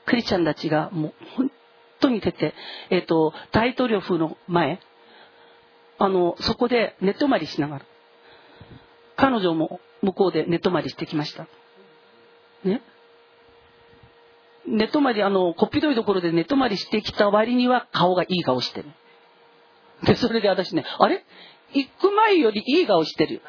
[0.06, 1.50] クリスチャンたちがもう本
[2.00, 2.54] 当に出て、
[2.90, 4.80] えっ、ー、と、大統領府の前、
[5.98, 7.84] あの、そこで寝泊まりしながら、
[9.16, 11.46] 彼女も向こうで寝泊まりしてきました。
[12.64, 12.82] ね？
[14.70, 18.90] 寝泊まり、あの、こっぴどいところで寝泊まりしてきた割には顔がいい顔してる。
[20.04, 21.24] で、それで私ね、あれ？
[21.72, 23.42] 行く前よりいい顔してる。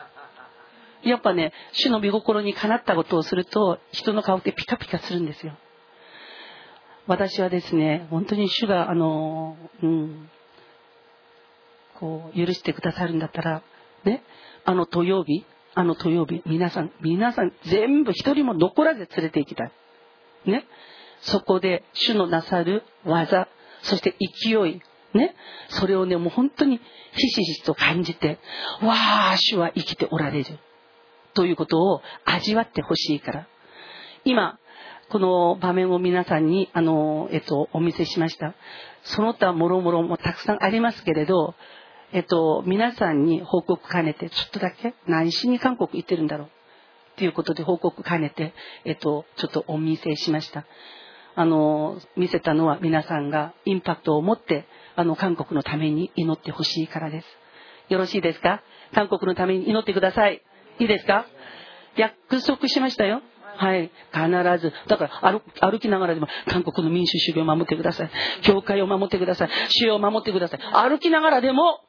[1.04, 5.54] やっぱね、主の見心にかなったことをすると、人の顔ってピカピカするんですよ。
[7.08, 10.30] 私はですね、本当に主が、あの、うん、
[12.02, 13.62] こう許してくださるんだったら
[14.04, 14.24] ね
[14.66, 15.46] あの土曜日
[15.76, 19.72] あの土曜日皆さん皆さん全部一人も残らず連れて行きたい
[20.48, 20.66] ね
[21.22, 23.48] そこで主のなさる技
[23.84, 24.82] そして勢い
[25.14, 25.36] ね
[25.70, 26.80] それをねもう本当に
[27.14, 28.40] ひしひしと感じて
[28.82, 28.94] わ
[29.32, 30.60] あ主は生きておられる
[31.34, 33.48] ということを味わってほしいから
[34.24, 34.60] 今
[35.12, 38.56] この場面を皆さんに、あの、えっと、お見せしました。
[39.04, 41.54] その他もろもろもたくさんありますけれど、
[42.14, 48.54] えっと、皆さんに報告兼ねて、ちょっとだけ何しに韓国行ってるんだろうっていうことで報告兼ねて、
[48.86, 50.66] えっと、ちょっとお見せしました。
[51.36, 57.28] あの、見せたのは皆さんがインパクトを持って、あの、韓国のために祈ってほしいからです。
[57.90, 58.62] よろしいですか？
[58.94, 60.42] 韓国のために祈ってください。
[60.80, 61.26] いいですか？
[61.96, 63.22] 約束しましたよ。
[63.58, 63.92] はい。
[64.14, 64.28] 必
[64.60, 64.74] ず。
[64.88, 68.10] だから歩、歩きながらでも、韓国の民主主義を守ってください。
[68.44, 69.50] 教会を守ってください。
[69.70, 70.60] 主を守ってください。
[70.60, 71.82] 歩きながらでも、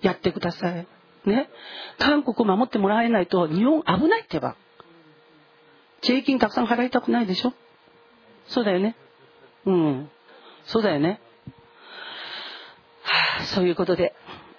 [0.00, 0.86] やってください。
[1.26, 1.48] ね。
[1.98, 4.56] 韓国を守ってもらえないと、日本危ないってば。
[6.02, 7.52] 税金たくさん払いたくないでしょ？
[8.46, 8.96] そうだよね。
[9.66, 10.10] うん。
[10.66, 11.20] そうだよね。
[13.02, 14.14] はあ、そういうことで。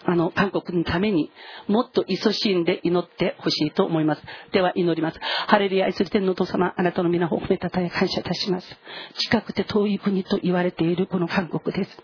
[0.07, 1.31] あの、韓国のために
[1.67, 4.21] もっと勤しんで祈ってほしいと思います。
[4.51, 5.19] では祈ります。
[5.47, 8.77] ハレリア愛する天皇父様、あなたの皆を褒めたたえ感謝いたします。
[9.15, 11.97] 近くて遠い国と言われているこの韓国です。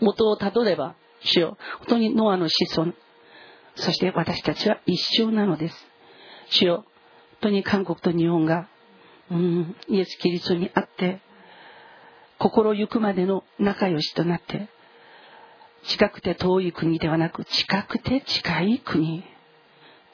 [0.00, 2.92] 元をたどれば、主よ、本当にノアの子孫、
[3.74, 5.86] そして私たちは一生なのです。
[6.50, 6.84] 主よ、本
[7.40, 8.68] 当に韓国と日本が、
[9.30, 11.20] うん、イエス・キリストにあって、
[12.38, 14.68] 心ゆくまでの仲良しとなって、
[15.84, 19.24] 近くて遠い国ではなく近くて近い国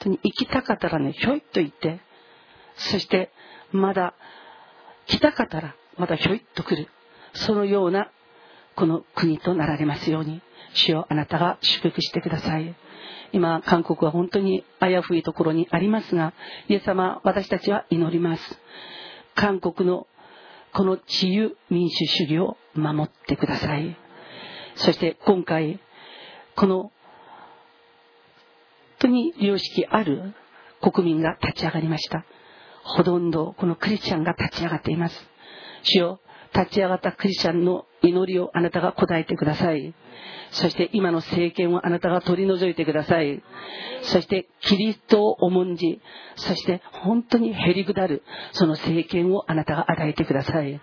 [0.04, 2.00] に行きたかったらねひょいっと行って
[2.76, 3.30] そして
[3.72, 4.14] まだ
[5.06, 6.88] 来たかったらまだひょいっと来る。
[7.34, 8.10] そのような
[8.76, 10.40] この国となられますように
[10.74, 12.74] 主よあなたが祝福してください。
[13.32, 16.32] 今韓国は本当にあやふいところにありますが
[16.68, 18.60] イエス様私たちは祈ります。
[19.34, 20.06] 韓国の
[20.72, 23.96] この自由民主主義を守ってください
[24.76, 25.78] そして今回、
[26.56, 26.90] この、本
[28.98, 30.34] 当に良識ある
[30.80, 32.24] 国民が立ち上がりました。
[32.82, 35.16] ほとんどこのクリスチャンが立ち上がっています。
[35.82, 36.20] 主よ、
[36.54, 39.94] 立ち上がったクリスチャンの祈りをあなたが答えてください。
[40.50, 43.42] そして今の政権をあなたが取り除いてください。
[44.02, 46.00] そしてキリストを重んじ、
[46.36, 48.22] そして本当にへりくだる
[48.52, 50.80] その政権をあなたが与えてください。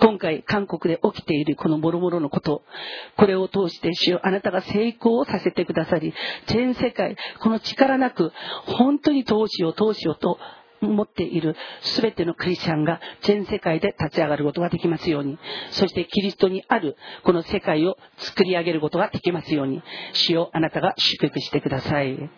[0.00, 2.62] 今回韓国で起きているこの諸々のこと、
[3.16, 6.12] これを通して主よあなたが成功をさせてくださり、
[6.46, 8.32] 全世界、この力なく、
[8.66, 10.38] 本当に投資を投資をと
[10.88, 11.56] 持っている
[12.00, 15.38] 全てのクリスチャンが全世界で立ち上がることができますように、
[15.70, 19.82] そしてキリストにあるこの世界を作り上げることができますように、
[20.12, 22.30] 主よあなたが祝福してください。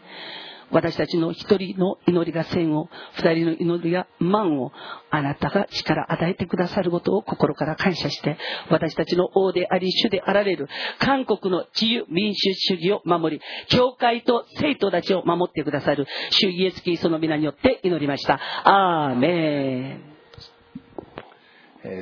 [0.71, 4.73] 私たちの一人の祈りが千を、二人の祈りが万を、
[5.11, 8.37] あなたが力与えてくださることを心から感謝して、
[8.71, 10.69] 私たちの王であり主であられる、
[10.99, 18.41] 韓国の自由民主主義を守り、教会と生徒たちを守ってくださる、主イエスキリストの皆によって祈りました。
[18.65, 20.17] アーメン。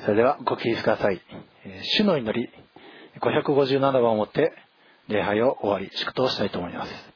[0.04, 1.20] それではご起立ください。
[1.96, 2.48] 主の祈り、
[3.20, 4.52] 557番をもって、
[5.08, 7.13] 礼拝を終わり、祝祷したいと思います。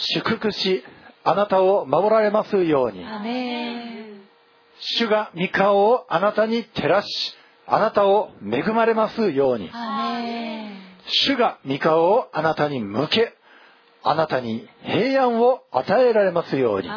[0.00, 0.84] 祝福し
[1.24, 3.04] あなたを守られますように。
[4.80, 7.34] 主が御顔をあなたに照らし
[7.66, 9.70] あなたを恵まれますように。
[11.06, 13.34] 主が御顔をあなたに向け
[14.02, 16.88] あなたに平安を与えられますように。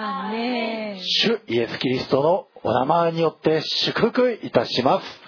[1.02, 5.22] 主イエス・キリストのお名前によって祝福いたします。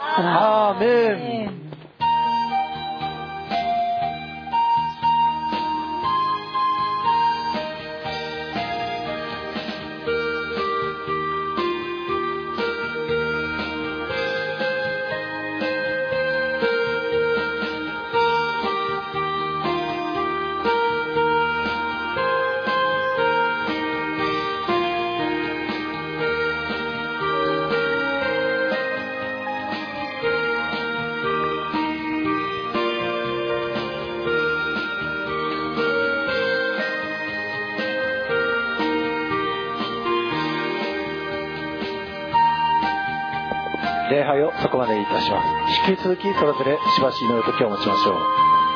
[0.00, 1.68] アーメン
[44.28, 45.90] 礼拝をそこまでいたします。
[45.90, 48.67] 引き続きそれぞれしばし祈る時を持ちましょう。